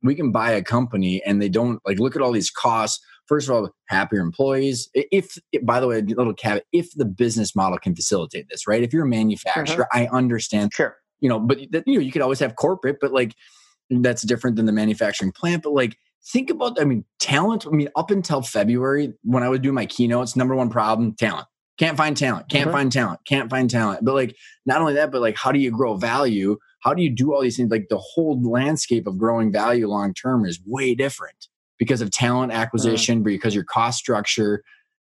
we 0.03 0.13
can 0.13 0.31
buy 0.31 0.51
a 0.51 0.61
company 0.61 1.21
and 1.25 1.41
they 1.41 1.49
don't 1.49 1.79
like 1.85 1.99
look 1.99 2.15
at 2.15 2.21
all 2.21 2.31
these 2.31 2.51
costs. 2.51 3.03
First 3.27 3.49
of 3.49 3.55
all 3.55 3.69
happier 3.87 4.21
employees. 4.21 4.89
If 4.93 5.37
by 5.63 5.79
the 5.79 5.87
way 5.87 5.99
a 5.99 6.01
little 6.01 6.33
caveat 6.33 6.65
if 6.71 6.89
the 6.95 7.05
business 7.05 7.55
model 7.55 7.77
can 7.79 7.95
facilitate 7.95 8.47
this 8.49 8.67
right? 8.67 8.83
If 8.83 8.93
you're 8.93 9.05
a 9.05 9.09
manufacturer 9.09 9.87
mm-hmm. 9.93 9.97
i 9.97 10.07
understand 10.15 10.71
sure. 10.73 10.97
you 11.19 11.29
know 11.29 11.39
but 11.39 11.59
that, 11.71 11.83
you 11.87 11.95
know 11.95 12.01
you 12.01 12.11
could 12.11 12.21
always 12.21 12.39
have 12.39 12.55
corporate 12.55 12.97
but 13.01 13.11
like 13.11 13.33
that's 13.89 14.21
different 14.23 14.57
than 14.57 14.65
the 14.65 14.71
manufacturing 14.71 15.31
plant. 15.31 15.63
But 15.63 15.73
like 15.73 15.97
think 16.31 16.49
about 16.49 16.79
i 16.79 16.83
mean 16.83 17.05
talent 17.19 17.65
i 17.65 17.69
mean 17.69 17.87
up 17.95 18.11
until 18.11 18.41
february 18.41 19.13
when 19.23 19.43
i 19.43 19.49
would 19.49 19.61
do 19.61 19.71
my 19.71 19.85
keynotes 19.85 20.35
number 20.35 20.55
one 20.55 20.69
problem 20.69 21.13
talent 21.15 21.47
can't 21.77 21.97
find 21.97 22.17
talent, 22.17 22.49
can't 22.49 22.67
mm-hmm. 22.67 22.77
find 22.77 22.91
talent, 22.91 23.19
can't 23.25 23.49
find 23.49 23.69
talent. 23.69 24.03
But 24.03 24.15
like, 24.15 24.35
not 24.65 24.81
only 24.81 24.93
that, 24.95 25.11
but 25.11 25.21
like, 25.21 25.37
how 25.37 25.51
do 25.51 25.59
you 25.59 25.71
grow 25.71 25.95
value? 25.95 26.57
How 26.81 26.93
do 26.93 27.01
you 27.01 27.09
do 27.09 27.33
all 27.33 27.41
these 27.41 27.57
things? 27.57 27.71
Like, 27.71 27.87
the 27.89 27.97
whole 27.97 28.41
landscape 28.41 29.07
of 29.07 29.17
growing 29.17 29.51
value 29.51 29.87
long 29.87 30.13
term 30.13 30.45
is 30.45 30.59
way 30.65 30.95
different 30.95 31.47
because 31.77 32.01
of 32.01 32.11
talent 32.11 32.51
acquisition, 32.51 33.17
mm-hmm. 33.17 33.25
because 33.25 33.53
your 33.53 33.63
cost 33.63 33.99
structure. 33.99 34.63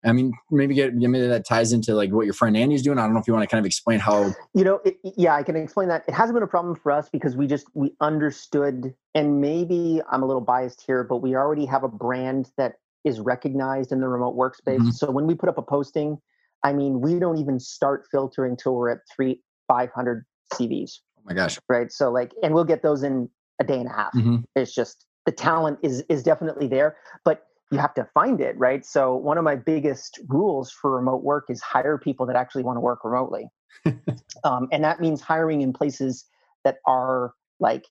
I 0.04 0.12
mean, 0.12 0.32
maybe 0.52 0.74
get 0.74 0.94
maybe 0.94 1.26
that 1.26 1.44
ties 1.44 1.72
into 1.72 1.92
like 1.92 2.10
what 2.10 2.24
your 2.24 2.32
friend 2.32 2.56
Andy's 2.56 2.82
doing. 2.82 2.98
I 2.98 3.02
don't 3.02 3.14
know 3.14 3.20
if 3.20 3.26
you 3.26 3.32
want 3.32 3.42
to 3.42 3.48
kind 3.48 3.58
of 3.58 3.66
explain 3.66 3.98
how. 3.98 4.32
You 4.54 4.62
know, 4.62 4.80
it, 4.84 4.96
yeah, 5.02 5.34
I 5.34 5.42
can 5.42 5.56
explain 5.56 5.88
that. 5.88 6.04
It 6.06 6.14
hasn't 6.14 6.34
been 6.34 6.44
a 6.44 6.48
problem 6.48 6.76
for 6.76 6.92
us 6.92 7.08
because 7.08 7.36
we 7.36 7.48
just 7.48 7.66
we 7.74 7.92
understood, 8.00 8.94
and 9.16 9.40
maybe 9.40 10.00
I'm 10.08 10.22
a 10.22 10.26
little 10.26 10.40
biased 10.40 10.82
here, 10.86 11.02
but 11.02 11.16
we 11.16 11.34
already 11.34 11.66
have 11.66 11.82
a 11.82 11.88
brand 11.88 12.52
that 12.56 12.74
is 13.04 13.18
recognized 13.18 13.90
in 13.90 14.00
the 14.00 14.06
remote 14.06 14.36
workspace. 14.36 14.78
Mm-hmm. 14.78 14.90
So 14.90 15.10
when 15.10 15.26
we 15.26 15.34
put 15.34 15.48
up 15.48 15.58
a 15.58 15.62
posting, 15.62 16.20
I 16.64 16.72
mean, 16.72 17.00
we 17.00 17.18
don't 17.18 17.38
even 17.38 17.60
start 17.60 18.06
filtering 18.10 18.56
till 18.56 18.74
we're 18.74 18.90
at 18.90 18.98
three, 19.14 19.42
500 19.68 20.24
CVs. 20.52 20.98
Oh 21.18 21.22
my 21.24 21.34
gosh. 21.34 21.58
Right. 21.68 21.92
So 21.92 22.10
like, 22.10 22.32
and 22.42 22.54
we'll 22.54 22.64
get 22.64 22.82
those 22.82 23.02
in 23.02 23.28
a 23.60 23.64
day 23.64 23.78
and 23.78 23.88
a 23.88 23.92
half. 23.92 24.12
Mm-hmm. 24.14 24.38
It's 24.56 24.74
just 24.74 25.06
the 25.26 25.32
talent 25.32 25.78
is 25.82 26.02
is 26.08 26.22
definitely 26.22 26.68
there, 26.68 26.96
but 27.24 27.44
you 27.70 27.78
have 27.78 27.92
to 27.94 28.08
find 28.14 28.40
it, 28.40 28.56
right? 28.58 28.84
So 28.84 29.14
one 29.14 29.36
of 29.36 29.44
my 29.44 29.56
biggest 29.56 30.20
rules 30.28 30.70
for 30.70 30.96
remote 30.96 31.22
work 31.22 31.46
is 31.50 31.60
hire 31.60 31.98
people 31.98 32.24
that 32.26 32.36
actually 32.36 32.62
want 32.62 32.76
to 32.76 32.80
work 32.80 33.04
remotely, 33.04 33.48
um, 34.44 34.68
and 34.72 34.82
that 34.84 35.00
means 35.00 35.20
hiring 35.20 35.60
in 35.60 35.72
places 35.72 36.24
that 36.64 36.76
are 36.86 37.32
like 37.60 37.84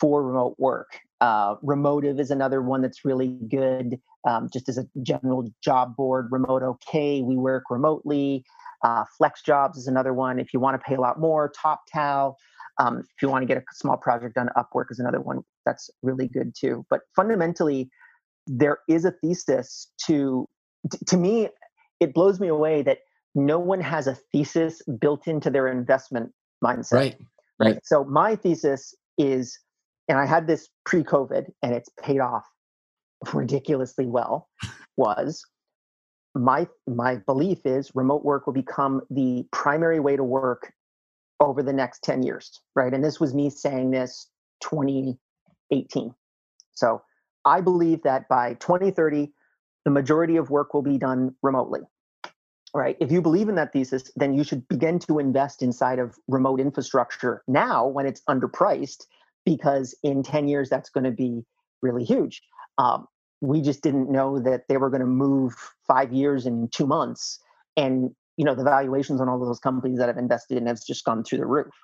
for 0.00 0.24
remote 0.24 0.56
work. 0.58 0.98
Uh, 1.20 1.54
Remotive 1.62 2.18
is 2.18 2.30
another 2.30 2.60
one 2.60 2.82
that's 2.82 3.04
really 3.04 3.28
good 3.48 4.00
um, 4.26 4.48
just 4.52 4.68
as 4.68 4.76
a 4.76 4.84
general 5.02 5.48
job 5.62 5.96
board, 5.96 6.28
Remote 6.30 6.62
OK, 6.62 7.22
we 7.22 7.36
work 7.36 7.64
remotely. 7.70 8.44
Uh, 8.84 9.04
Flex 9.16 9.42
Jobs 9.42 9.78
is 9.78 9.86
another 9.86 10.12
one. 10.12 10.38
If 10.38 10.52
you 10.52 10.60
want 10.60 10.78
to 10.78 10.84
pay 10.84 10.96
a 10.96 11.00
lot 11.00 11.18
more, 11.18 11.52
Toptal. 11.52 12.34
Um, 12.78 12.98
if 12.98 13.22
you 13.22 13.30
want 13.30 13.42
to 13.42 13.46
get 13.46 13.56
a 13.56 13.62
small 13.72 13.96
project 13.96 14.34
done, 14.34 14.50
Upwork 14.56 14.86
is 14.90 14.98
another 14.98 15.20
one 15.20 15.40
that's 15.64 15.88
really 16.02 16.28
good 16.28 16.52
too. 16.58 16.84
But 16.90 17.00
fundamentally, 17.14 17.88
there 18.46 18.78
is 18.88 19.04
a 19.04 19.12
thesis 19.12 19.90
to, 20.06 20.46
to 21.06 21.16
me, 21.16 21.48
it 22.00 22.12
blows 22.12 22.38
me 22.38 22.48
away 22.48 22.82
that 22.82 22.98
no 23.34 23.58
one 23.58 23.80
has 23.80 24.06
a 24.06 24.16
thesis 24.32 24.82
built 25.00 25.26
into 25.26 25.50
their 25.50 25.68
investment 25.68 26.32
mindset. 26.62 26.92
Right. 26.92 27.16
Right. 27.58 27.78
So 27.84 28.04
my 28.04 28.36
thesis 28.36 28.94
is, 29.16 29.58
and 30.08 30.18
I 30.18 30.26
had 30.26 30.46
this 30.46 30.68
pre-COVID, 30.84 31.46
and 31.62 31.72
it's 31.72 31.88
paid 32.02 32.20
off 32.20 32.44
ridiculously 33.32 34.06
well 34.06 34.48
was 34.96 35.44
my 36.34 36.68
my 36.86 37.16
belief 37.26 37.64
is 37.64 37.90
remote 37.94 38.24
work 38.24 38.46
will 38.46 38.54
become 38.54 39.00
the 39.10 39.44
primary 39.52 40.00
way 40.00 40.16
to 40.16 40.24
work 40.24 40.72
over 41.40 41.62
the 41.62 41.72
next 41.72 42.02
10 42.02 42.22
years 42.22 42.60
right? 42.74 42.92
And 42.92 43.02
this 43.02 43.18
was 43.20 43.34
me 43.34 43.50
saying 43.50 43.90
this 43.90 44.28
2018 44.62 46.14
so 46.72 47.02
i 47.44 47.60
believe 47.60 48.02
that 48.02 48.28
by 48.28 48.54
2030 48.54 49.32
the 49.84 49.90
majority 49.90 50.36
of 50.36 50.50
work 50.50 50.74
will 50.74 50.82
be 50.82 50.98
done 50.98 51.34
remotely 51.42 51.80
right? 52.74 52.96
If 53.00 53.10
you 53.10 53.22
believe 53.22 53.48
in 53.48 53.54
that 53.54 53.72
thesis 53.72 54.10
then 54.16 54.34
you 54.34 54.44
should 54.44 54.66
begin 54.68 54.98
to 55.00 55.18
invest 55.18 55.62
inside 55.62 55.98
of 55.98 56.16
remote 56.28 56.60
infrastructure 56.60 57.42
now 57.48 57.86
when 57.86 58.06
it's 58.06 58.22
underpriced 58.28 59.06
because 59.44 59.94
in 60.02 60.22
10 60.22 60.48
years 60.48 60.68
that's 60.68 60.90
going 60.90 61.04
to 61.04 61.10
be 61.10 61.44
really 61.82 62.04
huge 62.04 62.42
um, 62.78 63.06
we 63.40 63.60
just 63.60 63.82
didn't 63.82 64.10
know 64.10 64.38
that 64.38 64.62
they 64.68 64.76
were 64.76 64.90
going 64.90 65.00
to 65.00 65.06
move 65.06 65.54
five 65.86 66.12
years 66.12 66.46
in 66.46 66.68
two 66.68 66.86
months. 66.86 67.38
And 67.76 68.10
you 68.36 68.44
know 68.44 68.54
the 68.54 68.64
valuations 68.64 69.20
on 69.20 69.28
all 69.28 69.40
of 69.40 69.48
those 69.48 69.58
companies 69.58 69.98
that 69.98 70.08
I've 70.08 70.18
invested 70.18 70.58
in 70.58 70.66
has 70.66 70.84
just 70.84 71.04
gone 71.04 71.24
through 71.24 71.38
the 71.38 71.46
roof. 71.46 71.74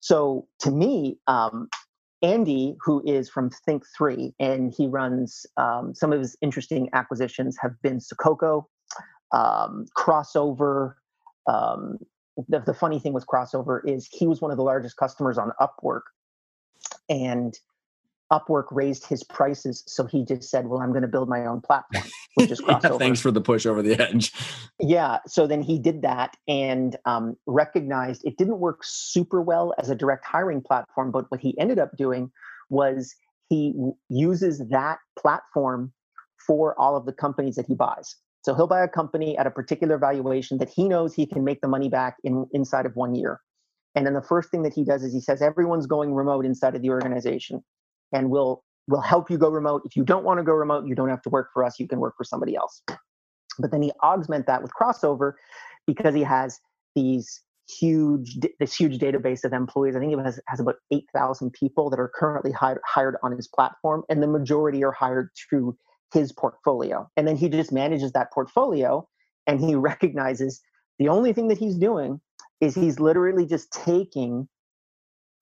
So 0.00 0.46
to 0.60 0.70
me, 0.70 1.18
um, 1.26 1.68
Andy, 2.22 2.76
who 2.80 3.02
is 3.06 3.28
from 3.28 3.50
Think 3.50 3.84
Three, 3.96 4.34
and 4.40 4.72
he 4.76 4.86
runs 4.86 5.46
um, 5.56 5.94
some 5.94 6.12
of 6.12 6.20
his 6.20 6.36
interesting 6.40 6.88
acquisitions 6.92 7.56
have 7.60 7.72
been 7.82 7.98
Sococo, 7.98 8.64
um, 9.32 9.86
Crossover. 9.96 10.94
Um, 11.46 11.98
the, 12.48 12.60
the 12.60 12.74
funny 12.74 12.98
thing 12.98 13.12
with 13.12 13.26
Crossover 13.26 13.80
is 13.86 14.08
he 14.10 14.26
was 14.26 14.40
one 14.40 14.50
of 14.50 14.56
the 14.56 14.62
largest 14.62 14.96
customers 14.96 15.36
on 15.36 15.52
Upwork, 15.60 16.02
and 17.08 17.58
Upwork 18.32 18.64
raised 18.70 19.06
his 19.06 19.22
prices, 19.22 19.84
so 19.86 20.06
he 20.06 20.24
just 20.24 20.48
said, 20.48 20.66
"Well, 20.66 20.80
I'm 20.80 20.90
going 20.90 21.02
to 21.02 21.08
build 21.08 21.28
my 21.28 21.44
own 21.44 21.60
platform," 21.60 22.04
which 22.34 22.50
is 22.50 22.60
crossover. 22.60 22.82
yeah, 22.92 22.98
thanks 22.98 23.20
for 23.20 23.30
the 23.30 23.42
push 23.42 23.66
over 23.66 23.82
the 23.82 24.00
edge. 24.00 24.32
Yeah, 24.80 25.18
so 25.26 25.46
then 25.46 25.62
he 25.62 25.78
did 25.78 26.00
that 26.02 26.36
and 26.48 26.96
um, 27.04 27.36
recognized 27.46 28.22
it 28.24 28.38
didn't 28.38 28.58
work 28.58 28.80
super 28.82 29.42
well 29.42 29.74
as 29.78 29.90
a 29.90 29.94
direct 29.94 30.24
hiring 30.24 30.62
platform, 30.62 31.10
but 31.10 31.30
what 31.30 31.40
he 31.40 31.56
ended 31.58 31.78
up 31.78 31.90
doing 31.96 32.32
was 32.70 33.14
he 33.50 33.74
uses 34.08 34.66
that 34.70 34.98
platform 35.18 35.92
for 36.46 36.78
all 36.80 36.96
of 36.96 37.04
the 37.04 37.12
companies 37.12 37.56
that 37.56 37.66
he 37.66 37.74
buys. 37.74 38.16
So 38.44 38.54
he'll 38.54 38.66
buy 38.66 38.82
a 38.82 38.88
company 38.88 39.36
at 39.36 39.46
a 39.46 39.50
particular 39.50 39.98
valuation 39.98 40.56
that 40.58 40.70
he 40.70 40.88
knows 40.88 41.14
he 41.14 41.26
can 41.26 41.44
make 41.44 41.60
the 41.60 41.68
money 41.68 41.90
back 41.90 42.16
in 42.24 42.46
inside 42.52 42.86
of 42.86 42.96
one 42.96 43.14
year. 43.14 43.40
And 43.94 44.06
then 44.06 44.14
the 44.14 44.22
first 44.22 44.50
thing 44.50 44.62
that 44.62 44.72
he 44.72 44.84
does 44.84 45.02
is 45.02 45.12
he 45.12 45.20
says 45.20 45.42
everyone's 45.42 45.86
going 45.86 46.14
remote 46.14 46.46
inside 46.46 46.74
of 46.74 46.80
the 46.80 46.88
organization 46.88 47.62
and 48.12 48.30
we'll 48.30 48.62
we'll 48.88 49.00
help 49.00 49.30
you 49.30 49.38
go 49.38 49.48
remote. 49.48 49.82
If 49.84 49.96
you 49.96 50.04
don't 50.04 50.24
want 50.24 50.38
to 50.38 50.44
go 50.44 50.52
remote, 50.52 50.86
you 50.86 50.94
don't 50.94 51.08
have 51.08 51.22
to 51.22 51.30
work 51.30 51.50
for 51.52 51.64
us. 51.64 51.78
You 51.78 51.88
can 51.88 52.00
work 52.00 52.14
for 52.16 52.24
somebody 52.24 52.56
else. 52.56 52.82
But 53.58 53.70
then 53.70 53.82
he 53.82 53.92
augment 54.02 54.46
that 54.46 54.62
with 54.62 54.72
crossover 54.72 55.34
because 55.86 56.14
he 56.14 56.22
has 56.22 56.58
these 56.94 57.42
huge 57.78 58.38
this 58.58 58.74
huge 58.74 58.98
database 58.98 59.44
of 59.44 59.52
employees. 59.52 59.96
I 59.96 60.00
think 60.00 60.12
it 60.12 60.18
has, 60.18 60.40
has 60.48 60.60
about 60.60 60.76
8,000 60.90 61.52
people 61.52 61.90
that 61.90 62.00
are 62.00 62.10
currently 62.14 62.52
hired, 62.52 62.80
hired 62.84 63.16
on 63.22 63.32
his 63.32 63.48
platform 63.48 64.02
and 64.08 64.22
the 64.22 64.26
majority 64.26 64.82
are 64.84 64.92
hired 64.92 65.30
through 65.48 65.76
his 66.12 66.32
portfolio. 66.32 67.08
And 67.16 67.26
then 67.26 67.36
he 67.36 67.48
just 67.48 67.72
manages 67.72 68.12
that 68.12 68.32
portfolio 68.32 69.06
and 69.46 69.60
he 69.60 69.74
recognizes 69.76 70.60
the 70.98 71.08
only 71.08 71.32
thing 71.32 71.48
that 71.48 71.58
he's 71.58 71.76
doing 71.76 72.20
is 72.60 72.74
he's 72.74 73.00
literally 73.00 73.46
just 73.46 73.72
taking 73.72 74.48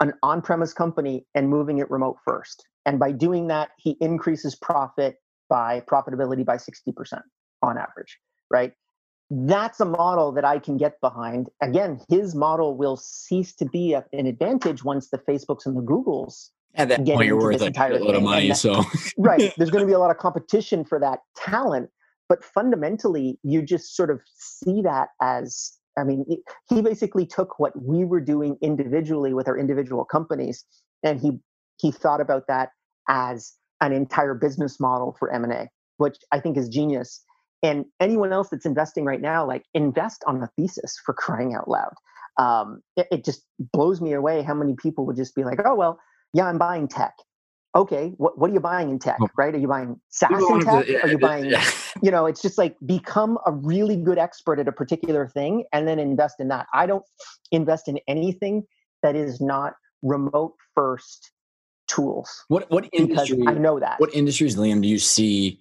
an 0.00 0.14
on 0.22 0.42
premise 0.42 0.72
company 0.72 1.26
and 1.34 1.48
moving 1.48 1.78
it 1.78 1.90
remote 1.90 2.16
first. 2.24 2.66
And 2.86 2.98
by 2.98 3.12
doing 3.12 3.48
that, 3.48 3.70
he 3.78 3.96
increases 4.00 4.54
profit 4.54 5.16
by 5.48 5.80
profitability 5.80 6.44
by 6.44 6.56
60% 6.56 7.20
on 7.62 7.76
average, 7.76 8.18
right? 8.50 8.72
That's 9.30 9.78
a 9.80 9.84
model 9.84 10.32
that 10.32 10.44
I 10.44 10.58
can 10.58 10.76
get 10.76 11.00
behind. 11.00 11.50
Again, 11.60 12.00
his 12.08 12.34
model 12.34 12.76
will 12.76 12.96
cease 12.96 13.54
to 13.56 13.66
be 13.66 13.92
a, 13.92 14.04
an 14.12 14.26
advantage 14.26 14.82
once 14.82 15.10
the 15.10 15.18
Facebooks 15.18 15.66
and 15.66 15.76
the 15.76 15.82
Googles 15.82 16.48
at 16.74 16.88
that 16.88 17.04
point 17.04 17.26
you're 17.26 17.36
worth 17.36 17.60
a 17.60 17.98
lot 17.98 18.14
of 18.14 18.22
money. 18.22 18.48
That, 18.48 18.56
so 18.56 18.84
right, 19.18 19.52
there's 19.56 19.70
going 19.70 19.82
to 19.82 19.86
be 19.86 19.92
a 19.92 19.98
lot 19.98 20.10
of 20.10 20.18
competition 20.18 20.84
for 20.84 20.98
that 21.00 21.20
talent, 21.36 21.90
but 22.28 22.44
fundamentally, 22.44 23.38
you 23.42 23.62
just 23.62 23.96
sort 23.96 24.10
of 24.10 24.20
see 24.36 24.82
that 24.82 25.08
as 25.20 25.72
I 25.98 26.04
mean, 26.04 26.24
he 26.68 26.82
basically 26.82 27.26
took 27.26 27.58
what 27.58 27.72
we 27.80 28.04
were 28.04 28.20
doing 28.20 28.56
individually 28.62 29.34
with 29.34 29.48
our 29.48 29.58
individual 29.58 30.04
companies, 30.04 30.64
and 31.02 31.20
he 31.20 31.38
he 31.78 31.90
thought 31.90 32.20
about 32.20 32.44
that 32.48 32.70
as 33.08 33.54
an 33.80 33.92
entire 33.92 34.34
business 34.34 34.78
model 34.78 35.16
for 35.18 35.32
M&A, 35.32 35.68
which 35.96 36.16
I 36.32 36.38
think 36.38 36.58
is 36.58 36.68
genius. 36.68 37.24
And 37.62 37.86
anyone 37.98 38.32
else 38.32 38.48
that's 38.50 38.66
investing 38.66 39.04
right 39.04 39.20
now, 39.20 39.46
like 39.46 39.64
invest 39.74 40.22
on 40.26 40.42
a 40.42 40.50
thesis 40.56 40.98
for 41.04 41.14
crying 41.14 41.54
out 41.54 41.68
loud. 41.68 41.92
Um, 42.38 42.82
it, 42.96 43.06
it 43.10 43.24
just 43.24 43.42
blows 43.72 44.00
me 44.00 44.12
away 44.12 44.42
how 44.42 44.54
many 44.54 44.74
people 44.80 45.06
would 45.06 45.16
just 45.16 45.34
be 45.34 45.44
like, 45.44 45.60
"Oh 45.64 45.74
well, 45.74 45.98
yeah, 46.32 46.46
I'm 46.46 46.58
buying 46.58 46.88
tech." 46.88 47.14
okay, 47.74 48.12
what, 48.16 48.38
what 48.38 48.50
are 48.50 48.54
you 48.54 48.60
buying 48.60 48.90
in 48.90 48.98
tech, 48.98 49.18
right? 49.36 49.54
Are 49.54 49.58
you 49.58 49.68
buying 49.68 50.00
SaaS 50.10 50.30
in 50.32 50.60
tech? 50.60 50.86
To, 50.86 50.92
yeah, 50.92 50.98
are 51.00 51.08
you 51.08 51.18
buying, 51.18 51.50
yeah. 51.50 51.64
You 52.02 52.10
know, 52.10 52.26
it's 52.26 52.42
just 52.42 52.58
like 52.58 52.76
become 52.86 53.38
a 53.46 53.52
really 53.52 53.96
good 53.96 54.18
expert 54.18 54.58
at 54.58 54.68
a 54.68 54.72
particular 54.72 55.26
thing 55.26 55.64
and 55.72 55.86
then 55.86 55.98
invest 55.98 56.36
in 56.38 56.48
that. 56.48 56.66
I 56.72 56.86
don't 56.86 57.04
invest 57.52 57.88
in 57.88 57.98
anything 58.08 58.64
that 59.02 59.16
is 59.16 59.40
not 59.40 59.74
remote 60.02 60.54
first 60.74 61.32
tools. 61.88 62.44
What 62.48 62.70
what 62.70 62.88
industry 62.92 63.42
I 63.46 63.54
know 63.54 63.80
that. 63.80 63.98
What 63.98 64.14
industries, 64.14 64.56
Liam, 64.56 64.82
do 64.82 64.88
you 64.88 64.98
see 64.98 65.60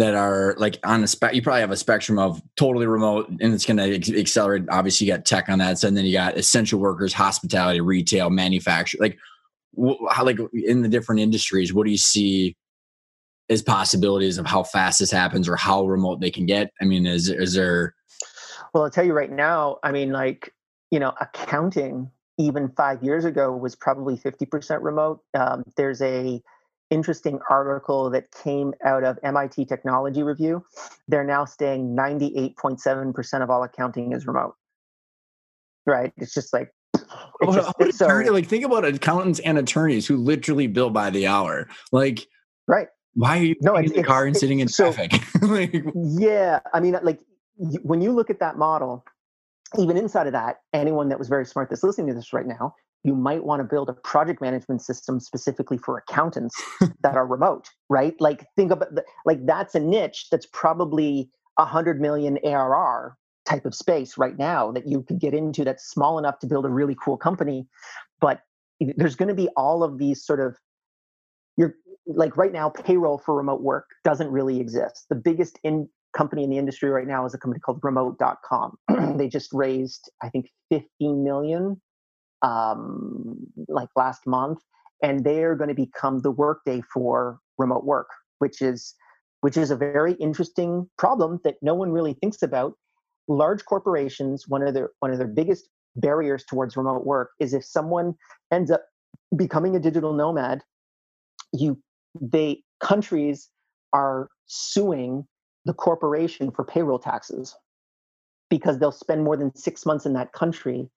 that 0.00 0.14
are 0.14 0.54
like 0.56 0.78
on 0.82 1.02
the 1.02 1.06
spec 1.06 1.34
you 1.34 1.42
probably 1.42 1.60
have 1.60 1.70
a 1.70 1.76
spectrum 1.76 2.18
of 2.18 2.40
totally 2.56 2.86
remote 2.86 3.28
and 3.28 3.52
it's 3.52 3.66
going 3.66 3.76
to 3.76 4.18
accelerate 4.18 4.64
obviously 4.70 5.06
you 5.06 5.12
got 5.12 5.26
tech 5.26 5.50
on 5.50 5.58
that 5.58 5.78
side 5.78 5.88
and 5.88 5.96
then 5.96 6.06
you 6.06 6.12
got 6.12 6.38
essential 6.38 6.80
workers 6.80 7.12
hospitality 7.12 7.82
retail 7.82 8.30
manufacturing 8.30 9.02
like 9.02 9.18
how 10.10 10.24
like 10.24 10.38
in 10.54 10.80
the 10.80 10.88
different 10.88 11.20
industries 11.20 11.74
what 11.74 11.84
do 11.84 11.90
you 11.90 11.98
see 11.98 12.56
as 13.50 13.62
possibilities 13.62 14.38
of 14.38 14.46
how 14.46 14.62
fast 14.62 15.00
this 15.00 15.10
happens 15.10 15.48
or 15.48 15.56
how 15.56 15.84
remote 15.84 16.20
they 16.20 16.30
can 16.30 16.46
get. 16.46 16.72
I 16.80 16.84
mean 16.84 17.06
is 17.06 17.28
is 17.28 17.54
there 17.54 17.94
well 18.72 18.84
i'll 18.84 18.90
tell 18.90 19.04
you 19.04 19.12
right 19.12 19.32
now 19.32 19.78
i 19.82 19.90
mean 19.90 20.12
like 20.12 20.54
you 20.92 21.00
know 21.00 21.12
accounting 21.20 22.08
even 22.40 22.70
five 22.70 23.02
years 23.02 23.24
ago 23.24 23.54
was 23.54 23.76
probably 23.76 24.16
50% 24.16 24.82
remote. 24.82 25.20
Um, 25.34 25.62
there's 25.76 26.00
a 26.00 26.42
interesting 26.90 27.38
article 27.48 28.10
that 28.10 28.32
came 28.32 28.72
out 28.84 29.04
of 29.04 29.18
mit 29.22 29.68
technology 29.68 30.22
review. 30.22 30.64
They're 31.06 31.24
now 31.24 31.44
saying 31.44 31.94
98.7% 31.94 33.42
of 33.42 33.50
all 33.50 33.62
accounting 33.62 34.12
is 34.12 34.26
remote. 34.26 34.54
Right? 35.86 36.12
It's 36.16 36.32
just 36.32 36.52
like 36.52 36.70
just, 37.52 37.98
so, 37.98 38.06
like 38.06 38.46
think 38.46 38.64
about 38.64 38.84
accountants 38.84 39.40
and 39.40 39.58
attorneys 39.58 40.06
who 40.06 40.16
literally 40.16 40.66
bill 40.66 40.90
by 40.90 41.10
the 41.10 41.26
hour. 41.26 41.68
Like, 41.92 42.26
right? 42.66 42.88
Why 43.14 43.38
are 43.38 43.42
you 43.42 43.56
no, 43.60 43.76
in 43.76 43.92
the 43.92 44.02
car 44.02 44.24
and 44.26 44.36
sitting 44.36 44.60
in 44.60 44.68
so, 44.68 44.92
traffic? 44.92 45.20
like, 45.42 45.84
yeah, 45.94 46.60
I 46.72 46.80
mean, 46.80 46.96
like 47.02 47.20
when 47.82 48.00
you 48.00 48.12
look 48.12 48.30
at 48.30 48.40
that 48.40 48.56
model, 48.56 49.04
even 49.78 49.96
inside 49.96 50.26
of 50.26 50.32
that, 50.32 50.60
anyone 50.72 51.08
that 51.08 51.18
was 51.18 51.28
very 51.28 51.44
smart 51.44 51.70
that's 51.70 51.82
listening 51.82 52.08
to 52.08 52.14
this 52.14 52.32
right 52.32 52.46
now, 52.46 52.74
you 53.02 53.14
might 53.14 53.44
want 53.44 53.60
to 53.60 53.64
build 53.64 53.88
a 53.88 53.92
project 53.92 54.40
management 54.40 54.82
system 54.82 55.20
specifically 55.20 55.78
for 55.78 55.96
accountants 55.98 56.54
that 57.02 57.16
are 57.16 57.26
remote, 57.26 57.68
right? 57.88 58.14
Like 58.20 58.46
think 58.56 58.70
about 58.70 58.94
the, 58.94 59.04
like 59.24 59.44
that's 59.46 59.74
a 59.74 59.80
niche 59.80 60.26
that's 60.30 60.46
probably 60.52 61.30
a 61.58 61.64
hundred 61.64 62.00
million 62.00 62.38
ARR 62.44 63.16
type 63.46 63.64
of 63.64 63.74
space 63.74 64.16
right 64.16 64.38
now 64.38 64.70
that 64.70 64.86
you 64.86 65.02
could 65.02 65.18
get 65.18 65.34
into 65.34 65.64
that's 65.64 65.90
small 65.90 66.18
enough 66.18 66.38
to 66.38 66.46
build 66.46 66.64
a 66.64 66.68
really 66.68 66.96
cool 67.02 67.16
company 67.16 67.66
but 68.20 68.42
there's 68.96 69.16
going 69.16 69.28
to 69.28 69.34
be 69.34 69.48
all 69.56 69.82
of 69.82 69.98
these 69.98 70.24
sort 70.24 70.40
of 70.40 70.56
you're 71.56 71.74
like 72.14 72.36
right 72.36 72.52
now 72.52 72.70
payroll 72.70 73.18
for 73.18 73.34
remote 73.34 73.62
work 73.62 73.86
doesn't 74.04 74.30
really 74.30 74.60
exist. 74.60 75.06
The 75.08 75.16
biggest 75.16 75.58
in 75.62 75.88
company 76.16 76.42
in 76.42 76.50
the 76.50 76.58
industry 76.58 76.90
right 76.90 77.06
now 77.06 77.24
is 77.24 77.34
a 77.34 77.38
company 77.38 77.60
called 77.60 77.78
remote.com 77.82 78.76
they 79.16 79.28
just 79.28 79.48
raised 79.52 80.10
i 80.24 80.28
think 80.28 80.50
15 80.70 81.22
million 81.22 81.80
um, 82.42 83.36
like 83.68 83.88
last 83.94 84.26
month 84.26 84.58
and 85.04 85.22
they're 85.22 85.54
going 85.54 85.68
to 85.68 85.74
become 85.74 86.18
the 86.18 86.32
workday 86.32 86.82
for 86.92 87.38
remote 87.58 87.84
work 87.84 88.08
which 88.40 88.60
is 88.60 88.96
which 89.40 89.56
is 89.56 89.70
a 89.70 89.76
very 89.76 90.14
interesting 90.14 90.88
problem 90.98 91.40
that 91.44 91.56
no 91.62 91.74
one 91.74 91.92
really 91.92 92.14
thinks 92.14 92.42
about. 92.42 92.74
Large 93.28 93.64
corporations, 93.64 94.48
one 94.48 94.62
of 94.62 94.74
their 94.74 94.90
one 95.00 95.12
of 95.12 95.18
their 95.18 95.28
biggest 95.28 95.68
barriers 95.96 96.44
towards 96.44 96.76
remote 96.76 97.06
work 97.06 97.30
is 97.40 97.54
if 97.54 97.64
someone 97.64 98.14
ends 98.52 98.70
up 98.70 98.84
becoming 99.36 99.76
a 99.76 99.80
digital 99.80 100.12
nomad, 100.12 100.62
you 101.52 101.80
they 102.20 102.62
countries 102.80 103.48
are 103.92 104.28
suing 104.46 105.26
the 105.64 105.74
corporation 105.74 106.50
for 106.50 106.64
payroll 106.64 106.98
taxes 106.98 107.54
because 108.48 108.78
they'll 108.78 108.90
spend 108.92 109.22
more 109.22 109.36
than 109.36 109.54
six 109.54 109.84
months 109.84 110.06
in 110.06 110.12
that 110.14 110.32
country 110.32 110.88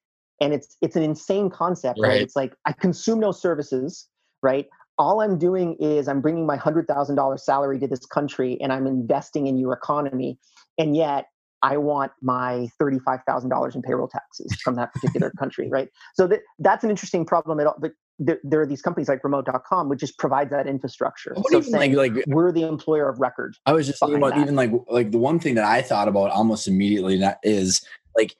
and 0.41 0.53
it's 0.53 0.77
it's 0.81 0.95
an 0.95 1.03
insane 1.03 1.49
concept 1.49 1.99
right, 2.01 2.09
right? 2.09 2.21
it's 2.21 2.35
like 2.35 2.53
i 2.65 2.71
consume 2.71 3.19
no 3.19 3.31
services 3.31 4.07
right 4.41 4.67
all 4.97 5.21
i'm 5.21 5.37
doing 5.37 5.75
is 5.79 6.07
i'm 6.07 6.21
bringing 6.21 6.45
my 6.45 6.57
$100000 6.57 7.39
salary 7.39 7.79
to 7.79 7.87
this 7.87 8.05
country 8.05 8.57
and 8.61 8.71
i'm 8.71 8.87
investing 8.87 9.47
in 9.47 9.57
your 9.57 9.73
economy 9.73 10.37
and 10.77 10.95
yet 10.95 11.27
I 11.63 11.77
want 11.77 12.11
my 12.21 12.67
$35,000 12.79 13.75
in 13.75 13.81
payroll 13.81 14.09
taxes 14.09 14.53
from 14.61 14.75
that 14.75 14.93
particular 14.93 15.31
country, 15.39 15.69
right? 15.69 15.89
So 16.13 16.27
that, 16.27 16.41
that's 16.59 16.83
an 16.83 16.89
interesting 16.89 17.25
problem 17.25 17.59
at 17.59 17.67
all. 17.67 17.75
But 17.79 17.93
there, 18.19 18.39
there, 18.43 18.61
are 18.61 18.65
these 18.65 18.81
companies 18.81 19.07
like 19.07 19.23
remote.com, 19.23 19.89
which 19.89 20.01
just 20.01 20.17
provides 20.19 20.51
that 20.51 20.67
infrastructure. 20.67 21.33
What 21.35 21.51
so 21.51 21.61
saying, 21.61 21.93
like, 21.93 22.13
like, 22.13 22.25
we're 22.27 22.51
the 22.51 22.67
employer 22.67 23.09
of 23.09 23.19
record. 23.19 23.55
I 23.65 23.71
was 23.71 23.87
just 23.87 23.99
thinking 23.99 24.17
about 24.17 24.35
that. 24.35 24.41
even 24.41 24.55
like, 24.55 24.71
like 24.89 25.11
the 25.11 25.17
one 25.17 25.39
thing 25.39 25.55
that 25.55 25.63
I 25.63 25.81
thought 25.81 26.07
about 26.07 26.31
almost 26.31 26.67
immediately 26.67 27.17
that 27.19 27.39
is 27.43 27.83
like, 28.15 28.35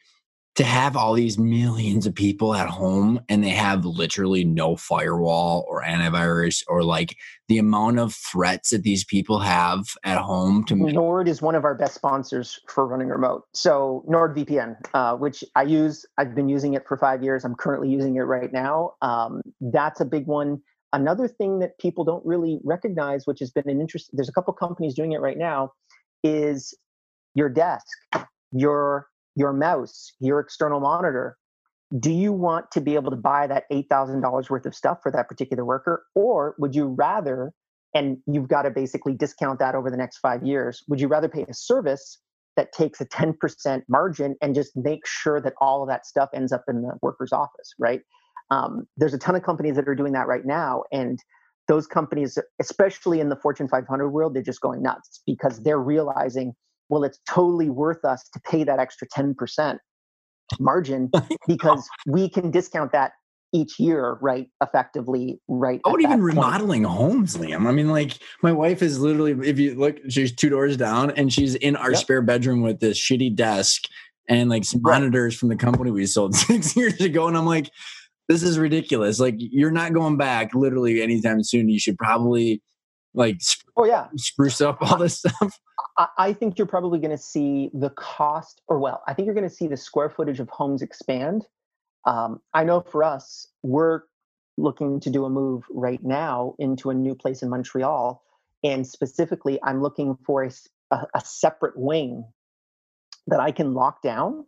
to 0.56 0.64
have 0.64 0.96
all 0.96 1.14
these 1.14 1.40
millions 1.40 2.06
of 2.06 2.14
people 2.14 2.54
at 2.54 2.70
home 2.70 3.20
and 3.28 3.44
they 3.44 3.50
have 3.50 3.86
literally 3.86 4.44
no 4.44 4.76
firewall 4.76 5.66
or 5.68 5.82
antivirus 5.84 6.64
or 6.68 6.84
like 6.84 7.18
the 7.48 7.58
amount 7.58 7.98
of 7.98 8.14
threats 8.14 8.70
that 8.70 8.84
these 8.84 9.04
people 9.04 9.40
have 9.40 9.84
at 10.04 10.20
home 10.20 10.64
to 10.66 10.76
Nord 10.76 11.28
is 11.28 11.42
one 11.42 11.56
of 11.56 11.66
our 11.66 11.74
best 11.74 11.96
sponsors 11.96 12.60
for 12.68 12.86
running 12.86 13.08
remote. 13.08 13.44
So 13.54 14.06
NordVPN, 14.08 14.76
uh, 14.94 15.16
which 15.16 15.44
I 15.56 15.64
use, 15.64 16.06
I've 16.20 16.36
been 16.36 16.50
using 16.50 16.76
it 16.76 16.88
for 16.88 16.98
five 16.98 17.24
years. 17.24 17.44
I'm 17.44 17.56
currently 17.56 17.90
using 17.90 18.16
it 18.16 18.22
right 18.22 18.54
now. 18.54 18.94
Um, 19.02 19.42
that's 19.60 20.02
a 20.02 20.06
big 20.06 20.28
one. 20.28 20.62
Another 20.94 21.28
thing 21.28 21.58
that 21.60 21.80
people 21.80 22.04
don't 22.04 22.24
really 22.24 22.60
recognize, 22.64 23.26
which 23.26 23.40
has 23.40 23.50
been 23.50 23.68
an 23.68 23.82
interest, 23.82 24.12
there's 24.14 24.30
a 24.30 24.34
couple 24.34 24.54
companies 24.54 24.94
doing 24.94 25.14
it 25.14 25.22
right 25.22 25.38
now, 25.38 25.72
is 26.24 26.76
your 27.34 27.50
desk, 27.50 27.88
your 28.52 29.08
your 29.36 29.54
mouse, 29.54 30.14
your 30.20 30.40
external 30.40 30.80
monitor, 30.80 31.38
do 32.00 32.12
you 32.12 32.32
want 32.32 32.72
to 32.72 32.82
be 32.82 32.96
able 32.96 33.12
to 33.12 33.18
buy 33.18 33.48
that 33.48 33.66
$8,000 33.72 34.50
worth 34.50 34.66
of 34.66 34.76
stuff 34.76 35.00
for 35.04 35.12
that 35.12 35.28
particular 35.28 35.64
worker? 35.64 36.04
Or 36.16 36.56
would 36.58 36.76
you 36.76 36.88
rather, 36.88 37.54
and 37.94 38.18
you've 38.26 38.48
got 38.48 38.64
to 38.64 38.72
basically 38.72 39.14
discount 39.14 39.60
that 39.60 39.76
over 39.76 39.92
the 39.92 39.98
next 39.98 40.18
five 40.18 40.44
years, 40.44 40.84
would 40.88 41.00
you 41.00 41.08
rather 41.08 41.30
pay 41.30 41.46
a 41.48 41.54
service 41.54 42.20
that 42.56 42.72
takes 42.72 43.02
a 43.02 43.06
10% 43.06 43.82
margin 43.88 44.36
and 44.42 44.56
just 44.56 44.76
make 44.76 45.06
sure 45.06 45.42
that 45.42 45.54
all 45.60 45.82
of 45.84 45.90
that 45.90 46.06
stuff 46.06 46.30
ends 46.34 46.52
up 46.52 46.64
in 46.68 46.82
the 46.82 46.94
worker's 47.02 47.34
office, 47.34 47.74
right? 47.80 48.02
Um, 48.52 48.88
there's 48.98 49.14
a 49.14 49.18
ton 49.18 49.36
of 49.36 49.44
companies 49.44 49.76
that 49.76 49.88
are 49.88 49.96
doing 49.96 50.14
that 50.14 50.28
right 50.28 50.46
now. 50.46 50.84
And 50.92 51.20
those 51.68 51.88
companies, 51.88 52.38
especially 52.60 53.20
in 53.20 53.30
the 53.30 53.36
Fortune 53.36 53.68
500 53.68 54.10
world, 54.10 54.36
they're 54.36 54.44
just 54.44 54.62
going 54.62 54.82
nuts 54.82 55.22
because 55.26 55.64
they're 55.64 55.80
realizing 55.80 56.54
well, 56.94 57.04
it's 57.04 57.20
totally 57.28 57.72
worth 57.72 58.06
us 58.06 58.30
to 58.34 58.40
pay 58.42 58.64
that 58.64 58.78
extra 58.78 59.08
10% 59.08 59.80
margin 60.60 61.10
because 61.48 61.90
we 62.06 62.30
can 62.30 62.52
discount 62.52 62.92
that 62.92 63.14
each 63.52 63.80
year, 63.80 64.20
right? 64.22 64.48
Effectively, 64.62 65.40
right? 65.48 65.82
Oh, 65.86 66.00
even 66.00 66.22
remodeling 66.22 66.84
point. 66.84 66.96
homes, 66.96 67.38
Liam. 67.38 67.66
I 67.66 67.72
mean, 67.72 67.90
like 67.90 68.20
my 68.44 68.52
wife 68.52 68.84
is 68.84 69.00
literally, 69.00 69.32
if 69.50 69.58
you 69.58 69.74
look, 69.74 69.98
she's 70.08 70.36
two 70.36 70.50
doors 70.50 70.78
down 70.78 71.10
and 71.10 71.34
she's 71.34 71.56
in 71.56 71.76
our 71.76 71.94
yep. 71.94 72.00
spare 72.00 72.22
bedroom 72.22 72.62
with 72.62 72.80
this 72.80 73.00
shitty 73.00 73.36
desk 73.36 73.86
and 74.30 74.52
like 74.52 74.64
some 74.64 74.80
right. 74.84 75.00
monitors 75.00 75.36
from 75.36 75.50
the 75.50 75.56
company 75.56 75.90
we 75.90 76.06
sold 76.06 76.36
six 76.36 76.76
years 76.76 77.02
ago. 77.02 77.28
And 77.28 77.36
I'm 77.36 77.48
like, 77.48 77.72
this 78.30 78.44
is 78.44 78.60
ridiculous. 78.60 79.20
Like, 79.20 79.36
you're 79.40 79.72
not 79.72 79.94
going 79.94 80.18
back 80.18 80.54
literally 80.54 81.02
anytime 81.02 81.44
soon. 81.44 81.70
You 81.70 81.80
should 81.80 81.98
probably 81.98 82.62
like 83.14 83.42
oh 83.78 83.86
yeah. 83.86 84.08
spruce 84.16 84.62
up 84.62 84.78
all 84.82 84.98
this 84.98 85.20
stuff? 85.20 85.60
I, 85.98 86.08
I 86.18 86.34
think 86.34 86.58
you're 86.58 86.68
probably 86.68 87.00
going 87.00 87.12
to 87.12 87.18
see 87.18 87.70
the 87.74 87.90
cost 87.92 88.62
or 88.68 88.80
well 88.80 89.02
i 89.08 89.14
think 89.14 89.26
you're 89.26 89.36
going 89.36 89.48
to 89.48 89.54
see 89.54 89.68
the 89.68 89.78
square 89.78 90.10
footage 90.10 90.40
of 90.40 90.50
homes 90.50 90.82
expand. 90.82 91.46
Um, 92.06 92.42
i 92.54 92.64
know 92.64 92.82
for 92.82 93.04
us 93.04 93.48
we're 93.62 94.02
looking 94.58 95.00
to 95.00 95.10
do 95.10 95.26
a 95.26 95.30
move 95.30 95.64
right 95.70 96.04
now 96.04 96.56
into 96.60 96.90
a 96.90 96.94
new 96.94 97.16
place 97.16 97.42
in 97.42 97.50
montreal 97.50 98.24
and 98.64 98.86
specifically 98.86 99.60
i'm 99.64 99.82
looking 99.82 100.18
for 100.26 100.44
a, 100.44 100.52
a, 100.92 101.08
a 101.16 101.22
separate 101.22 101.78
wing 101.78 102.26
that 103.28 103.40
i 103.40 103.52
can 103.52 103.74
lock 103.74 104.02
down 104.02 104.46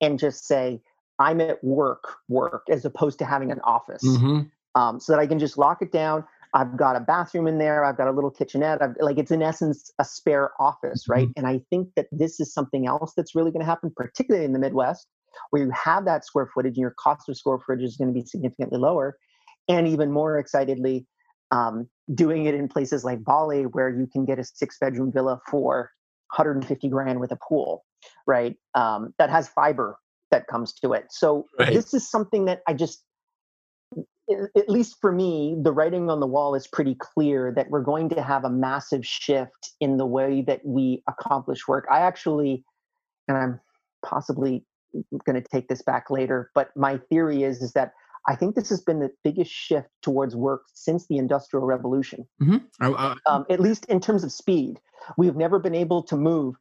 and 0.00 0.18
just 0.18 0.46
say 0.46 0.80
i'm 1.18 1.40
at 1.40 1.62
work 1.64 2.16
work 2.28 2.64
as 2.70 2.84
opposed 2.84 3.18
to 3.18 3.24
having 3.24 3.50
an 3.50 3.60
office. 3.64 4.04
Mm-hmm. 4.04 4.42
um, 4.80 5.00
so 5.00 5.12
that 5.12 5.18
i 5.18 5.26
can 5.26 5.38
just 5.38 5.58
lock 5.58 5.82
it 5.82 5.92
down 5.92 6.24
I've 6.54 6.76
got 6.76 6.96
a 6.96 7.00
bathroom 7.00 7.46
in 7.46 7.58
there. 7.58 7.84
I've 7.84 7.96
got 7.96 8.08
a 8.08 8.12
little 8.12 8.30
kitchenette. 8.30 8.82
I've, 8.82 8.94
like 9.00 9.18
it's 9.18 9.30
in 9.30 9.42
essence 9.42 9.90
a 9.98 10.04
spare 10.04 10.50
office, 10.60 11.08
right? 11.08 11.28
Mm-hmm. 11.28 11.38
And 11.38 11.46
I 11.46 11.60
think 11.70 11.88
that 11.96 12.06
this 12.12 12.40
is 12.40 12.52
something 12.52 12.86
else 12.86 13.14
that's 13.16 13.34
really 13.34 13.50
going 13.50 13.60
to 13.60 13.66
happen, 13.66 13.90
particularly 13.94 14.44
in 14.44 14.52
the 14.52 14.58
Midwest, 14.58 15.06
where 15.50 15.62
you 15.62 15.70
have 15.70 16.04
that 16.04 16.26
square 16.26 16.50
footage 16.54 16.72
and 16.76 16.82
your 16.82 16.94
cost 16.98 17.28
of 17.28 17.36
square 17.36 17.58
footage 17.66 17.84
is 17.84 17.96
going 17.96 18.12
to 18.12 18.14
be 18.14 18.26
significantly 18.26 18.78
lower. 18.78 19.16
And 19.68 19.88
even 19.88 20.12
more 20.12 20.38
excitedly, 20.38 21.06
um, 21.52 21.88
doing 22.14 22.46
it 22.46 22.54
in 22.54 22.68
places 22.68 23.04
like 23.04 23.24
Bali, 23.24 23.62
where 23.62 23.88
you 23.88 24.06
can 24.06 24.24
get 24.24 24.38
a 24.38 24.44
six 24.44 24.76
bedroom 24.78 25.12
villa 25.12 25.40
for 25.50 25.90
150 26.34 26.88
grand 26.88 27.20
with 27.20 27.32
a 27.32 27.38
pool, 27.48 27.84
right? 28.26 28.56
Um, 28.74 29.14
that 29.18 29.30
has 29.30 29.48
fiber 29.48 29.98
that 30.30 30.46
comes 30.48 30.72
to 30.72 30.92
it. 30.92 31.06
So 31.10 31.46
right. 31.58 31.72
this 31.72 31.94
is 31.94 32.10
something 32.10 32.46
that 32.46 32.60
I 32.66 32.74
just 32.74 33.04
at 34.56 34.68
least 34.68 34.96
for 35.00 35.12
me, 35.12 35.56
the 35.60 35.72
writing 35.72 36.10
on 36.10 36.20
the 36.20 36.26
wall 36.26 36.54
is 36.54 36.66
pretty 36.66 36.94
clear 36.94 37.52
that 37.54 37.70
we're 37.70 37.82
going 37.82 38.08
to 38.10 38.22
have 38.22 38.44
a 38.44 38.50
massive 38.50 39.06
shift 39.06 39.72
in 39.80 39.96
the 39.96 40.06
way 40.06 40.42
that 40.42 40.60
we 40.64 41.02
accomplish 41.08 41.66
work. 41.66 41.86
I 41.90 42.00
actually, 42.00 42.64
and 43.28 43.36
I'm 43.36 43.60
possibly 44.04 44.64
going 45.24 45.40
to 45.40 45.48
take 45.48 45.68
this 45.68 45.82
back 45.82 46.10
later, 46.10 46.50
but 46.54 46.76
my 46.76 46.98
theory 47.08 47.42
is 47.42 47.62
is 47.62 47.72
that 47.72 47.92
I 48.28 48.36
think 48.36 48.54
this 48.54 48.68
has 48.68 48.80
been 48.80 49.00
the 49.00 49.10
biggest 49.24 49.50
shift 49.50 49.88
towards 50.00 50.36
work 50.36 50.62
since 50.74 51.06
the 51.08 51.16
Industrial 51.16 51.64
Revolution. 51.64 52.26
Mm-hmm. 52.40 52.58
Uh, 52.80 53.16
um, 53.26 53.44
at 53.50 53.58
least 53.58 53.84
in 53.86 54.00
terms 54.00 54.22
of 54.22 54.30
speed, 54.30 54.78
we've 55.16 55.34
never 55.34 55.58
been 55.58 55.74
able 55.74 56.02
to 56.04 56.16
move 56.16 56.54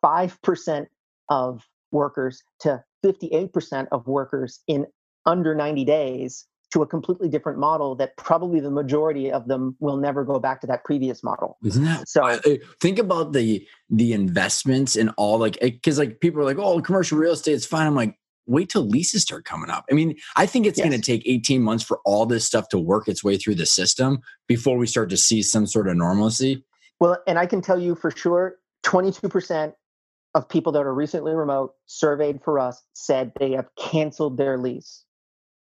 five 0.00 0.40
percent 0.42 0.88
of 1.28 1.62
workers 1.90 2.42
to 2.60 2.82
58% 3.04 3.86
of 3.92 4.06
workers 4.06 4.60
in 4.66 4.86
under 5.26 5.54
90 5.54 5.84
days 5.84 6.46
to 6.74 6.82
a 6.82 6.86
completely 6.86 7.28
different 7.28 7.56
model 7.56 7.94
that 7.94 8.16
probably 8.16 8.58
the 8.58 8.70
majority 8.70 9.30
of 9.30 9.46
them 9.46 9.76
will 9.78 9.96
never 9.96 10.24
go 10.24 10.40
back 10.40 10.60
to 10.60 10.66
that 10.66 10.84
previous 10.84 11.22
model. 11.22 11.56
Isn't 11.64 11.84
that 11.84 12.08
so? 12.08 12.38
think 12.82 12.98
about 12.98 13.32
the 13.32 13.66
the 13.90 14.12
investments 14.12 14.96
and 14.96 15.12
all 15.16 15.38
like 15.38 15.56
because 15.60 15.98
like 15.98 16.18
people 16.18 16.40
are 16.40 16.44
like, 16.44 16.58
oh, 16.58 16.80
commercial 16.82 17.16
real 17.16 17.32
estate 17.32 17.52
is 17.52 17.64
fine. 17.64 17.86
I'm 17.86 17.94
like, 17.94 18.18
wait 18.46 18.70
till 18.70 18.82
leases 18.82 19.22
start 19.22 19.44
coming 19.44 19.70
up. 19.70 19.84
I 19.88 19.94
mean, 19.94 20.16
I 20.34 20.46
think 20.46 20.66
it's 20.66 20.76
yes. 20.76 20.88
going 20.88 21.00
to 21.00 21.04
take 21.04 21.22
18 21.26 21.62
months 21.62 21.84
for 21.84 22.00
all 22.04 22.26
this 22.26 22.44
stuff 22.44 22.68
to 22.70 22.78
work 22.78 23.06
its 23.06 23.22
way 23.22 23.36
through 23.36 23.54
the 23.54 23.66
system 23.66 24.18
before 24.48 24.76
we 24.76 24.88
start 24.88 25.10
to 25.10 25.16
see 25.16 25.42
some 25.42 25.68
sort 25.68 25.86
of 25.86 25.96
normalcy. 25.96 26.64
Well, 26.98 27.18
and 27.28 27.38
I 27.38 27.46
can 27.46 27.60
tell 27.60 27.78
you 27.78 27.94
for 27.94 28.10
sure, 28.10 28.56
22% 28.84 29.74
of 30.34 30.48
people 30.48 30.72
that 30.72 30.80
are 30.80 30.92
recently 30.92 31.34
remote 31.34 31.74
surveyed 31.86 32.40
for 32.42 32.58
us 32.58 32.82
said 32.94 33.30
they 33.38 33.52
have 33.52 33.68
canceled 33.76 34.38
their 34.38 34.58
lease. 34.58 35.04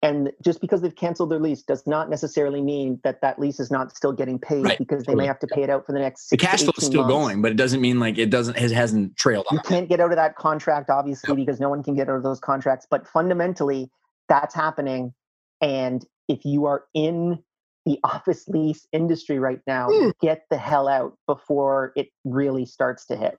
And 0.00 0.30
just 0.44 0.60
because 0.60 0.80
they've 0.80 0.94
canceled 0.94 1.30
their 1.30 1.40
lease 1.40 1.62
does 1.62 1.84
not 1.84 2.08
necessarily 2.08 2.62
mean 2.62 3.00
that 3.02 3.20
that 3.20 3.40
lease 3.40 3.58
is 3.58 3.68
not 3.70 3.96
still 3.96 4.12
getting 4.12 4.38
paid 4.38 4.64
right. 4.64 4.78
because 4.78 5.02
they 5.04 5.16
may 5.16 5.26
have 5.26 5.40
to 5.40 5.48
pay 5.48 5.62
it 5.64 5.70
out 5.70 5.86
for 5.86 5.92
the 5.92 5.98
next. 5.98 6.28
the 6.30 6.36
cash 6.36 6.62
flow 6.62 6.72
is 6.78 6.86
still 6.86 7.02
months. 7.02 7.12
going, 7.12 7.42
but 7.42 7.50
it 7.50 7.56
doesn't 7.56 7.80
mean 7.80 7.98
like 7.98 8.16
it 8.16 8.30
doesn't 8.30 8.56
it 8.56 8.70
hasn't 8.70 9.16
trailed 9.16 9.46
off. 9.46 9.54
You 9.54 9.60
can't 9.60 9.88
get 9.88 9.98
out 9.98 10.10
of 10.10 10.16
that 10.16 10.36
contract, 10.36 10.88
obviously, 10.88 11.34
because 11.34 11.58
no 11.58 11.68
one 11.68 11.82
can 11.82 11.96
get 11.96 12.08
out 12.08 12.14
of 12.14 12.22
those 12.22 12.38
contracts. 12.38 12.86
But 12.88 13.08
fundamentally, 13.08 13.90
that's 14.28 14.54
happening. 14.54 15.14
And 15.60 16.06
if 16.28 16.44
you 16.44 16.66
are 16.66 16.84
in 16.94 17.42
the 17.84 17.98
office 18.04 18.46
lease 18.46 18.86
industry 18.92 19.40
right 19.40 19.60
now, 19.66 19.88
mm. 19.88 20.12
get 20.20 20.42
the 20.48 20.58
hell 20.58 20.86
out 20.86 21.18
before 21.26 21.92
it 21.96 22.08
really 22.24 22.66
starts 22.66 23.06
to 23.06 23.16
hit. 23.16 23.36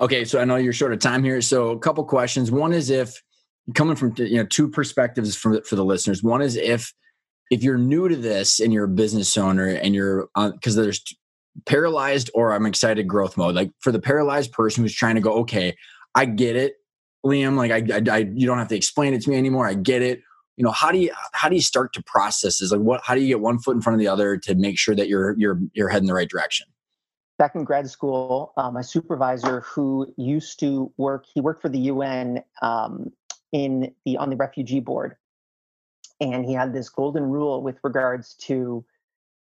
Okay, 0.00 0.24
so 0.24 0.40
I 0.40 0.46
know 0.46 0.56
you're 0.56 0.72
short 0.72 0.94
of 0.94 0.98
time 1.00 1.22
here. 1.22 1.42
So 1.42 1.70
a 1.70 1.78
couple 1.78 2.02
questions. 2.04 2.50
One 2.50 2.72
is 2.72 2.88
if 2.88 3.20
coming 3.74 3.96
from 3.96 4.14
you 4.16 4.36
know 4.36 4.46
two 4.46 4.68
perspectives 4.68 5.36
for 5.36 5.62
for 5.62 5.76
the 5.76 5.84
listeners. 5.84 6.22
One 6.22 6.42
is 6.42 6.56
if 6.56 6.92
if 7.50 7.62
you're 7.62 7.78
new 7.78 8.08
to 8.08 8.16
this 8.16 8.60
and 8.60 8.72
you're 8.72 8.84
a 8.84 8.88
business 8.88 9.36
owner 9.36 9.66
and 9.66 9.94
you're 9.94 10.28
because 10.34 10.78
uh, 10.78 10.82
there's 10.82 11.02
paralyzed 11.66 12.30
or 12.34 12.52
I'm 12.52 12.66
excited 12.66 13.08
growth 13.08 13.36
mode. 13.36 13.54
Like 13.54 13.72
for 13.80 13.92
the 13.92 14.00
paralyzed 14.00 14.52
person 14.52 14.84
who's 14.84 14.94
trying 14.94 15.16
to 15.16 15.20
go, 15.20 15.32
okay, 15.40 15.76
I 16.14 16.24
get 16.24 16.56
it, 16.56 16.74
Liam. 17.24 17.56
Like 17.56 17.70
I, 17.70 17.96
I, 17.96 18.16
I 18.16 18.18
you 18.34 18.46
don't 18.46 18.58
have 18.58 18.68
to 18.68 18.76
explain 18.76 19.14
it 19.14 19.22
to 19.22 19.30
me 19.30 19.36
anymore. 19.36 19.66
I 19.66 19.74
get 19.74 20.02
it. 20.02 20.22
You 20.56 20.64
know, 20.64 20.72
how 20.72 20.92
do 20.92 20.98
you 20.98 21.10
how 21.32 21.48
do 21.48 21.54
you 21.54 21.62
start 21.62 21.92
to 21.94 22.02
process 22.02 22.58
this? 22.58 22.70
Like 22.70 22.80
what 22.80 23.00
how 23.04 23.14
do 23.14 23.20
you 23.20 23.28
get 23.28 23.40
one 23.40 23.58
foot 23.58 23.74
in 23.74 23.82
front 23.82 23.94
of 23.94 24.00
the 24.00 24.08
other 24.08 24.36
to 24.38 24.54
make 24.54 24.78
sure 24.78 24.94
that 24.94 25.08
you're 25.08 25.34
you're 25.38 25.58
you're 25.72 25.88
heading 25.88 26.06
the 26.06 26.14
right 26.14 26.28
direction? 26.28 26.66
Back 27.38 27.54
in 27.54 27.64
grad 27.64 27.88
school, 27.88 28.52
uh, 28.58 28.70
my 28.70 28.82
supervisor 28.82 29.62
who 29.62 30.12
used 30.18 30.60
to 30.60 30.92
work, 30.98 31.24
he 31.32 31.40
worked 31.40 31.62
for 31.62 31.70
the 31.70 31.78
UN 31.78 32.42
um, 32.60 33.10
in 33.52 33.94
the 34.04 34.16
on 34.16 34.30
the 34.30 34.36
refugee 34.36 34.80
board. 34.80 35.16
And 36.20 36.44
he 36.44 36.52
had 36.52 36.72
this 36.74 36.88
golden 36.88 37.24
rule 37.24 37.62
with 37.62 37.78
regards 37.82 38.34
to 38.42 38.84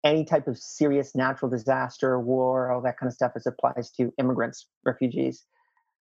any 0.04 0.24
type 0.24 0.46
of 0.46 0.58
serious 0.58 1.14
natural 1.14 1.50
disaster 1.50 2.20
war 2.20 2.70
all 2.70 2.80
that 2.82 2.98
kind 2.98 3.08
of 3.08 3.14
stuff 3.14 3.32
as 3.34 3.46
applies 3.46 3.90
to 3.92 4.12
immigrants 4.18 4.66
refugees. 4.84 5.44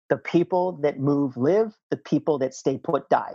The 0.09 0.17
people 0.17 0.79
that 0.83 0.99
move 0.99 1.37
live 1.37 1.75
the 1.91 1.97
people 1.97 2.39
that 2.39 2.55
stay 2.55 2.79
put 2.79 3.09
die. 3.09 3.35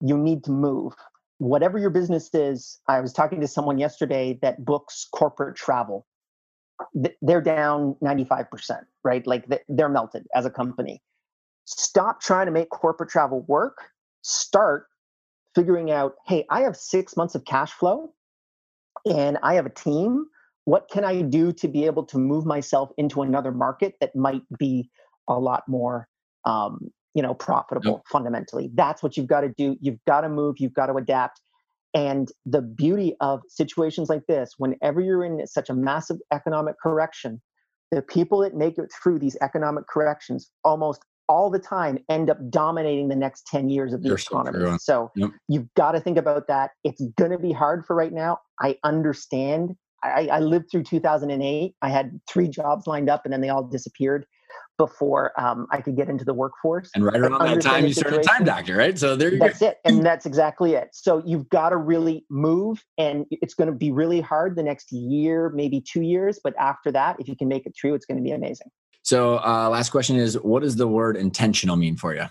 You 0.00 0.18
need 0.18 0.44
to 0.44 0.50
move. 0.50 0.94
Whatever 1.38 1.78
your 1.78 1.90
business 1.90 2.30
is 2.34 2.80
i 2.88 3.00
was 3.00 3.12
talking 3.12 3.40
to 3.40 3.48
someone 3.48 3.78
yesterday 3.78 4.38
that 4.42 4.64
books 4.64 5.06
corporate 5.12 5.56
travel. 5.56 6.06
They're 7.22 7.40
down 7.40 7.96
95% 8.02 8.80
right? 9.04 9.26
Like 9.26 9.44
they're 9.68 9.88
melted 9.88 10.26
as 10.34 10.44
a 10.44 10.50
company 10.50 11.00
stop 11.66 12.20
trying 12.20 12.46
to 12.46 12.52
make 12.52 12.70
corporate 12.70 13.10
travel 13.10 13.44
work 13.48 13.76
start 14.22 14.86
figuring 15.54 15.90
out 15.90 16.14
hey 16.26 16.44
i 16.50 16.60
have 16.62 16.76
six 16.76 17.16
months 17.16 17.34
of 17.34 17.44
cash 17.44 17.72
flow 17.72 18.12
and 19.04 19.38
i 19.42 19.54
have 19.54 19.66
a 19.66 19.70
team. 19.70 20.26
What 20.64 20.88
can 20.90 21.04
i 21.04 21.22
do 21.22 21.52
to 21.52 21.68
be 21.68 21.86
able 21.86 22.04
to 22.06 22.18
move 22.18 22.44
myself 22.44 22.90
into 22.96 23.22
another 23.22 23.52
market 23.52 23.94
that 24.00 24.16
might 24.16 24.42
be 24.58 24.90
a 25.28 25.38
lot 25.38 25.62
more 25.68 26.08
um, 26.44 26.90
you 27.14 27.22
know 27.22 27.34
profitable 27.34 27.92
yep. 27.92 28.02
fundamentally? 28.10 28.70
That's 28.74 29.02
what 29.02 29.16
you've 29.16 29.28
got 29.28 29.42
to 29.42 29.48
do. 29.56 29.76
You've 29.80 30.04
got 30.06 30.22
to 30.22 30.28
move. 30.28 30.56
You've 30.58 30.74
got 30.74 30.86
to 30.86 30.94
adapt. 30.94 31.40
And 31.94 32.28
the 32.44 32.60
beauty 32.60 33.16
of 33.20 33.40
situations 33.48 34.08
like 34.10 34.26
this 34.26 34.54
whenever 34.58 35.00
you're 35.00 35.24
in 35.24 35.46
such 35.46 35.70
a 35.70 35.74
massive 35.74 36.18
economic 36.32 36.74
correction 36.82 37.40
the 37.92 38.02
people 38.02 38.40
that 38.40 38.54
make 38.54 38.78
it 38.78 38.90
through 38.92 39.18
these 39.18 39.36
economic 39.40 39.86
corrections 39.86 40.50
almost 40.64 41.04
all 41.28 41.50
the 41.50 41.58
time 41.58 41.98
end 42.08 42.30
up 42.30 42.38
dominating 42.50 43.08
the 43.08 43.16
next 43.16 43.46
10 43.46 43.68
years 43.68 43.92
of 43.92 44.02
the 44.02 44.08
You're 44.08 44.18
economy. 44.18 44.58
So, 44.58 44.76
so 44.78 45.10
yep. 45.16 45.30
you've 45.48 45.72
got 45.74 45.92
to 45.92 46.00
think 46.00 46.18
about 46.18 46.46
that. 46.48 46.72
It's 46.84 47.02
going 47.18 47.30
to 47.30 47.38
be 47.38 47.52
hard 47.52 47.84
for 47.86 47.96
right 47.96 48.12
now. 48.12 48.38
I 48.60 48.78
understand. 48.84 49.76
I, 50.02 50.28
I, 50.30 50.40
lived 50.40 50.70
through 50.70 50.84
2008. 50.84 51.74
I 51.82 51.88
had 51.88 52.20
three 52.28 52.48
jobs 52.48 52.86
lined 52.86 53.10
up 53.10 53.22
and 53.24 53.32
then 53.32 53.40
they 53.40 53.48
all 53.48 53.64
disappeared 53.64 54.26
before 54.78 55.38
um, 55.40 55.66
I 55.70 55.80
could 55.80 55.96
get 55.96 56.08
into 56.08 56.24
the 56.24 56.34
workforce. 56.34 56.90
And 56.94 57.04
right 57.04 57.16
around 57.16 57.38
that 57.38 57.62
time, 57.62 57.86
you 57.86 57.94
started 57.94 58.22
Time 58.22 58.44
Doctor, 58.44 58.76
right? 58.76 58.98
So 58.98 59.16
there 59.16 59.32
you 59.32 59.38
that's 59.38 59.60
go. 59.60 59.68
it. 59.68 59.78
And 59.84 60.04
that's 60.04 60.26
exactly 60.26 60.74
it. 60.74 60.88
So 60.92 61.22
you've 61.24 61.48
got 61.48 61.70
to 61.70 61.76
really 61.76 62.24
move 62.30 62.84
and 62.98 63.24
it's 63.30 63.54
going 63.54 63.70
to 63.70 63.74
be 63.74 63.90
really 63.90 64.20
hard 64.20 64.54
the 64.54 64.62
next 64.62 64.92
year, 64.92 65.50
maybe 65.54 65.80
two 65.80 66.02
years. 66.02 66.38
But 66.44 66.54
after 66.58 66.92
that, 66.92 67.16
if 67.18 67.26
you 67.26 67.36
can 67.36 67.48
make 67.48 67.66
it 67.66 67.74
through, 67.80 67.94
it's 67.94 68.04
going 68.04 68.18
to 68.18 68.22
be 68.22 68.32
amazing. 68.32 68.68
So, 69.06 69.38
uh, 69.38 69.68
last 69.70 69.90
question 69.90 70.16
is 70.16 70.34
what 70.34 70.64
does 70.64 70.74
the 70.74 70.88
word 70.88 71.16
intentional 71.16 71.76
mean 71.76 71.96
for 71.96 72.12
you? 72.12 72.24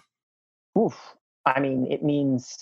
Oof. 0.78 1.16
I 1.46 1.62
mean, 1.62 1.90
it 1.90 2.04
means 2.04 2.54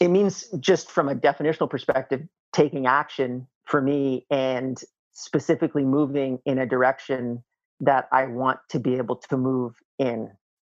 it 0.00 0.08
means 0.08 0.48
just 0.58 0.90
from 0.90 1.08
a 1.08 1.14
definitional 1.14 1.70
perspective, 1.70 2.22
taking 2.52 2.88
action 2.88 3.46
for 3.64 3.80
me 3.80 4.26
and 4.28 4.76
specifically 5.12 5.84
moving 5.84 6.40
in 6.46 6.58
a 6.58 6.66
direction 6.66 7.44
that 7.78 8.08
I 8.10 8.24
want 8.24 8.58
to 8.70 8.80
be 8.80 8.96
able 8.96 9.14
to 9.30 9.36
move 9.36 9.74
in. 10.00 10.28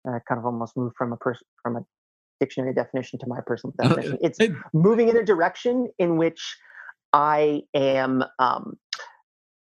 Uh, 0.07 0.18
kind 0.28 0.38
of 0.38 0.45
almost 0.45 0.76
move 0.76 0.92
from 0.99 1.14
a 1.14 1.16
person 1.16 1.47
from 1.62 1.76
a 1.76 1.80
dictionary 2.40 2.74
definition 2.74 3.18
to 3.20 3.26
my 3.26 3.40
personal 3.47 3.72
oh, 3.80 3.88
definition. 3.88 4.18
It's 4.20 4.38
moving 4.74 5.09
in 5.09 5.16
a 5.16 5.24
direction 5.24 5.88
in 5.99 6.18
which 6.18 6.59
I 7.14 7.62
am 7.72 8.22
um, 8.38 8.76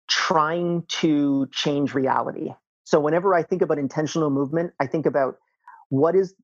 trying 0.08 0.82
to 0.88 1.46
change 1.52 1.94
reality. 1.94 2.50
So 2.84 3.00
whenever 3.00 3.34
I 3.34 3.42
think 3.42 3.62
about 3.62 3.78
intentional 3.78 4.30
movement, 4.30 4.72
I 4.80 4.86
think 4.86 5.06
about 5.06 5.36
what 5.88 6.14
is 6.14 6.34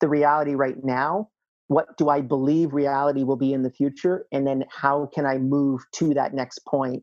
the 0.00 0.08
reality 0.08 0.54
right 0.54 0.76
now? 0.82 1.28
What 1.66 1.96
do 1.98 2.08
I 2.08 2.20
believe 2.22 2.72
reality 2.72 3.24
will 3.24 3.36
be 3.36 3.52
in 3.52 3.62
the 3.62 3.70
future? 3.70 4.26
And 4.32 4.46
then 4.46 4.64
how 4.70 5.10
can 5.14 5.26
I 5.26 5.38
move 5.38 5.82
to 5.96 6.14
that 6.14 6.32
next 6.32 6.60
point 6.66 7.02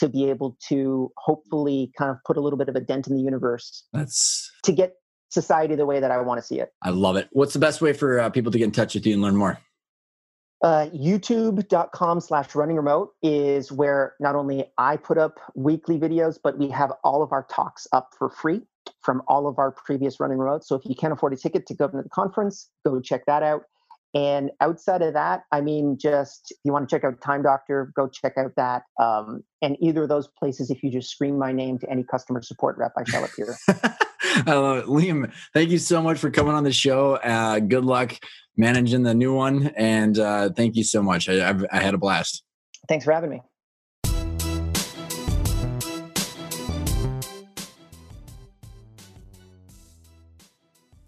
to 0.00 0.08
be 0.08 0.30
able 0.30 0.56
to 0.68 1.12
hopefully 1.18 1.92
kind 1.96 2.10
of 2.10 2.16
put 2.26 2.38
a 2.38 2.40
little 2.40 2.58
bit 2.58 2.68
of 2.68 2.74
a 2.74 2.80
dent 2.80 3.06
in 3.06 3.14
the 3.14 3.22
universe. 3.22 3.84
That's 3.92 4.50
to 4.64 4.72
get 4.72 4.94
society 5.28 5.76
the 5.76 5.86
way 5.86 6.00
that 6.00 6.10
I 6.10 6.18
want 6.22 6.40
to 6.40 6.46
see 6.46 6.58
it. 6.58 6.70
I 6.82 6.90
love 6.90 7.16
it. 7.16 7.28
What's 7.32 7.52
the 7.52 7.58
best 7.58 7.80
way 7.82 7.92
for 7.92 8.18
uh, 8.18 8.30
people 8.30 8.50
to 8.50 8.58
get 8.58 8.64
in 8.64 8.72
touch 8.72 8.94
with 8.94 9.06
you 9.06 9.12
and 9.12 9.22
learn 9.22 9.36
more? 9.36 9.58
Uh, 10.62 10.90
youtube.com 10.90 12.20
slash 12.20 12.54
running 12.54 12.76
remote 12.76 13.14
is 13.22 13.72
where 13.72 14.14
not 14.20 14.34
only 14.34 14.66
I 14.76 14.98
put 14.98 15.16
up 15.16 15.40
weekly 15.54 15.98
videos, 15.98 16.38
but 16.42 16.58
we 16.58 16.68
have 16.68 16.92
all 17.02 17.22
of 17.22 17.32
our 17.32 17.46
talks 17.50 17.86
up 17.92 18.10
for 18.18 18.28
free 18.28 18.60
from 19.00 19.22
all 19.26 19.46
of 19.46 19.58
our 19.58 19.70
previous 19.72 20.20
running 20.20 20.36
remotes. 20.36 20.64
So 20.64 20.74
if 20.74 20.84
you 20.84 20.94
can't 20.94 21.12
afford 21.12 21.32
a 21.32 21.36
ticket 21.36 21.66
to 21.66 21.74
go 21.74 21.88
to 21.88 21.96
the 22.02 22.08
conference, 22.10 22.68
go 22.84 23.00
check 23.00 23.24
that 23.26 23.42
out. 23.42 23.62
And 24.12 24.50
outside 24.60 25.02
of 25.02 25.14
that, 25.14 25.44
I 25.52 25.60
mean, 25.60 25.96
just 25.96 26.50
if 26.50 26.58
you 26.64 26.72
want 26.72 26.88
to 26.88 26.94
check 26.94 27.04
out 27.04 27.20
Time 27.20 27.42
Doctor, 27.42 27.92
go 27.94 28.08
check 28.08 28.36
out 28.36 28.52
that. 28.56 28.82
Um, 29.00 29.44
and 29.62 29.76
either 29.80 30.02
of 30.02 30.08
those 30.08 30.28
places, 30.28 30.70
if 30.70 30.82
you 30.82 30.90
just 30.90 31.10
scream 31.10 31.38
my 31.38 31.52
name 31.52 31.78
to 31.78 31.88
any 31.88 32.02
customer 32.02 32.42
support 32.42 32.76
rep, 32.76 32.92
I 32.98 33.04
shall 33.08 33.24
appear. 33.24 33.56
I 34.46 34.54
love 34.54 34.78
it. 34.78 34.86
Liam, 34.86 35.32
thank 35.54 35.70
you 35.70 35.78
so 35.78 36.02
much 36.02 36.18
for 36.18 36.30
coming 36.30 36.54
on 36.54 36.64
the 36.64 36.72
show. 36.72 37.14
Uh, 37.14 37.58
good 37.58 37.84
luck 37.84 38.18
managing 38.56 39.02
the 39.02 39.14
new 39.14 39.34
one. 39.34 39.68
And 39.76 40.18
uh, 40.18 40.50
thank 40.50 40.76
you 40.76 40.84
so 40.84 41.02
much. 41.02 41.28
I, 41.28 41.48
I've, 41.48 41.64
I 41.72 41.80
had 41.80 41.94
a 41.94 41.98
blast. 41.98 42.44
Thanks 42.88 43.04
for 43.04 43.12
having 43.12 43.30
me. 43.30 43.42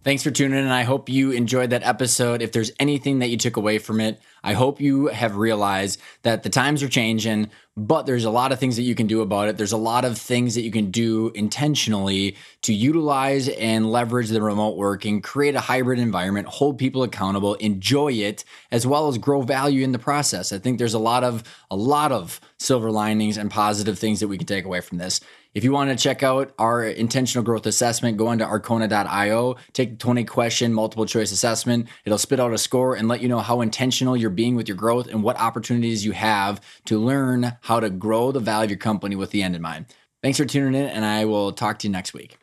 Thanks 0.04 0.24
for 0.24 0.32
tuning 0.32 0.58
in. 0.58 0.66
I 0.66 0.82
hope 0.82 1.08
you 1.08 1.30
enjoyed 1.30 1.70
that 1.70 1.84
episode. 1.84 2.42
If 2.42 2.50
there's 2.50 2.72
anything 2.80 3.20
that 3.20 3.28
you 3.28 3.36
took 3.36 3.56
away 3.56 3.78
from 3.78 4.00
it, 4.00 4.20
I 4.42 4.52
hope 4.52 4.80
you 4.80 5.06
have 5.06 5.36
realized 5.36 6.00
that 6.22 6.42
the 6.42 6.50
times 6.50 6.82
are 6.82 6.88
changing, 6.88 7.50
but 7.76 8.04
there's 8.04 8.24
a 8.24 8.30
lot 8.30 8.52
of 8.52 8.58
things 8.58 8.76
that 8.76 8.82
you 8.82 8.94
can 8.94 9.06
do 9.06 9.22
about 9.22 9.48
it. 9.48 9.56
There's 9.56 9.72
a 9.72 9.78
lot 9.78 10.04
of 10.04 10.18
things 10.18 10.54
that 10.56 10.62
you 10.62 10.70
can 10.70 10.90
do 10.90 11.30
intentionally 11.34 12.36
to 12.62 12.74
utilize 12.74 13.48
and 13.48 13.90
leverage 13.90 14.28
the 14.28 14.42
remote 14.42 14.76
working, 14.76 15.22
create 15.22 15.54
a 15.54 15.60
hybrid 15.60 15.98
environment, 15.98 16.48
hold 16.48 16.76
people 16.76 17.02
accountable, 17.02 17.54
enjoy 17.54 18.12
it, 18.12 18.44
as 18.70 18.86
well 18.86 19.08
as 19.08 19.16
grow 19.16 19.40
value 19.40 19.84
in 19.84 19.92
the 19.92 19.98
process. 19.98 20.52
I 20.52 20.58
think 20.58 20.78
there's 20.78 20.94
a 20.94 20.98
lot 20.98 21.24
of 21.24 21.44
a 21.70 21.76
lot 21.76 22.12
of 22.12 22.40
silver 22.58 22.90
linings 22.90 23.38
and 23.38 23.50
positive 23.50 23.98
things 23.98 24.20
that 24.20 24.28
we 24.28 24.36
can 24.36 24.46
take 24.46 24.66
away 24.66 24.80
from 24.82 24.98
this. 24.98 25.20
If 25.54 25.64
you 25.64 25.72
want 25.72 25.90
to 25.90 26.02
check 26.02 26.22
out 26.22 26.54
our 26.58 26.82
intentional 26.82 27.44
growth 27.44 27.66
assessment, 27.66 28.16
go 28.16 28.32
into 28.32 28.46
arkona.io, 28.46 29.56
take 29.74 29.90
the 29.90 29.96
20 29.96 30.24
question 30.24 30.72
multiple 30.72 31.04
choice 31.04 31.30
assessment. 31.30 31.88
It'll 32.06 32.16
spit 32.16 32.40
out 32.40 32.54
a 32.54 32.58
score 32.58 32.94
and 32.94 33.06
let 33.06 33.20
you 33.20 33.28
know 33.28 33.40
how 33.40 33.60
intentional 33.60 34.16
you're 34.16 34.30
being 34.30 34.56
with 34.56 34.66
your 34.66 34.78
growth 34.78 35.08
and 35.08 35.22
what 35.22 35.38
opportunities 35.38 36.06
you 36.06 36.12
have 36.12 36.62
to 36.86 36.98
learn 36.98 37.58
how 37.60 37.80
to 37.80 37.90
grow 37.90 38.32
the 38.32 38.40
value 38.40 38.64
of 38.64 38.70
your 38.70 38.78
company 38.78 39.14
with 39.14 39.30
the 39.30 39.42
end 39.42 39.54
in 39.54 39.60
mind. 39.60 39.86
Thanks 40.22 40.38
for 40.38 40.46
tuning 40.46 40.80
in, 40.80 40.88
and 40.88 41.04
I 41.04 41.26
will 41.26 41.52
talk 41.52 41.80
to 41.80 41.86
you 41.86 41.92
next 41.92 42.14
week. 42.14 42.41